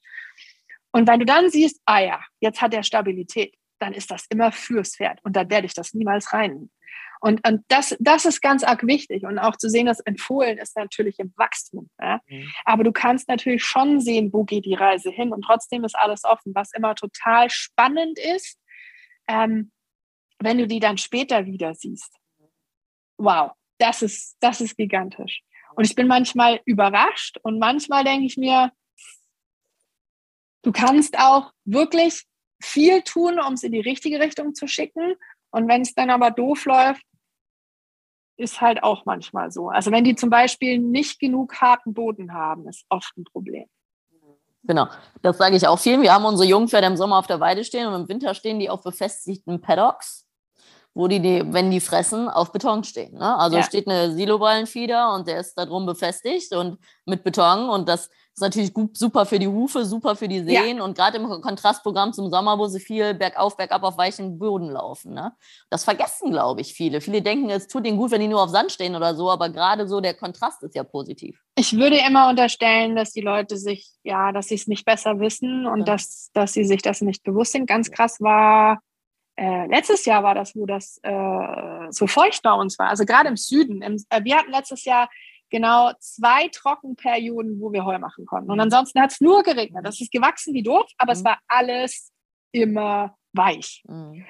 [0.93, 4.53] Und wenn du dann siehst, ah ja, jetzt hat er Stabilität, dann ist das immer
[4.53, 6.71] fürs Pferd und dann werde ich das niemals rein.
[7.23, 9.23] Und, und das, das ist ganz arg wichtig.
[9.23, 11.89] Und auch zu sehen, dass empfohlen ist natürlich im Wachstum.
[12.01, 12.21] Ja?
[12.27, 12.53] Mhm.
[12.65, 15.33] Aber du kannst natürlich schon sehen, wo geht die Reise hin.
[15.33, 18.59] Und trotzdem ist alles offen, was immer total spannend ist,
[19.29, 19.71] ähm,
[20.41, 22.13] wenn du die dann später wieder siehst.
[23.19, 25.43] Wow, das ist, das ist gigantisch.
[25.77, 28.73] Und ich bin manchmal überrascht und manchmal denke ich mir,
[30.63, 32.25] du kannst auch wirklich
[32.61, 35.15] viel tun, um es in die richtige Richtung zu schicken.
[35.51, 37.03] Und wenn es dann aber doof läuft,
[38.37, 39.69] ist halt auch manchmal so.
[39.69, 43.67] Also wenn die zum Beispiel nicht genug harten Boden haben, ist oft ein Problem.
[44.65, 44.87] Genau,
[45.23, 46.03] das sage ich auch vielen.
[46.03, 48.71] Wir haben unsere Jungpferde im Sommer auf der Weide stehen und im Winter stehen die
[48.71, 50.25] auf befestigten Paddocks,
[50.95, 53.15] wo die, die wenn die fressen, auf Beton stehen.
[53.15, 53.37] Ne?
[53.37, 53.63] Also ja.
[53.63, 58.41] steht eine Siloballenfieder und der ist da drum befestigt und mit Beton und das ist
[58.41, 60.85] natürlich gut, super für die Hufe, super für die Seen ja.
[60.85, 65.13] und gerade im Kontrastprogramm zum Sommer, wo sie viel bergauf, bergab auf weichen Boden laufen.
[65.13, 65.33] Ne?
[65.69, 67.01] Das vergessen, glaube ich, viele.
[67.01, 69.51] Viele denken, es tut ihnen gut, wenn die nur auf Sand stehen oder so, aber
[69.51, 71.43] gerade so der Kontrast ist ja positiv.
[71.57, 75.67] Ich würde immer unterstellen, dass die Leute sich, ja, dass sie es nicht besser wissen
[75.67, 75.85] und ja.
[75.85, 77.67] dass, dass sie sich das nicht bewusst sind.
[77.67, 78.79] Ganz krass war,
[79.37, 83.29] äh, letztes Jahr war das, wo das äh, so feucht bei uns war, also gerade
[83.29, 83.83] im Süden.
[83.83, 85.09] Im, äh, wir hatten letztes Jahr
[85.51, 88.51] genau zwei Trockenperioden, wo wir Heu machen konnten.
[88.51, 88.63] Und mhm.
[88.63, 89.87] ansonsten hat es nur geregnet.
[89.87, 91.19] Das ist gewachsen wie doof, aber mhm.
[91.19, 92.13] es war alles
[92.53, 93.83] immer weich.
[93.87, 94.27] Mhm.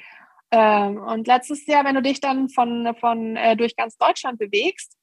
[0.50, 4.96] Ähm, und letztes Jahr, wenn du dich dann von, von äh, durch ganz Deutschland bewegst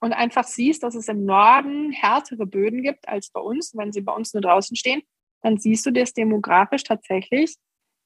[0.00, 4.02] und einfach siehst, dass es im Norden härtere Böden gibt als bei uns, wenn sie
[4.02, 5.02] bei uns nur draußen stehen,
[5.42, 7.56] dann siehst du das demografisch tatsächlich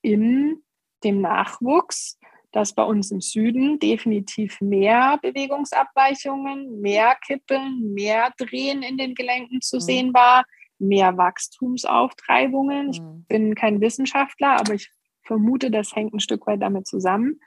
[0.03, 0.64] in
[1.05, 2.19] dem Nachwuchs
[2.55, 9.61] dass bei uns im Süden definitiv mehr Bewegungsabweichungen, mehr Kippeln, mehr Drehen in den Gelenken
[9.61, 9.81] zu mhm.
[9.81, 10.45] sehen war,
[10.79, 12.91] mehr Wachstumsauftreibungen.
[12.91, 13.25] Ich mhm.
[13.27, 14.93] bin kein Wissenschaftler, aber ich
[15.25, 17.41] vermute, das hängt ein Stück weit damit zusammen,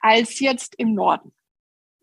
[0.00, 1.32] als jetzt im Norden.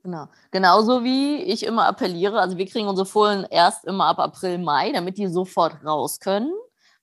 [0.01, 0.27] Genau.
[0.51, 4.91] Genauso wie ich immer appelliere, also wir kriegen unsere Fohlen erst immer ab April, Mai,
[4.93, 6.51] damit die sofort raus können.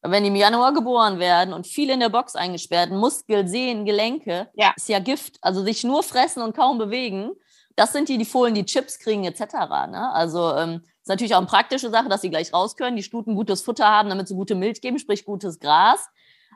[0.02, 4.48] Wenn die im Januar geboren werden und viel in der Box eingesperrt, Muskel, Sehnen, Gelenke,
[4.54, 4.72] ja.
[4.76, 5.38] ist ja Gift.
[5.42, 7.32] Also sich nur fressen und kaum bewegen,
[7.74, 9.40] das sind die, die Fohlen, die Chips kriegen etc.
[9.88, 10.10] Ne?
[10.12, 13.34] Also ähm, ist natürlich auch eine praktische Sache, dass sie gleich raus können, die Stuten
[13.34, 16.08] gutes Futter haben, damit sie gute Milch geben, sprich gutes Gras.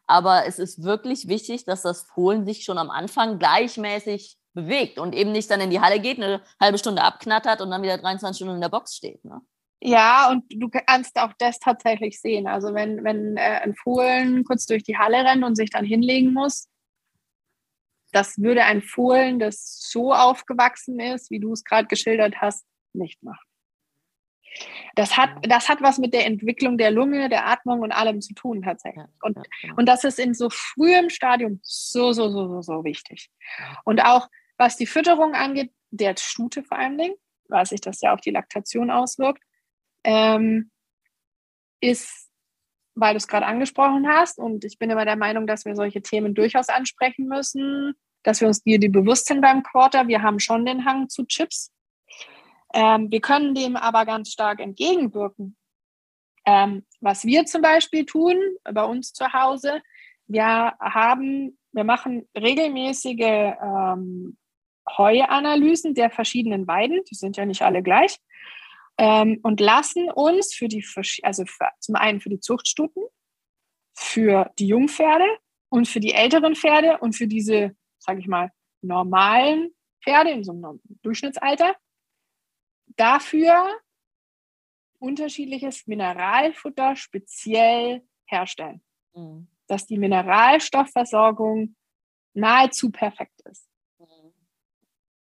[0.07, 5.15] Aber es ist wirklich wichtig, dass das Fohlen sich schon am Anfang gleichmäßig bewegt und
[5.15, 8.37] eben nicht dann in die Halle geht, eine halbe Stunde abknattert und dann wieder 23
[8.37, 9.25] Stunden in der Box steht.
[9.25, 9.41] Ne?
[9.85, 12.47] Ja, und du kannst auch das tatsächlich sehen.
[12.47, 16.33] Also wenn, wenn äh, ein Fohlen kurz durch die Halle rennt und sich dann hinlegen
[16.33, 16.69] muss,
[18.13, 23.21] das würde ein Fohlen, das so aufgewachsen ist, wie du es gerade geschildert hast, nicht
[23.25, 23.45] machen.
[24.95, 28.35] Das hat, das hat was mit der Entwicklung der Lunge, der Atmung und allem zu
[28.35, 29.07] tun tatsächlich.
[29.23, 29.37] Und,
[29.77, 33.31] und das ist in so frühem Stadium so, so, so, so, so wichtig.
[33.85, 34.29] Und auch
[34.59, 37.17] was die Fütterung angeht, der Stute vor allen Dingen,
[37.49, 39.43] weil sich das ja auf die Laktation auswirkt,
[40.05, 40.71] ähm,
[41.81, 42.31] ist,
[42.95, 46.03] weil du es gerade angesprochen hast, und ich bin immer der Meinung, dass wir solche
[46.03, 50.09] Themen durchaus ansprechen müssen, dass wir uns die, die bewusst sind beim Quarter.
[50.09, 51.73] Wir haben schon den Hang zu Chips.
[52.73, 55.57] Ähm, wir können dem aber ganz stark entgegenwirken,
[56.45, 59.81] Ähm, was wir zum Beispiel tun bei uns zu Hause,
[60.27, 64.37] wir haben, wir machen regelmäßige ähm,
[64.99, 68.19] Heuanalysen der verschiedenen Weiden, die sind ja nicht alle gleich,
[68.99, 70.85] ähm, und lassen uns für die,
[71.23, 73.03] also für, zum einen für die Zuchtstuten,
[73.95, 75.27] für die Jungpferde
[75.69, 78.51] und für die älteren Pferde und für diese, sage ich mal,
[78.83, 81.77] normalen Pferde in so einem Durchschnittsalter,
[82.97, 83.81] dafür
[84.99, 88.83] unterschiedliches Mineralfutter speziell herstellen.
[89.15, 89.49] Mhm.
[89.67, 91.77] Dass die Mineralstoffversorgung
[92.35, 93.69] nahezu perfekt ist.
[93.99, 94.33] Mhm.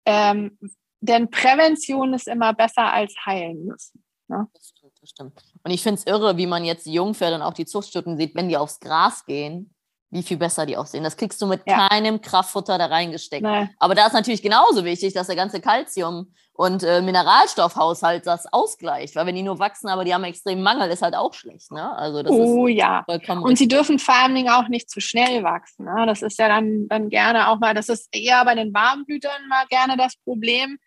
[0.07, 0.59] Ähm,
[1.05, 4.03] denn Prävention ist immer besser als heilen müssen.
[4.29, 4.49] Ne?
[4.53, 5.45] Das stimmt.
[5.63, 8.49] Und ich finde es irre, wie man jetzt Jungpferde und auch die Zuchtstuten sieht, wenn
[8.49, 9.74] die aufs Gras gehen,
[10.15, 11.03] wie viel besser die aussehen.
[11.03, 11.89] Das kriegst du mit ja.
[11.89, 13.43] keinem Kraftfutter da reingesteckt.
[13.43, 13.69] Nee.
[13.79, 19.17] Aber da ist natürlich genauso wichtig, dass der ganze Kalzium- und äh, Mineralstoffhaushalt das ausgleicht.
[19.17, 21.73] Weil wenn die nur wachsen, aber die haben extremen Mangel, ist halt auch schlecht.
[21.73, 21.97] Ne?
[21.97, 23.05] Also das oh ist ja.
[23.09, 23.59] Und richtig.
[23.59, 25.87] sie dürfen vor allen Dingen auch nicht zu schnell wachsen.
[25.87, 26.07] Ne?
[26.07, 29.67] Das ist ja dann, dann gerne auch mal, das ist eher bei den Warmblütern mal
[29.69, 30.79] gerne das Problem.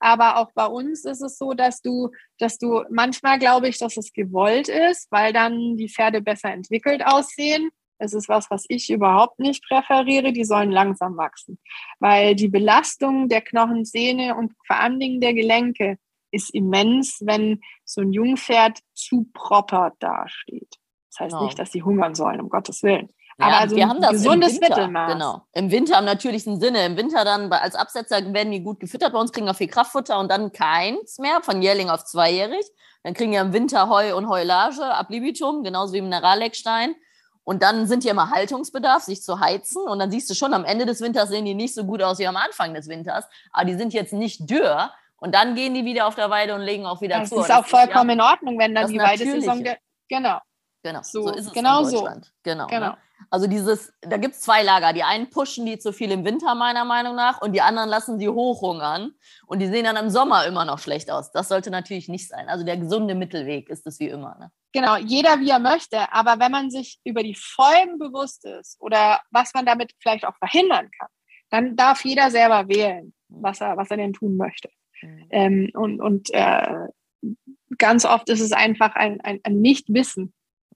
[0.00, 3.96] Aber auch bei uns ist es so, dass du, dass du manchmal glaube ich, dass
[3.96, 7.70] es gewollt ist, weil dann die Pferde besser entwickelt aussehen.
[7.98, 10.32] Es ist was, was ich überhaupt nicht präferiere.
[10.32, 11.58] Die sollen langsam wachsen,
[12.00, 15.98] weil die Belastung der Knochen, Sehne und vor allen Dingen der Gelenke
[16.30, 20.76] ist immens, wenn so ein Jungpferd zu proper dasteht.
[21.10, 21.44] Das heißt genau.
[21.44, 23.08] nicht, dass sie hungern sollen, um Gottes Willen.
[23.38, 25.12] Ja, Aber also wir haben das gesundes Mittelmaß.
[25.12, 25.42] Genau.
[25.52, 26.86] Im Winter am natürlichen Sinne.
[26.86, 29.12] Im Winter dann als Absetzer werden die gut gefüttert.
[29.12, 32.64] Bei uns kriegen wir viel Kraftfutter und dann keins mehr, von Jährling auf zweijährig.
[33.02, 36.94] Dann kriegen wir im Winter Heu und Heulage ab Libitum, genauso wie Mineralleckstein.
[37.44, 39.82] Und dann sind die immer Haltungsbedarf, sich zu heizen.
[39.86, 42.18] Und dann siehst du schon, am Ende des Winters sehen die nicht so gut aus
[42.18, 43.26] wie am Anfang des Winters.
[43.52, 44.90] Aber die sind jetzt nicht dürr.
[45.16, 47.36] Und dann gehen die wieder auf der Weide und legen auch wieder das zu.
[47.36, 49.64] Das ist auch vollkommen ja, in Ordnung, wenn dann die Weidesaison...
[50.08, 50.38] Genau.
[50.82, 52.24] Genau, so, so ist es genau in Deutschland.
[52.26, 52.30] So.
[52.42, 52.66] Genau.
[52.66, 52.90] genau.
[52.90, 52.98] Ne?
[53.30, 54.92] Also dieses, da gibt es zwei Lager.
[54.92, 58.18] Die einen pushen die zu viel im Winter, meiner Meinung nach, und die anderen lassen
[58.18, 59.14] sie hochhungern.
[59.46, 61.32] Und die sehen dann im Sommer immer noch schlecht aus.
[61.32, 62.48] Das sollte natürlich nicht sein.
[62.48, 64.36] Also der gesunde Mittelweg ist es wie immer.
[64.38, 64.50] Ne?
[64.74, 66.12] Genau, jeder wie er möchte.
[66.12, 70.36] Aber wenn man sich über die Folgen bewusst ist oder was man damit vielleicht auch
[70.36, 71.08] verhindern kann,
[71.48, 74.68] dann darf jeder selber wählen, was er, was er denn tun möchte.
[75.00, 75.26] Mhm.
[75.30, 76.88] Ähm, und und äh,
[77.78, 80.34] ganz oft ist es einfach ein, ein, ein Nichtwissen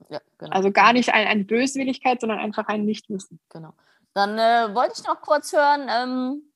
[0.08, 0.56] ja, genau.
[0.56, 3.40] Also gar nicht ein, eine Böswilligkeit, sondern einfach ein Nichtwissen.
[3.50, 3.72] Genau.
[4.14, 6.52] Dann äh, wollte ich noch kurz hören, ähm,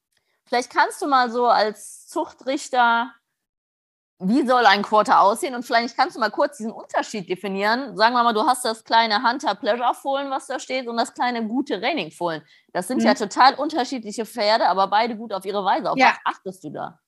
[0.46, 3.12] vielleicht kannst du mal so als Zuchtrichter,
[4.22, 5.54] wie soll ein Quarter aussehen?
[5.54, 7.96] Und vielleicht kannst du mal kurz diesen Unterschied definieren.
[7.96, 11.14] Sagen wir mal, du hast das kleine Hunter Pleasure Fohlen, was da steht, und das
[11.14, 12.42] kleine gute Raining Fohlen.
[12.72, 13.06] Das sind mhm.
[13.06, 15.90] ja total unterschiedliche Pferde, aber beide gut auf ihre Weise.
[15.90, 16.14] Auf ja.
[16.24, 16.98] was achtest du da?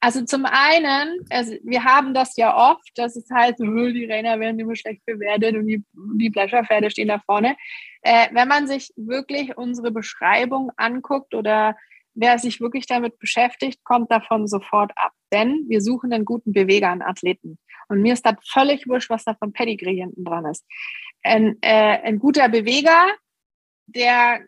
[0.00, 4.38] Also zum einen, also wir haben das ja oft, dass es heißt, oh, die Rainer
[4.38, 7.56] werden immer schlecht bewertet und die, die Pläscherpferde stehen da vorne.
[8.02, 11.76] Äh, wenn man sich wirklich unsere Beschreibung anguckt oder
[12.14, 15.12] wer sich wirklich damit beschäftigt, kommt davon sofort ab.
[15.32, 17.58] Denn wir suchen einen guten Beweger an Athleten.
[17.88, 20.64] Und mir ist das völlig wurscht, was da von Pedigree hinten dran ist.
[21.22, 23.06] Ein, äh, ein guter Beweger,
[23.86, 24.40] der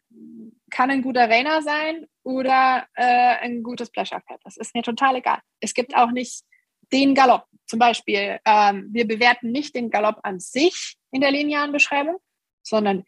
[0.71, 4.41] kann ein guter Rainer sein oder äh, ein gutes Pleasure-Pad.
[4.45, 5.39] Das ist mir total egal.
[5.61, 6.43] Es gibt auch nicht
[6.93, 7.47] den Galopp.
[7.67, 12.17] Zum Beispiel, ähm, wir bewerten nicht den Galopp an sich in der linearen Beschreibung,
[12.63, 13.05] sondern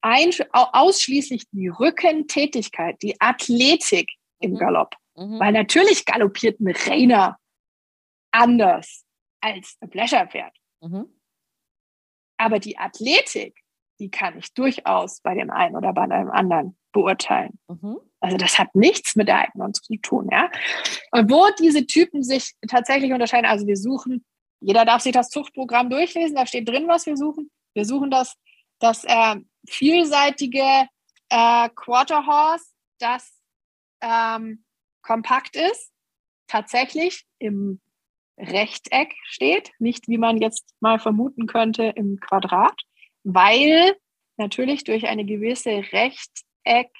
[0.00, 4.08] ein, ausschließlich die Rückentätigkeit, die Athletik
[4.40, 4.58] im mhm.
[4.58, 4.94] Galopp.
[5.16, 5.40] Mhm.
[5.40, 7.38] Weil natürlich galoppiert ein Rainer
[8.30, 9.04] anders
[9.40, 10.54] als ein Pleasure-Pferd.
[10.80, 11.06] Mhm.
[12.38, 13.58] Aber die Athletik,
[13.98, 17.58] die kann ich durchaus bei dem einen oder bei einem anderen beurteilen.
[17.68, 17.98] Mhm.
[18.20, 20.50] Also das hat nichts mit der Eignung zu tun, ja.
[21.12, 24.24] Und wo diese Typen sich tatsächlich unterscheiden, also wir suchen,
[24.60, 27.50] jeder darf sich das Zuchtprogramm durchlesen, da steht drin, was wir suchen.
[27.74, 28.34] Wir suchen das,
[28.80, 29.36] das äh,
[29.68, 30.88] vielseitige
[31.28, 32.66] äh, Quarter Horse,
[32.98, 33.40] das
[34.00, 34.64] ähm,
[35.02, 35.92] kompakt ist,
[36.46, 37.80] tatsächlich im
[38.38, 42.80] Rechteck steht, nicht wie man jetzt mal vermuten könnte im Quadrat,
[43.24, 43.96] weil
[44.36, 46.90] natürlich durch eine gewisse Rechteck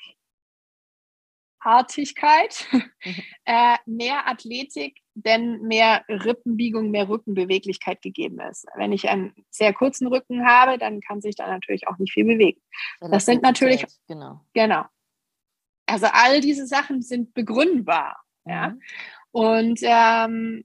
[1.60, 2.82] Artigkeit, mhm.
[3.44, 8.66] äh, mehr Athletik, denn mehr Rippenbiegung, mehr Rückenbeweglichkeit gegeben ist.
[8.76, 12.24] Wenn ich einen sehr kurzen Rücken habe, dann kann sich da natürlich auch nicht viel
[12.24, 12.60] bewegen.
[13.00, 14.40] Ja, das, das sind natürlich, genau.
[14.54, 14.84] genau.
[15.86, 18.22] Also all diese Sachen sind begründbar.
[18.44, 18.52] Mhm.
[18.52, 18.76] Ja?
[19.30, 20.64] Und ähm,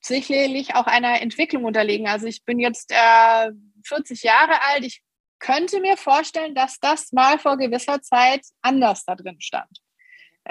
[0.00, 2.08] sicherlich auch einer Entwicklung unterlegen.
[2.08, 3.50] Also ich bin jetzt äh,
[3.84, 5.02] 40 Jahre alt, ich
[5.38, 9.80] könnte mir vorstellen, dass das mal vor gewisser Zeit anders da drin stand.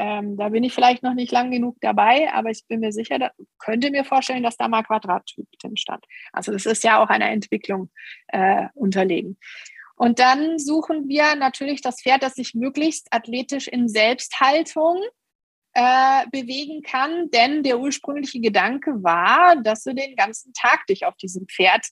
[0.01, 3.19] Ähm, da bin ich vielleicht noch nicht lang genug dabei, aber ich bin mir sicher,
[3.19, 6.05] da, könnte mir vorstellen, dass da mal Quadrattyp drin stand.
[6.31, 7.89] Also das ist ja auch einer Entwicklung
[8.29, 9.37] äh, unterlegen.
[9.97, 15.01] Und dann suchen wir natürlich das Pferd, das sich möglichst athletisch in Selbsthaltung
[15.73, 21.17] äh, bewegen kann, denn der ursprüngliche Gedanke war, dass du den ganzen Tag dich auf
[21.17, 21.85] diesem Pferd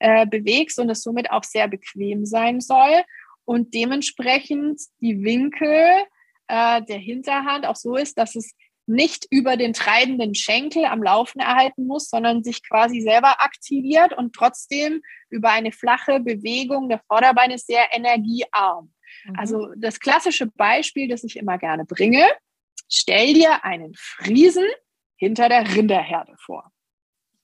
[0.00, 3.02] äh, bewegst und es somit auch sehr bequem sein soll
[3.46, 6.04] und dementsprechend die Winkel
[6.48, 8.54] äh, der Hinterhand auch so ist, dass es
[8.86, 14.34] nicht über den treibenden Schenkel am Laufen erhalten muss, sondern sich quasi selber aktiviert und
[14.34, 15.00] trotzdem
[15.30, 18.92] über eine flache Bewegung der Vorderbeine sehr energiearm.
[19.24, 19.38] Mhm.
[19.38, 22.26] Also das klassische Beispiel, das ich immer gerne bringe,
[22.88, 24.66] stell dir einen Friesen
[25.16, 26.70] hinter der Rinderherde vor.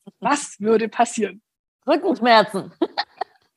[0.21, 1.43] Was würde passieren?
[1.87, 2.73] Rückenschmerzen.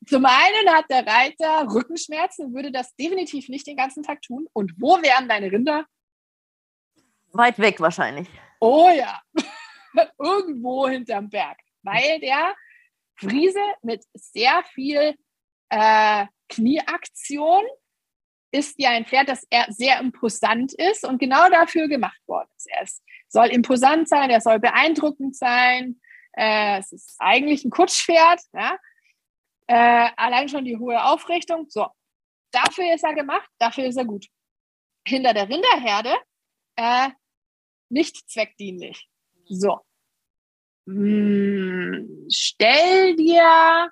[0.06, 4.46] Zum einen hat der Reiter Rückenschmerzen und würde das definitiv nicht den ganzen Tag tun.
[4.52, 5.86] Und wo wären deine Rinder?
[7.32, 8.28] Weit weg wahrscheinlich.
[8.60, 9.20] Oh ja,
[10.18, 12.54] irgendwo hinterm Berg, weil der
[13.16, 15.14] Friese mit sehr viel
[15.68, 17.62] äh, Knieaktion
[18.52, 22.68] ist ja ein Pferd, das sehr imposant ist und genau dafür gemacht worden ist.
[22.70, 26.00] Er ist, soll imposant sein, er soll beeindruckend sein.
[26.32, 28.40] Äh, es ist eigentlich ein Kutschpferd.
[28.52, 28.78] Ja?
[29.66, 31.66] Äh, allein schon die hohe Aufrichtung.
[31.68, 31.86] So,
[32.50, 34.26] dafür ist er gemacht, dafür ist er gut.
[35.06, 36.14] Hinter der Rinderherde
[36.76, 37.10] äh,
[37.88, 39.08] nicht zweckdienlich.
[39.46, 39.80] So.
[40.86, 43.90] Hm, stell dir,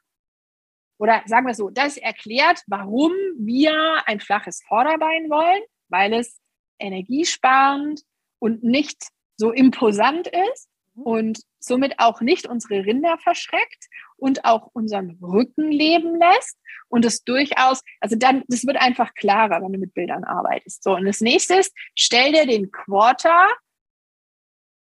[0.98, 6.40] oder sagen wir so, das erklärt, warum wir ein flaches Vorderbein wollen, weil es
[6.78, 8.02] energiesparend
[8.38, 13.88] und nicht so imposant ist und somit auch nicht unsere Rinder verschreckt
[14.22, 16.56] und auch unseren Rücken leben lässt
[16.88, 20.84] und es durchaus, also dann, das wird einfach klarer, wenn du mit Bildern arbeitest.
[20.84, 23.48] So, und das nächste ist, stell dir den Quarter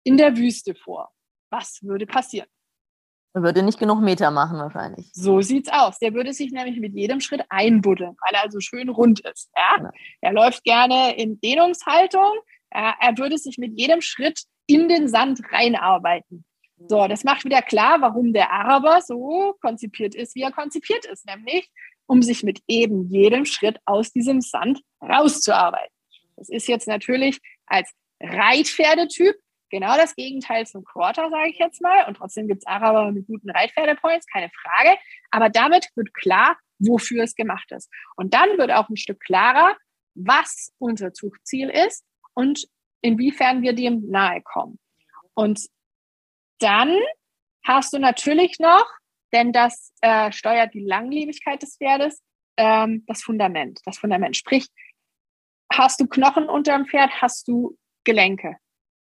[0.03, 1.11] in der Wüste vor.
[1.51, 2.47] Was würde passieren?
[3.35, 5.11] Er würde nicht genug Meter machen wahrscheinlich.
[5.13, 5.99] So sieht's aus.
[5.99, 9.51] Der würde sich nämlich mit jedem Schritt einbuddeln, weil er also schön rund ist.
[9.55, 9.83] Ja?
[9.83, 9.91] ja.
[10.21, 12.33] Er läuft gerne in Dehnungshaltung.
[12.71, 16.45] Er, er würde sich mit jedem Schritt in den Sand reinarbeiten.
[16.87, 21.25] So, das macht wieder klar, warum der Araber so konzipiert ist, wie er konzipiert ist,
[21.25, 21.69] nämlich
[22.05, 25.93] um sich mit eben jedem Schritt aus diesem Sand rauszuarbeiten.
[26.37, 27.91] Das ist jetzt natürlich als
[28.21, 29.35] Reitpferdetyp
[29.69, 32.07] genau das Gegenteil zum Quarter, sage ich jetzt mal.
[32.07, 34.97] Und trotzdem gibt es Araber mit guten Reitpferdepoints, keine Frage.
[35.31, 37.89] Aber damit wird klar, wofür es gemacht ist.
[38.15, 39.75] Und dann wird auch ein Stück klarer,
[40.15, 42.03] was unser Zuchtziel ist
[42.33, 42.65] und
[43.01, 44.79] inwiefern wir dem nahe kommen.
[45.33, 45.67] Und
[46.59, 46.95] dann
[47.65, 48.85] hast du natürlich noch,
[49.33, 52.21] denn das äh, steuert die Langlebigkeit des Pferdes,
[52.57, 53.79] ähm, das Fundament.
[53.85, 54.35] Das Fundament.
[54.35, 54.67] Sprich,
[55.71, 58.57] hast du Knochen unter dem Pferd, hast du Gelenke.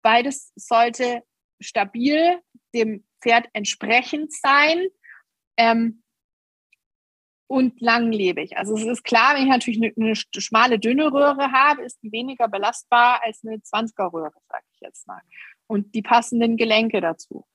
[0.01, 1.23] Beides sollte
[1.61, 2.39] stabil
[2.73, 4.87] dem Pferd entsprechend sein.
[5.57, 6.03] Ähm,
[7.49, 8.57] und langlebig.
[8.57, 12.11] Also es ist klar, wenn ich natürlich eine, eine, schmale, dünne Röhre habe, ist die
[12.11, 15.19] weniger belastbar als eine 20er Röhre, sage ich jetzt mal.
[15.69, 17.45] Und die passenden Gelenke dazu.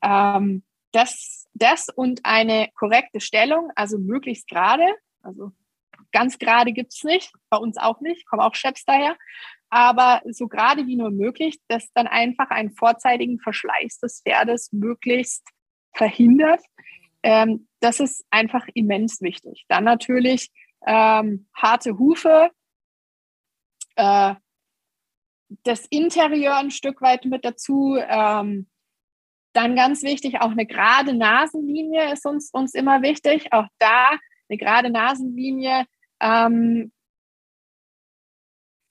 [0.00, 4.86] Ähm, das, das und eine korrekte Stellung, also möglichst gerade,
[5.22, 5.50] also
[6.12, 9.16] ganz gerade gibt es nicht, bei uns auch nicht, kommen auch Chefs daher,
[9.70, 15.42] aber so gerade wie nur möglich, dass dann einfach einen vorzeitigen Verschleiß des Pferdes möglichst
[15.92, 16.62] verhindert.
[17.24, 19.64] Ähm, das ist einfach immens wichtig.
[19.66, 20.52] Dann natürlich
[20.86, 22.52] ähm, harte Hufe,
[23.96, 24.34] äh,
[25.62, 27.96] das Interieur ein Stück weit mit dazu.
[27.96, 28.68] Ähm,
[29.52, 33.52] dann ganz wichtig, auch eine gerade Nasenlinie ist uns, uns immer wichtig.
[33.52, 34.10] Auch da
[34.48, 35.86] eine gerade Nasenlinie
[36.20, 36.92] ähm,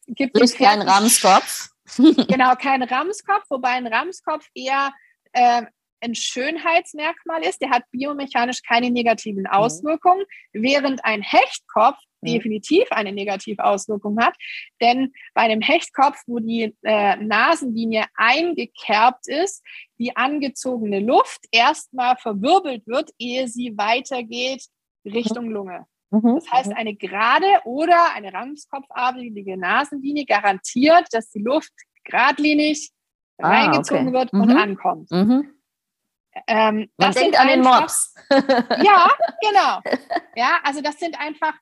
[0.07, 1.69] gibt es keinen Ramskopf.
[1.97, 4.93] genau, kein Ramskopf, wobei ein Ramskopf eher
[5.33, 5.63] äh,
[6.01, 7.61] ein Schönheitsmerkmal ist.
[7.61, 9.49] Der hat biomechanisch keine negativen mhm.
[9.49, 10.63] Auswirkungen, mhm.
[10.63, 11.97] während ein Hechtkopf.
[12.23, 14.35] Definitiv eine negative Auswirkung hat.
[14.81, 19.63] Denn bei einem Hechtkopf, wo die äh, Nasenlinie eingekerbt ist,
[19.99, 24.65] die angezogene Luft erstmal verwirbelt wird, ehe sie weitergeht
[25.05, 25.85] Richtung Lunge.
[26.11, 26.35] Mhm.
[26.35, 31.73] Das heißt, eine gerade oder eine ramskopfartige Nasenlinie garantiert, dass die Luft
[32.03, 32.91] geradlinig
[33.39, 34.17] ah, reingezogen okay.
[34.17, 34.57] wird und mhm.
[34.57, 35.11] ankommt.
[35.11, 35.49] Mhm.
[36.47, 38.15] Ähm, Man denkt an einfach, den Mops.
[38.83, 39.09] ja,
[39.41, 39.81] genau.
[40.35, 41.53] Ja, also das sind einfach,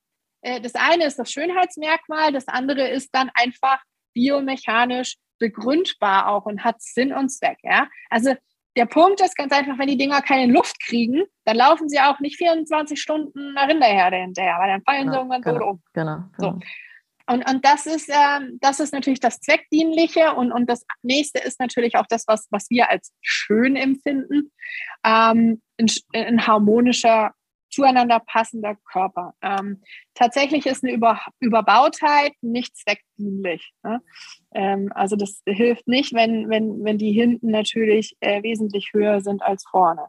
[0.42, 3.80] das eine ist das Schönheitsmerkmal, das andere ist dann einfach
[4.14, 7.58] biomechanisch begründbar auch und hat Sinn und Zweck.
[7.64, 7.88] Ja?
[8.10, 8.36] Also
[8.78, 12.20] der Punkt ist ganz einfach, wenn die Dinger keine Luft kriegen, dann laufen sie auch
[12.20, 15.82] nicht 24 Stunden einer Rinderherde hinterher, weil dann fallen genau, sie irgendwann genau, tot um.
[15.94, 16.52] Genau, genau.
[16.54, 16.60] So.
[17.28, 21.60] Und, und das, ist, ähm, das ist natürlich das Zweckdienliche und, und das nächste ist
[21.60, 24.52] natürlich auch das, was, was wir als schön empfinden.
[25.06, 27.32] Ähm, ein, ein harmonischer,
[27.72, 29.34] zueinander passender Körper.
[29.42, 29.82] Ähm,
[30.14, 33.72] tatsächlich ist eine Über Überbautheit nicht zweckdienlich.
[33.84, 34.02] Ne?
[34.54, 39.42] Ähm, also das hilft nicht, wenn, wenn, wenn die hinten natürlich äh, wesentlich höher sind
[39.42, 40.08] als vorne.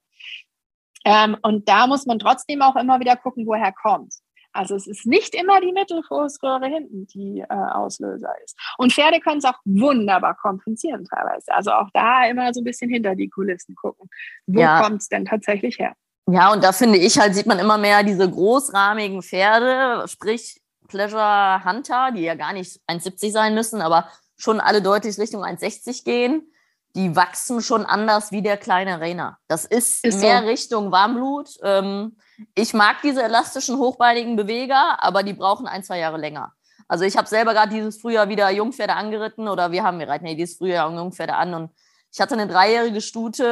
[1.05, 4.15] Ähm, und da muss man trotzdem auch immer wieder gucken, woher kommt.
[4.53, 8.59] Also es ist nicht immer die Mittelfußröhre hinten, die äh, Auslöser ist.
[8.77, 11.53] Und Pferde können es auch wunderbar kompensieren teilweise.
[11.53, 14.09] Also auch da immer so ein bisschen hinter die Kulissen gucken.
[14.47, 14.83] Wo ja.
[14.83, 15.95] kommt es denn tatsächlich her?
[16.27, 21.65] Ja, und da finde ich halt, sieht man immer mehr diese großrahmigen Pferde, sprich Pleasure
[21.65, 26.53] Hunter, die ja gar nicht 1,70 sein müssen, aber schon alle deutlich Richtung 1,60 gehen
[26.95, 29.39] die wachsen schon anders wie der kleine Rainer.
[29.49, 30.49] Das ist, ist mehr so.
[30.49, 31.51] Richtung Warmblut.
[31.63, 32.17] Ähm,
[32.55, 36.53] ich mag diese elastischen, hochbeinigen Beweger, aber die brauchen ein, zwei Jahre länger.
[36.89, 40.27] Also ich habe selber gerade dieses Frühjahr wieder Jungpferde angeritten oder wir haben, wir reiten
[40.27, 41.71] ja dieses Frühjahr Jungpferde an und
[42.13, 43.45] ich hatte eine dreijährige Stute,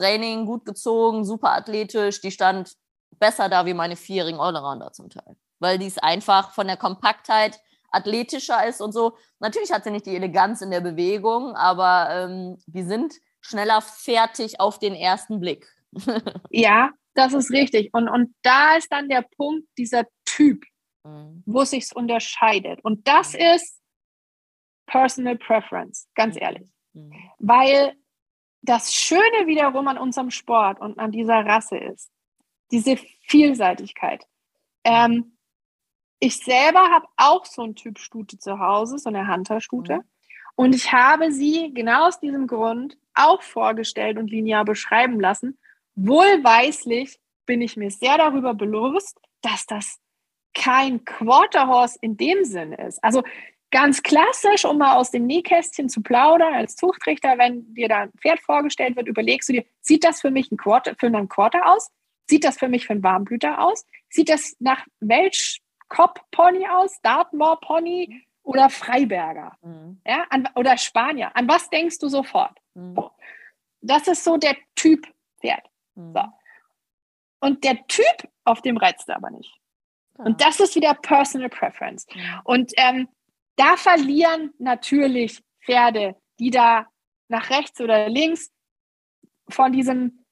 [0.00, 2.74] Raining gut gezogen, super athletisch, die stand
[3.18, 5.36] besser da wie meine vierjährigen Allrounder zum Teil.
[5.58, 7.60] Weil die ist einfach von der Kompaktheit
[7.90, 9.16] athletischer ist und so.
[9.38, 14.60] Natürlich hat sie nicht die Eleganz in der Bewegung, aber ähm, die sind schneller fertig
[14.60, 15.66] auf den ersten Blick.
[16.50, 17.92] ja, das ist richtig.
[17.92, 20.64] Und, und da ist dann der Punkt, dieser Typ,
[21.04, 21.42] mhm.
[21.46, 22.82] wo sich unterscheidet.
[22.82, 23.40] Und das mhm.
[23.40, 23.80] ist
[24.86, 26.68] Personal Preference, ganz ehrlich.
[26.92, 27.12] Mhm.
[27.38, 27.94] Weil
[28.68, 32.10] das Schöne wiederum an unserem Sport und an dieser Rasse ist,
[32.70, 34.26] diese Vielseitigkeit.
[34.84, 35.36] Ähm,
[36.18, 39.96] ich selber habe auch so einen Typ Stute zu Hause, so eine Hunter-Stute.
[39.96, 40.04] Mhm.
[40.56, 45.58] Und ich habe sie genau aus diesem Grund auch vorgestellt und linear beschreiben lassen.
[45.94, 49.98] Wohlweislich bin ich mir sehr darüber bewusst, dass das
[50.54, 53.02] kein Quarterhorse in dem Sinn ist.
[53.04, 53.22] Also
[53.76, 58.12] ganz klassisch, um mal aus dem Nähkästchen zu plaudern, als Zuchtrichter, wenn dir da ein
[58.12, 61.70] Pferd vorgestellt wird, überlegst du dir, sieht das für mich ein Quarter, für einen Quarter
[61.70, 61.90] aus?
[62.26, 63.84] Sieht das für mich für einen Warmblüter aus?
[64.08, 70.00] Sieht das nach Welch Kopp-Pony aus, Dartmoor-Pony oder Freiberger mhm.
[70.06, 71.36] ja, an, oder Spanier.
[71.36, 72.58] An was denkst du sofort?
[72.72, 72.98] Mhm.
[73.82, 75.06] Das ist so der Typ
[75.38, 75.68] Pferd.
[75.96, 76.14] Mhm.
[76.14, 76.22] So.
[77.40, 79.54] Und der Typ, auf dem reizt er aber nicht.
[80.16, 80.24] Ja.
[80.24, 82.06] Und das ist wieder Personal Preference.
[82.14, 82.40] Mhm.
[82.44, 83.08] Und ähm,
[83.56, 86.86] da verlieren natürlich Pferde, die da
[87.28, 88.50] nach rechts oder links
[89.48, 90.24] von diesem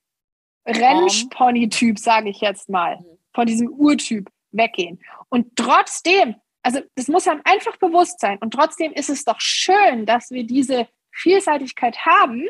[0.67, 3.19] Rennpony-Typ, sage ich jetzt mal, mhm.
[3.33, 5.01] von diesem Urtyp, weggehen.
[5.29, 8.39] Und trotzdem, also das muss einem einfach bewusst sein.
[8.39, 12.47] Und trotzdem ist es doch schön, dass wir diese Vielseitigkeit haben.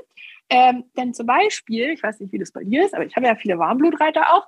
[0.51, 3.27] Ähm, denn zum Beispiel, ich weiß nicht, wie das bei dir ist, aber ich habe
[3.27, 4.47] ja viele Warmblutreiter auch.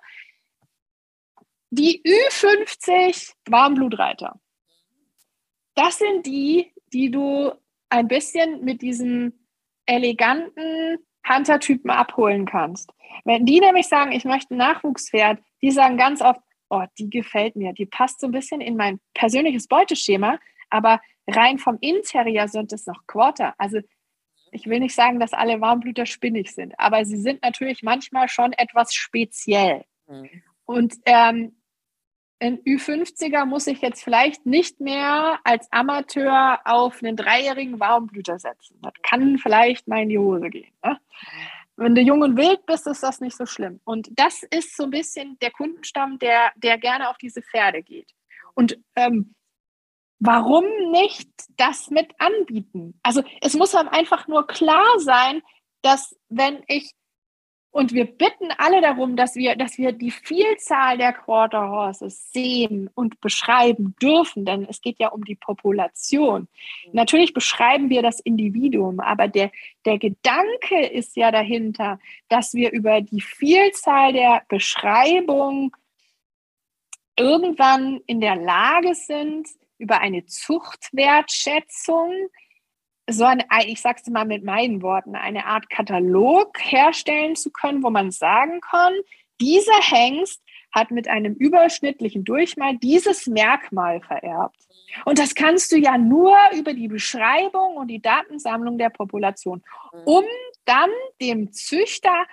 [1.71, 4.39] Die Ü50 Warmblutreiter,
[5.77, 7.53] das sind die, die du
[7.89, 9.47] ein bisschen mit diesen
[9.87, 10.99] eleganten
[11.29, 12.91] Hunter-Typen abholen kannst.
[13.25, 16.41] Wenn die nämlich sagen, ich möchte ein Nachwuchspferd, die sagen ganz oft,
[16.71, 20.39] oh, die gefällt mir, die passt so ein bisschen in mein persönliches Beuteschema,
[20.71, 23.55] aber rein vom Interieur sind es noch Quarter.
[23.59, 23.79] Also
[24.53, 28.53] ich will nicht sagen, dass alle Warmblüter spinnig sind, aber sie sind natürlich manchmal schon
[28.53, 29.85] etwas speziell.
[30.07, 30.43] Mhm.
[30.65, 31.57] Und ähm,
[32.39, 38.79] ein Ü50er muss ich jetzt vielleicht nicht mehr als Amateur auf einen dreijährigen Warmblüter setzen.
[38.83, 40.73] Das kann vielleicht mal in die Hose gehen.
[40.85, 40.99] Ne?
[41.77, 43.81] Wenn du jung und wild bist, ist das nicht so schlimm.
[43.85, 48.11] Und das ist so ein bisschen der Kundenstamm, der, der gerne auf diese Pferde geht.
[48.55, 49.35] Und ähm,
[50.19, 52.99] warum nicht das mit anbieten?
[53.03, 55.43] Also es muss einem einfach nur klar sein,
[55.83, 56.93] dass wenn ich
[57.71, 62.89] und wir bitten alle darum, dass wir, dass wir die Vielzahl der Quarter Horses sehen
[62.95, 66.49] und beschreiben dürfen, denn es geht ja um die Population.
[66.93, 69.51] Natürlich beschreiben wir das Individuum, aber der,
[69.85, 71.99] der Gedanke ist ja dahinter,
[72.29, 75.77] dass wir über die Vielzahl der Beschreibung
[77.19, 79.49] irgendwann in der Lage sind,
[79.79, 82.13] über eine Zuchtwertschätzung
[83.09, 87.83] so eine, ich sage es mal mit meinen Worten, eine Art Katalog herstellen zu können,
[87.83, 88.95] wo man sagen kann,
[89.41, 90.43] dieser Hengst
[90.73, 94.57] hat mit einem überschnittlichen Durchmal dieses Merkmal vererbt.
[95.05, 99.63] Und das kannst du ja nur über die Beschreibung und die Datensammlung der Population,
[100.05, 100.25] um
[100.65, 102.27] dann dem Züchter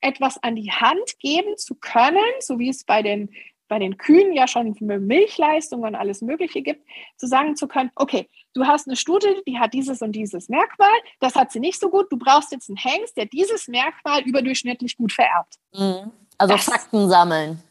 [0.00, 3.30] etwas an die Hand geben zu können, so wie es bei den
[3.68, 8.26] bei den Kühen ja schon Milchleistung und alles Mögliche gibt, zu sagen zu können, okay,
[8.58, 10.90] du hast eine Stute, die hat dieses und dieses Merkmal,
[11.20, 14.96] das hat sie nicht so gut, du brauchst jetzt einen Hengst, der dieses Merkmal überdurchschnittlich
[14.96, 15.54] gut vererbt.
[15.72, 16.10] Mhm.
[16.36, 17.62] Also das, Fakten sammeln.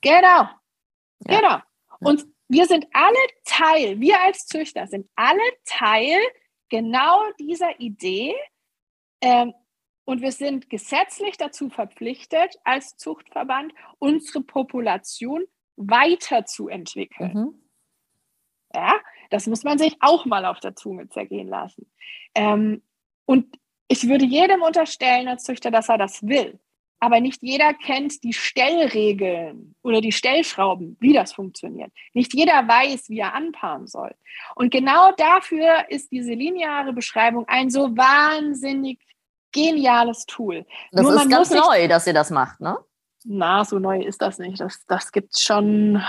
[0.00, 0.48] Genau,
[1.26, 1.40] ja.
[1.40, 1.58] genau.
[2.00, 6.18] Und wir sind alle Teil, wir als Züchter sind alle Teil
[6.68, 8.34] genau dieser Idee.
[9.20, 9.52] Ähm,
[10.04, 15.44] und wir sind gesetzlich dazu verpflichtet, als Zuchtverband unsere Population
[15.74, 17.32] weiterzuentwickeln.
[17.32, 17.62] Mhm.
[18.72, 18.94] Ja,
[19.30, 21.90] das muss man sich auch mal auf der Zunge zergehen lassen.
[22.34, 22.82] Ähm,
[23.24, 23.58] und
[23.88, 26.58] ich würde jedem unterstellen als Züchter, dass er das will.
[26.98, 31.92] Aber nicht jeder kennt die Stellregeln oder die Stellschrauben, wie das funktioniert.
[32.14, 34.14] Nicht jeder weiß, wie er anpaaren soll.
[34.54, 38.98] Und genau dafür ist diese lineare Beschreibung ein so wahnsinnig
[39.52, 40.64] geniales Tool.
[40.90, 42.78] Das Nur ist ganz neu, dass ihr das macht, ne?
[43.24, 44.60] Na, so neu ist das nicht.
[44.60, 46.02] Das, das gibt es schon,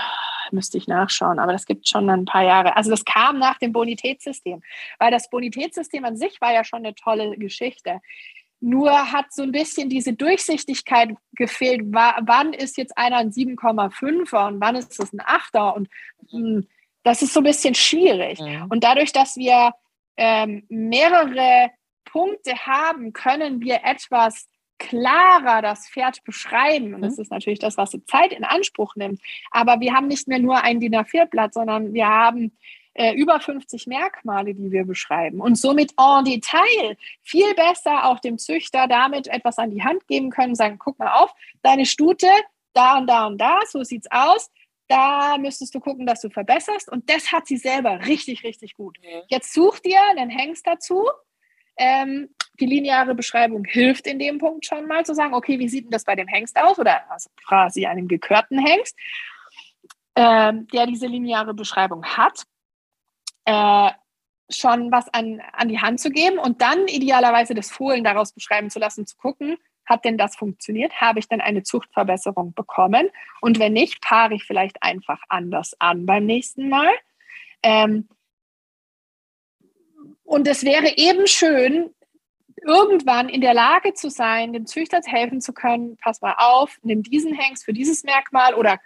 [0.52, 2.76] müsste ich nachschauen, aber das gibt es schon ein paar Jahre.
[2.76, 4.62] Also das kam nach dem Bonitätssystem,
[4.98, 8.00] weil das Bonitätssystem an sich war ja schon eine tolle Geschichte.
[8.60, 11.82] Nur hat so ein bisschen diese Durchsichtigkeit gefehlt.
[11.90, 15.74] wann ist jetzt einer ein 7,5er und wann ist es ein 8er?
[15.74, 15.88] Und
[16.32, 16.68] mh, hm,
[17.04, 18.40] das ist so ein bisschen schwierig.
[18.40, 18.66] Ja.
[18.68, 19.72] Und dadurch, dass wir
[20.16, 21.70] ähm, mehrere
[22.04, 24.48] Punkte haben, können wir etwas
[24.78, 26.94] klarer das Pferd beschreiben.
[26.94, 27.22] Und das mhm.
[27.22, 29.20] ist natürlich das, was die Zeit in Anspruch nimmt.
[29.50, 32.56] Aber wir haben nicht mehr nur ein DIN A4-Blatt, sondern wir haben
[32.98, 38.38] äh, über 50 Merkmale, die wir beschreiben und somit en Detail viel besser auch dem
[38.38, 41.32] Züchter damit etwas an die Hand geben können, sagen, guck mal auf,
[41.62, 42.26] deine Stute
[42.72, 44.50] da und da und da, so sieht's aus.
[44.88, 46.90] Da müsstest du gucken, dass du verbesserst.
[46.90, 48.98] Und das hat sie selber richtig, richtig gut.
[49.28, 51.06] Jetzt such dir einen Hengst dazu.
[51.76, 52.30] Ähm,
[52.60, 55.90] die lineare Beschreibung hilft in dem Punkt schon mal zu sagen, okay, wie sieht denn
[55.90, 56.78] das bei dem Hengst aus?
[56.78, 57.02] Oder
[57.46, 58.96] quasi einem gekörten Hengst,
[60.16, 62.44] ähm, der diese lineare Beschreibung hat
[63.48, 63.90] äh,
[64.50, 68.70] schon was an, an die Hand zu geben und dann idealerweise das Fohlen daraus beschreiben
[68.70, 69.56] zu lassen, zu gucken,
[69.86, 71.00] hat denn das funktioniert?
[71.00, 73.08] Habe ich denn eine Zuchtverbesserung bekommen?
[73.40, 76.90] Und wenn nicht, paare ich vielleicht einfach anders an beim nächsten Mal.
[77.62, 78.08] Ähm,
[80.24, 81.94] und es wäre eben schön,
[82.68, 87.02] irgendwann in der Lage zu sein, dem Züchter helfen zu können, pass mal auf, nimm
[87.02, 88.78] diesen Hengst für dieses Merkmal oder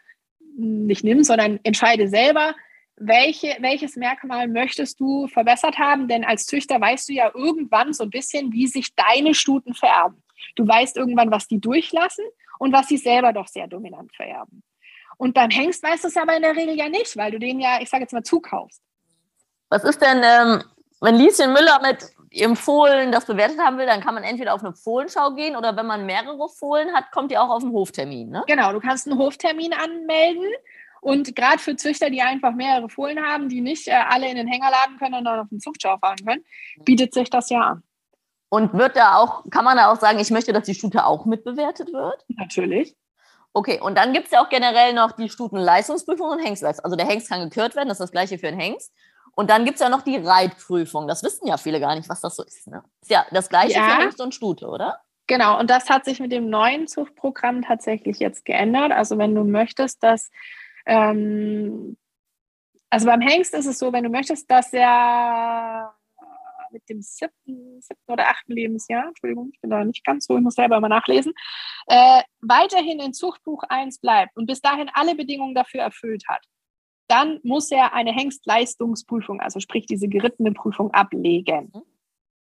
[0.57, 2.55] nicht nimm, sondern entscheide selber,
[2.97, 6.07] welche, welches Merkmal möchtest du verbessert haben?
[6.07, 10.23] Denn als Züchter weißt du ja irgendwann so ein bisschen, wie sich deine Stuten vererben.
[10.55, 12.25] Du weißt irgendwann, was die durchlassen
[12.61, 14.63] und was sie selber doch sehr dominant vererben.
[15.17, 17.59] Und beim Hengst weißt du es aber in der Regel ja nicht, weil du den
[17.59, 18.81] ja, ich sage jetzt mal, zukaufst.
[19.71, 20.63] Was ist denn, ähm,
[21.01, 24.65] wenn Lieschen Müller mit ihrem Fohlen das bewertet haben will, dann kann man entweder auf
[24.65, 28.31] eine Fohlenschau gehen oder wenn man mehrere Fohlen hat, kommt ihr auch auf einen Hoftermin,
[28.31, 28.45] ne?
[28.47, 30.47] Genau, du kannst einen Hoftermin anmelden
[31.01, 34.47] und gerade für Züchter, die einfach mehrere Fohlen haben, die nicht äh, alle in den
[34.47, 36.45] Hänger laden können und dann auf den Zuchtschau fahren können,
[36.85, 37.83] bietet sich das ja an.
[38.49, 41.25] Und wird da auch, kann man da auch sagen, ich möchte, dass die Stute auch
[41.25, 42.25] mitbewertet wird?
[42.29, 42.95] Natürlich.
[43.55, 46.85] Okay, und dann gibt es ja auch generell noch die Stutenleistungsprüfung und Hengstleistung.
[46.85, 48.93] Also der Hengst kann gekürt werden, das ist das gleiche für den Hengst.
[49.35, 51.09] Und dann gibt es ja noch die Reitprüfung.
[51.09, 52.67] Das wissen ja viele gar nicht, was das so ist.
[52.67, 52.83] Ne?
[53.01, 53.89] Ist ja das gleiche ja.
[53.89, 55.01] für Hengst und Stute, oder?
[55.27, 58.93] Genau, und das hat sich mit dem neuen Zuchtprogramm tatsächlich jetzt geändert.
[58.93, 60.31] Also wenn du möchtest, dass
[60.85, 61.97] ähm,
[62.91, 65.95] also beim Hengst ist es so, wenn du möchtest, dass er
[66.73, 70.43] mit dem siebten, siebten oder achten Lebensjahr, Entschuldigung, ich bin da nicht ganz so, ich
[70.43, 71.33] muss selber mal nachlesen,
[71.87, 76.45] äh, weiterhin in Zuchtbuch 1 bleibt und bis dahin alle Bedingungen dafür erfüllt hat,
[77.09, 81.73] dann muss er eine Hengstleistungsprüfung, also sprich diese gerittene Prüfung, ablegen.
[81.75, 81.83] Mhm.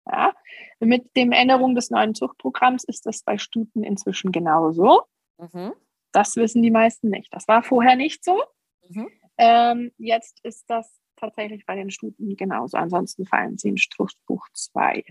[0.10, 0.34] Ja?
[0.80, 5.04] Mit dem Änderung des neuen Zuchtprogramms ist das bei Stuten inzwischen genauso.
[5.38, 5.74] Mhm.
[6.12, 7.34] Das wissen die meisten nicht.
[7.34, 8.42] Das war vorher nicht so.
[8.90, 9.10] Mhm.
[9.38, 12.78] Ähm, jetzt ist das tatsächlich bei den Stuten genauso.
[12.78, 15.04] Ansonsten fallen sie in Struchtbuch 2.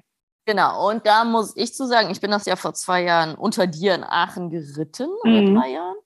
[0.47, 3.67] Genau, und da muss ich zu sagen, ich bin das ja vor zwei Jahren unter
[3.67, 5.57] dir in Aachen geritten, oder mhm.
[5.57, 5.97] drei Jahren.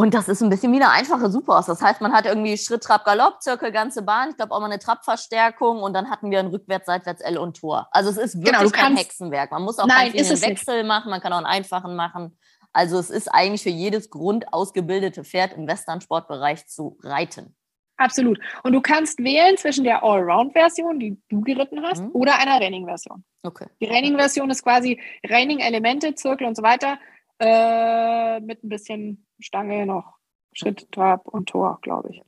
[0.00, 1.66] Und das ist ein bisschen wie eine einfache Superhaus.
[1.66, 4.30] Das heißt, man hat irgendwie Schritt, Trab, Galopp, Zirkel, ganze Bahn.
[4.30, 7.60] Ich glaube auch mal eine Trabverstärkung und dann hatten wir ein Rückwärts, Seitwärts, L und
[7.60, 7.86] Tor.
[7.90, 9.50] Also es ist genau, wirklich genau, kein Hexenwerk.
[9.50, 10.88] Man muss auch nein, einen Wechsel nicht.
[10.88, 12.38] machen, man kann auch einen einfachen machen.
[12.72, 17.54] Also es ist eigentlich für jedes grundausgebildete Pferd im Western-Sportbereich zu reiten.
[17.98, 18.40] Absolut.
[18.62, 22.12] Und du kannst wählen zwischen der Allround-Version, die du geritten hast, mhm.
[22.14, 23.22] oder einer Reining-Version.
[23.42, 23.66] Okay.
[23.82, 24.98] Die Reining-Version ist quasi
[25.28, 26.98] Reining-Elemente, Zirkel und so weiter,
[27.40, 30.14] äh, mit ein bisschen Stange noch,
[30.52, 32.22] Schritt, Trab und Tor, glaube ich.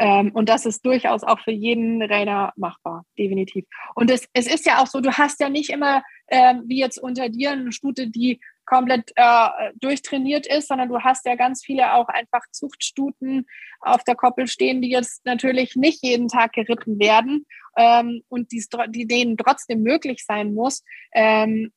[0.00, 3.64] Ähm, und das ist durchaus auch für jeden Rainer machbar, definitiv.
[3.94, 6.98] Und es, es ist ja auch so, du hast ja nicht immer, ähm, wie jetzt
[6.98, 11.94] unter dir, eine Stute, die komplett äh, durchtrainiert ist, sondern du hast ja ganz viele
[11.94, 13.46] auch einfach Zuchtstuten
[13.80, 18.62] auf der Koppel stehen, die jetzt natürlich nicht jeden Tag geritten werden ähm, und die,
[18.88, 21.72] die denen trotzdem möglich sein muss, ähm,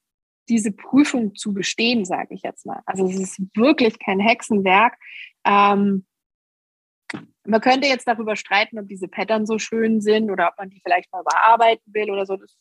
[0.50, 2.82] diese Prüfung zu bestehen, sage ich jetzt mal.
[2.86, 4.98] Also es ist wirklich kein Hexenwerk.
[5.46, 6.06] Ähm,
[7.44, 10.82] Man könnte jetzt darüber streiten, ob diese Pattern so schön sind oder ob man die
[10.84, 12.38] vielleicht mal bearbeiten will oder so.
[12.38, 12.58] Das,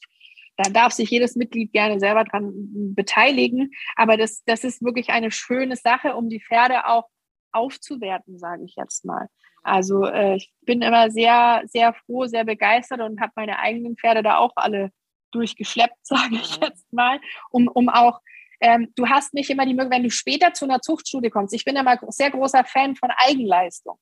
[0.56, 2.52] da darf sich jedes Mitglied gerne selber dran
[2.94, 3.70] beteiligen.
[3.96, 7.08] Aber das, das ist wirklich eine schöne Sache, um die Pferde auch
[7.52, 9.28] aufzuwerten, sage ich jetzt mal.
[9.62, 14.22] Also äh, ich bin immer sehr, sehr froh, sehr begeistert und habe meine eigenen Pferde
[14.22, 14.90] da auch alle
[15.30, 17.20] durchgeschleppt, sage ich jetzt mal,
[17.50, 18.20] um, um auch
[18.62, 21.54] ähm, du hast nicht immer die Möglichkeit, wenn du später zu einer Zuchtstudie kommst.
[21.54, 23.98] Ich bin immer sehr großer Fan von Eigenleistung.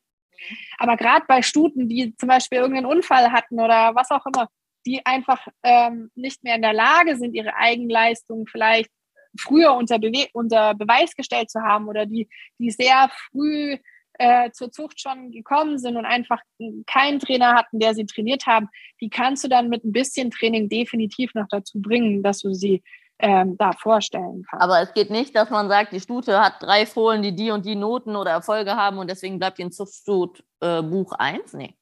[0.79, 4.49] Aber gerade bei Stuten, die zum Beispiel irgendeinen Unfall hatten oder was auch immer,
[4.87, 8.91] die einfach ähm, nicht mehr in der Lage sind, ihre Eigenleistung vielleicht
[9.39, 12.29] früher unter, Bewe unter Beweis gestellt zu haben oder die,
[12.59, 13.79] die sehr früh
[14.19, 16.41] äh, zur Zucht schon gekommen sind und einfach
[16.87, 18.69] keinen Trainer hatten, der sie trainiert haben,
[19.01, 22.83] die kannst du dann mit ein bisschen Training definitiv noch dazu bringen, dass du sie
[23.21, 24.61] ähm, da vorstellen kann.
[24.61, 27.65] Aber es geht nicht, dass man sagt, die Stute hat drei Fohlen, die die und
[27.65, 31.55] die Noten oder Erfolge haben und deswegen bleibt die in Zuchtstut äh, Buch 1?
[31.55, 31.75] Nee.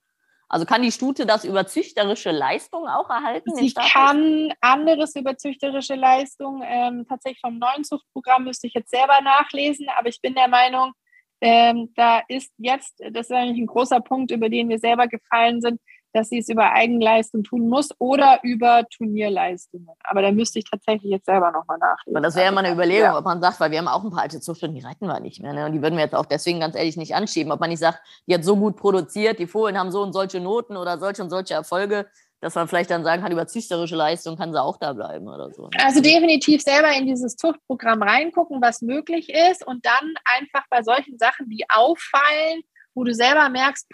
[0.49, 3.55] Also kann die Stute das über züchterische Leistung auch erhalten?
[3.57, 6.63] Sie kann anderes über züchterische Leistung.
[6.65, 10.93] Ähm, tatsächlich vom neuen Zuchtprogramm müsste ich jetzt selber nachlesen, aber ich bin der Meinung,
[11.41, 15.61] ähm, da ist jetzt, das ist eigentlich ein großer Punkt, über den wir selber gefallen
[15.61, 15.81] sind,
[16.17, 19.89] dass sie es über Eigenleistung tun muss oder über Turnierleistungen.
[20.05, 22.23] Aber da müsste ich tatsächlich jetzt selber nochmal nachlesen.
[22.23, 23.19] das wäre ja mal eine Überlegung, ja.
[23.19, 25.43] ob man sagt, weil wir haben auch ein paar alte Zuchtstunden, die reiten wir nicht
[25.43, 25.53] mehr.
[25.53, 25.67] Ne?
[25.67, 27.53] Und die würden wir jetzt auch deswegen ganz ehrlich nicht anschieben.
[27.53, 30.41] Ob man nicht sagt, die hat so gut produziert, die Fohlen haben so und solche
[30.41, 32.07] Noten oder solche und solche Erfolge,
[32.47, 35.53] dass man vielleicht dann sagen kann, über züchterische Leistung kann sie auch da bleiben oder
[35.53, 35.65] so.
[35.65, 35.71] Ne?
[35.85, 41.19] Also definitiv selber in dieses Zuchtprogramm reingucken, was möglich ist und dann einfach bei solchen
[41.19, 42.63] Sachen, die auffallen,
[42.95, 43.89] wo du selber merkst,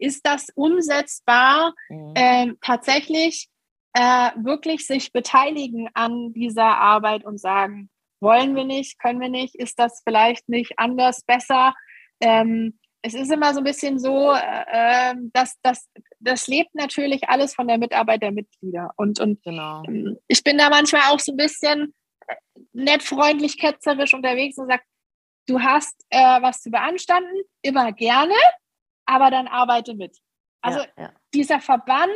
[0.00, 2.14] ist das umsetzbar, mhm.
[2.16, 3.48] äh, tatsächlich
[3.92, 7.90] äh, wirklich sich beteiligen an dieser Arbeit und sagen,
[8.20, 11.74] wollen wir nicht, können wir nicht, ist das vielleicht nicht anders besser?
[12.18, 15.60] Ähm, es ist immer so ein bisschen so, äh, ähm, dass
[16.24, 18.90] das, lebt natürlich alles von der Mitarbeit der Mitglieder.
[18.96, 19.82] Und, und genau.
[19.86, 21.94] Ähm, ich bin da manchmal auch so ein bisschen
[22.26, 22.34] äh,
[22.72, 24.82] nett, freundlich, ketzerisch unterwegs und sage,
[25.46, 28.34] du hast äh, was zu beanstanden, immer gerne,
[29.06, 30.16] aber dann arbeite mit.
[30.62, 31.12] Also ja, ja.
[31.34, 32.10] dieser Verband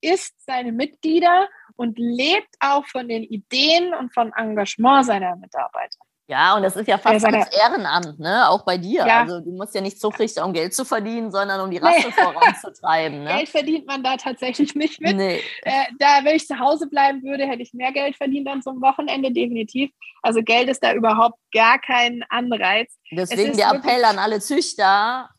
[0.00, 5.98] ist seine Mitglieder und lebt auch von den Ideen und vom Engagement seiner Mitarbeiter.
[6.30, 8.48] Ja, und das ist ja fast ja, Ehrenamt, ne?
[8.48, 9.04] Auch bei dir.
[9.04, 9.22] Ja.
[9.22, 12.12] Also du musst ja nicht Zuchtrichter, um Geld zu verdienen, sondern um die Rasse nee.
[12.12, 13.24] voranzutreiben.
[13.24, 13.34] Ne?
[13.34, 15.16] Geld verdient man da tatsächlich nicht mit.
[15.16, 15.40] Nee.
[15.62, 18.80] Äh, da, wenn ich zu Hause bleiben würde, hätte ich mehr Geld verdient dann zum
[18.80, 19.90] Wochenende, definitiv.
[20.22, 22.96] Also Geld ist da überhaupt gar kein Anreiz.
[23.10, 25.30] Deswegen der Appell an alle Züchter,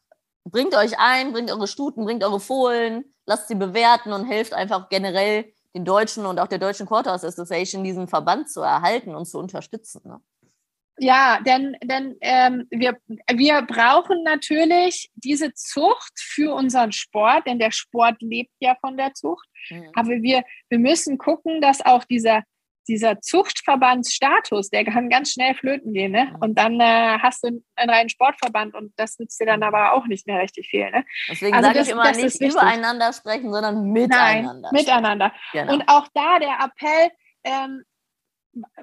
[0.43, 4.89] bringt euch ein, bringt eure Stuten, bringt eure Fohlen, lasst sie bewerten und helft einfach
[4.89, 9.39] generell den Deutschen und auch der Deutschen Quarterhouse Association diesen Verband zu erhalten und zu
[9.39, 10.01] unterstützen.
[10.03, 10.19] Ne?
[10.97, 12.97] Ja, denn, denn ähm, wir,
[13.33, 19.13] wir brauchen natürlich diese Zucht für unseren Sport, denn der Sport lebt ja von der
[19.13, 19.47] Zucht.
[19.69, 19.89] Mhm.
[19.95, 22.43] Aber wir, wir müssen gucken, dass auch dieser
[22.87, 26.11] dieser Zuchtverbandsstatus, der kann ganz schnell flöten gehen.
[26.11, 26.35] Ne?
[26.41, 30.07] Und dann äh, hast du einen reinen Sportverband und das nützt dir dann aber auch
[30.07, 30.89] nicht mehr richtig viel.
[30.89, 31.05] Ne?
[31.29, 34.69] Deswegen also sage ich immer nicht übereinander sprechen, sondern miteinander.
[34.71, 35.33] Nein, miteinander.
[35.53, 35.73] Genau.
[35.73, 37.11] Und auch da der Appell,
[37.43, 37.83] ähm,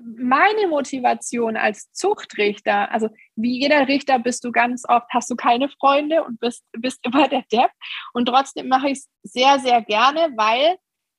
[0.01, 5.69] meine Motivation als Zuchtrichter, also wie jeder Richter bist du ganz oft, hast du keine
[5.69, 7.70] Freunde und bist, bist immer der Depp.
[8.12, 10.77] Und trotzdem mache ich es sehr, sehr gerne, weil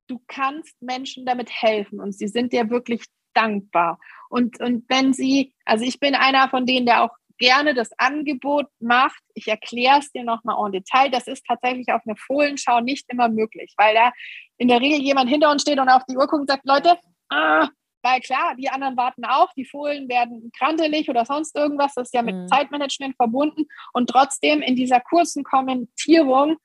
[0.07, 3.03] du kannst Menschen damit helfen und sie sind dir wirklich
[3.33, 3.99] dankbar.
[4.29, 8.67] Und, und wenn sie, also ich bin einer von denen, der auch gerne das Angebot
[8.79, 9.21] macht.
[9.33, 11.09] Ich erkläre es dir nochmal en Detail.
[11.09, 14.11] Das ist tatsächlich auf einer Fohlenschau nicht immer möglich, weil da
[14.57, 16.99] in der Regel jemand hinter uns steht und auf die Uhr guckt und sagt, Leute,
[17.29, 17.69] ah,
[18.01, 22.13] weil klar, die anderen warten auch, die Fohlen werden krantelig oder sonst irgendwas, das ist
[22.13, 22.47] ja mit mhm.
[22.47, 26.57] Zeitmanagement verbunden und trotzdem in dieser kurzen Kommentierung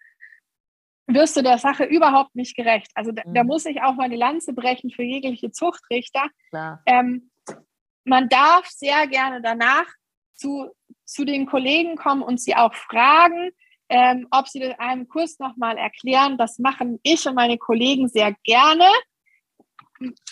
[1.07, 2.91] wirst du der Sache überhaupt nicht gerecht.
[2.95, 3.35] Also da, mhm.
[3.35, 6.27] da muss ich auch mal die Lanze brechen für jegliche Zuchtrichter.
[6.87, 7.31] Ähm,
[8.05, 9.87] man darf sehr gerne danach
[10.35, 10.71] zu,
[11.05, 13.51] zu den Kollegen kommen und sie auch fragen,
[13.89, 16.39] ähm, ob sie einem Kurs nochmal erklären.
[16.39, 18.87] Das machen ich und meine Kollegen sehr gerne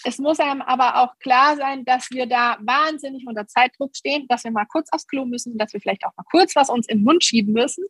[0.04, 4.44] es muss einem aber auch klar sein, dass wir da wahnsinnig unter Zeitdruck stehen, dass
[4.44, 6.98] wir mal kurz aufs Klo müssen, dass wir vielleicht auch mal kurz was uns in
[6.98, 7.84] den Mund schieben müssen.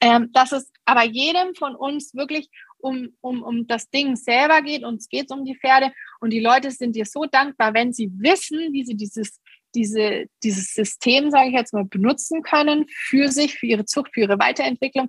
[0.00, 2.48] Ähm, dass es aber jedem von uns wirklich
[2.78, 4.84] um, um, um das Ding selber geht.
[4.84, 5.92] Uns geht es um die Pferde.
[6.20, 9.40] Und die Leute sind dir so dankbar, wenn sie wissen, wie sie dieses
[9.74, 14.20] diese, dieses System, sage ich jetzt mal, benutzen können für sich, für ihre Zucht, für
[14.20, 15.08] ihre Weiterentwicklung.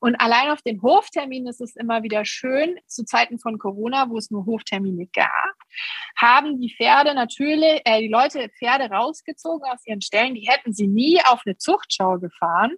[0.00, 4.18] Und allein auf den Hofterminen ist es immer wieder schön, zu Zeiten von Corona, wo
[4.18, 5.54] es nur Hoftermine gab,
[6.16, 10.88] haben die Pferde natürlich, äh, die Leute Pferde rausgezogen aus ihren Stellen, die hätten sie
[10.88, 12.72] nie auf eine Zuchtschau gefahren.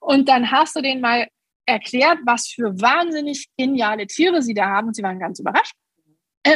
[0.00, 1.28] Und dann hast du denen mal
[1.66, 5.74] erklärt, was für wahnsinnig geniale Tiere sie da haben und sie waren ganz überrascht.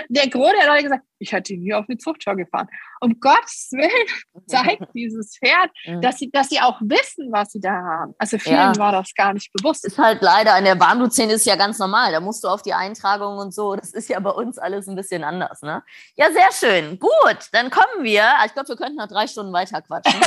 [0.09, 2.69] Der Gros der Leute gesagt, ich hätte nie auf eine Zuchtschau gefahren.
[3.01, 5.71] Um Gottes Willen zeigt dieses Pferd,
[6.03, 8.15] dass sie, dass sie auch wissen, was sie da haben.
[8.19, 8.77] Also vielen ja.
[8.77, 9.85] war das gar nicht bewusst.
[9.85, 12.13] Ist halt leider, in der Warmblutszene ist ja ganz normal.
[12.13, 13.77] Da musst du auf die Eintragung und so.
[13.77, 15.83] Das ist ja bei uns alles ein bisschen anders, ne?
[16.17, 16.99] Ja, sehr schön.
[16.99, 18.25] Gut, dann kommen wir.
[18.45, 20.21] Ich glaube, wir könnten noch drei Stunden weiter quatschen.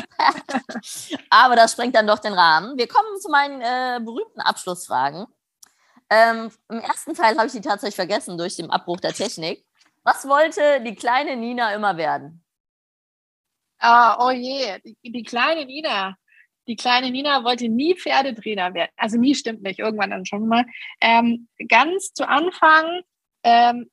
[1.30, 2.78] Aber das sprengt dann doch den Rahmen.
[2.78, 5.26] Wir kommen zu meinen äh, berühmten Abschlussfragen.
[6.10, 9.66] Ähm, Im ersten Teil habe ich die tatsächlich vergessen durch den Abbruch der Technik.
[10.04, 12.44] Was wollte die kleine Nina immer werden?
[13.80, 16.16] Ah, oh je, die, die, kleine Nina.
[16.68, 18.92] Die kleine Nina wollte nie Pferdetrainer werden.
[18.98, 20.66] Also nie stimmt nicht, irgendwann dann schon mal.
[21.02, 23.02] Ähm, ganz zu Anfang
[23.44, 23.90] ähm,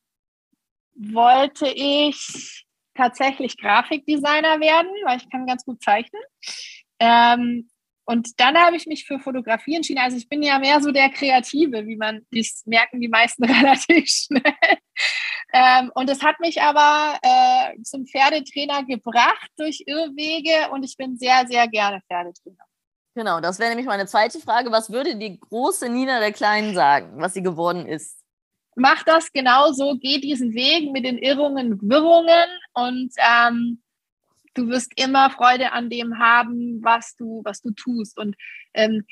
[0.95, 6.23] wollte ich tatsächlich Grafikdesigner werden, weil ich kann ganz gut zeichnen.
[6.99, 7.71] Ähm,
[8.05, 10.01] und dann habe ich mich für Fotografie entschieden.
[10.01, 14.09] Also ich bin ja mehr so der Kreative, wie man, das merken die meisten relativ
[14.09, 14.43] schnell.
[15.53, 21.17] Ähm, und es hat mich aber äh, zum Pferdetrainer gebracht durch Irrwege und ich bin
[21.17, 22.65] sehr, sehr gerne Pferdetrainer.
[23.15, 24.73] Genau, das wäre nämlich meine zweite Frage.
[24.73, 28.19] Was würde die große Nina der Kleinen sagen, was sie geworden ist?
[28.75, 33.83] Mach das genauso, geh diesen Weg mit den Irrungen, Wirrungen und ähm,
[34.55, 38.19] du wirst immer Freude an dem haben, was du, was du tust.
[38.19, 38.37] Und
[38.75, 39.07] ähm,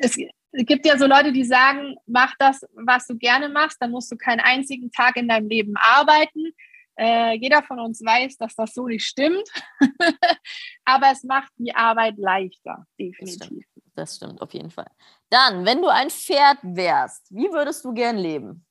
[0.00, 0.16] es
[0.52, 4.16] gibt ja so Leute, die sagen, mach das, was du gerne machst, dann musst du
[4.16, 6.52] keinen einzigen Tag in deinem Leben arbeiten.
[6.98, 9.48] Äh, jeder von uns weiß, dass das so nicht stimmt.
[10.84, 13.38] Aber es macht die Arbeit leichter, definitiv.
[13.38, 13.64] Das stimmt.
[13.94, 14.90] das stimmt, auf jeden Fall.
[15.30, 18.66] Dann, wenn du ein Pferd wärst, wie würdest du gern leben?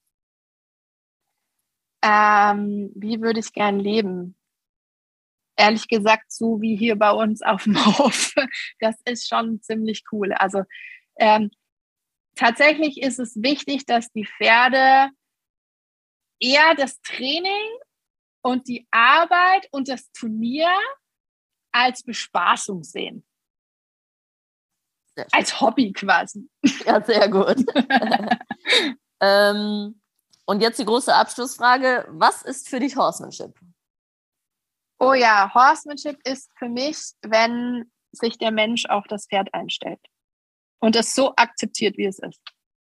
[2.03, 4.35] Ähm, wie würde ich gern leben?
[5.61, 8.33] Ehrlich gesagt so wie hier bei uns auf dem Hof.
[8.79, 10.33] Das ist schon ziemlich cool.
[10.33, 10.63] Also
[11.17, 11.51] ähm,
[12.35, 15.11] tatsächlich ist es wichtig, dass die Pferde
[16.39, 17.69] eher das Training
[18.41, 20.69] und die Arbeit und das Turnier
[21.71, 23.23] als Bespaßung sehen.
[25.31, 26.49] Als Hobby quasi.
[26.85, 27.57] Ja, sehr gut.
[29.21, 30.01] ähm,
[30.45, 32.07] und jetzt die große Abschlussfrage.
[32.09, 33.53] Was ist für dich Horsemanship?
[35.03, 39.99] Oh ja, Horsemanship ist für mich, wenn sich der Mensch auf das Pferd einstellt
[40.79, 42.39] und es so akzeptiert, wie es ist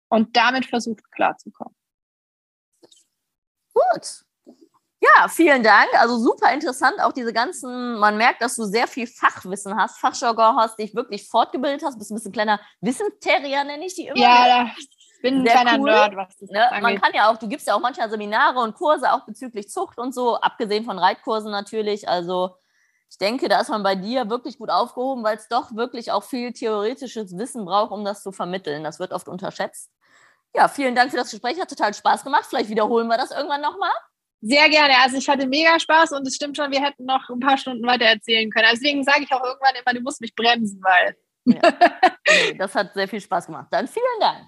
[0.10, 1.76] und damit versucht klarzukommen.
[3.72, 4.26] Gut.
[5.00, 5.90] Ja, vielen Dank.
[5.94, 10.56] Also super interessant, auch diese ganzen, man merkt, dass du sehr viel Fachwissen hast, Fachjargon
[10.58, 14.18] hast, dich wirklich fortgebildet hast, bist ein bisschen kleiner Wissensterrier, nenne ich die immer.
[14.18, 14.72] Ja?
[15.22, 15.92] Bin ein kleiner cool.
[15.92, 16.68] Nerd, was das ne?
[16.82, 19.98] Man kann ja auch, du gibst ja auch manchmal Seminare und Kurse auch bezüglich Zucht
[19.98, 22.08] und so, abgesehen von Reitkursen natürlich.
[22.08, 22.56] Also
[23.10, 26.24] ich denke, da ist man bei dir wirklich gut aufgehoben, weil es doch wirklich auch
[26.24, 28.84] viel theoretisches Wissen braucht, um das zu vermitteln.
[28.84, 29.92] Das wird oft unterschätzt.
[30.56, 31.60] Ja, vielen Dank für das Gespräch.
[31.60, 32.46] Hat total Spaß gemacht.
[32.48, 33.92] Vielleicht wiederholen wir das irgendwann nochmal.
[34.42, 34.94] Sehr gerne.
[35.04, 37.86] Also ich hatte mega Spaß und es stimmt schon, wir hätten noch ein paar Stunden
[37.86, 38.68] weiter erzählen können.
[38.72, 41.16] Deswegen sage ich auch irgendwann immer, du musst mich bremsen, weil.
[41.46, 41.62] Ja.
[42.58, 43.68] das hat sehr viel Spaß gemacht.
[43.72, 44.48] Dann vielen Dank.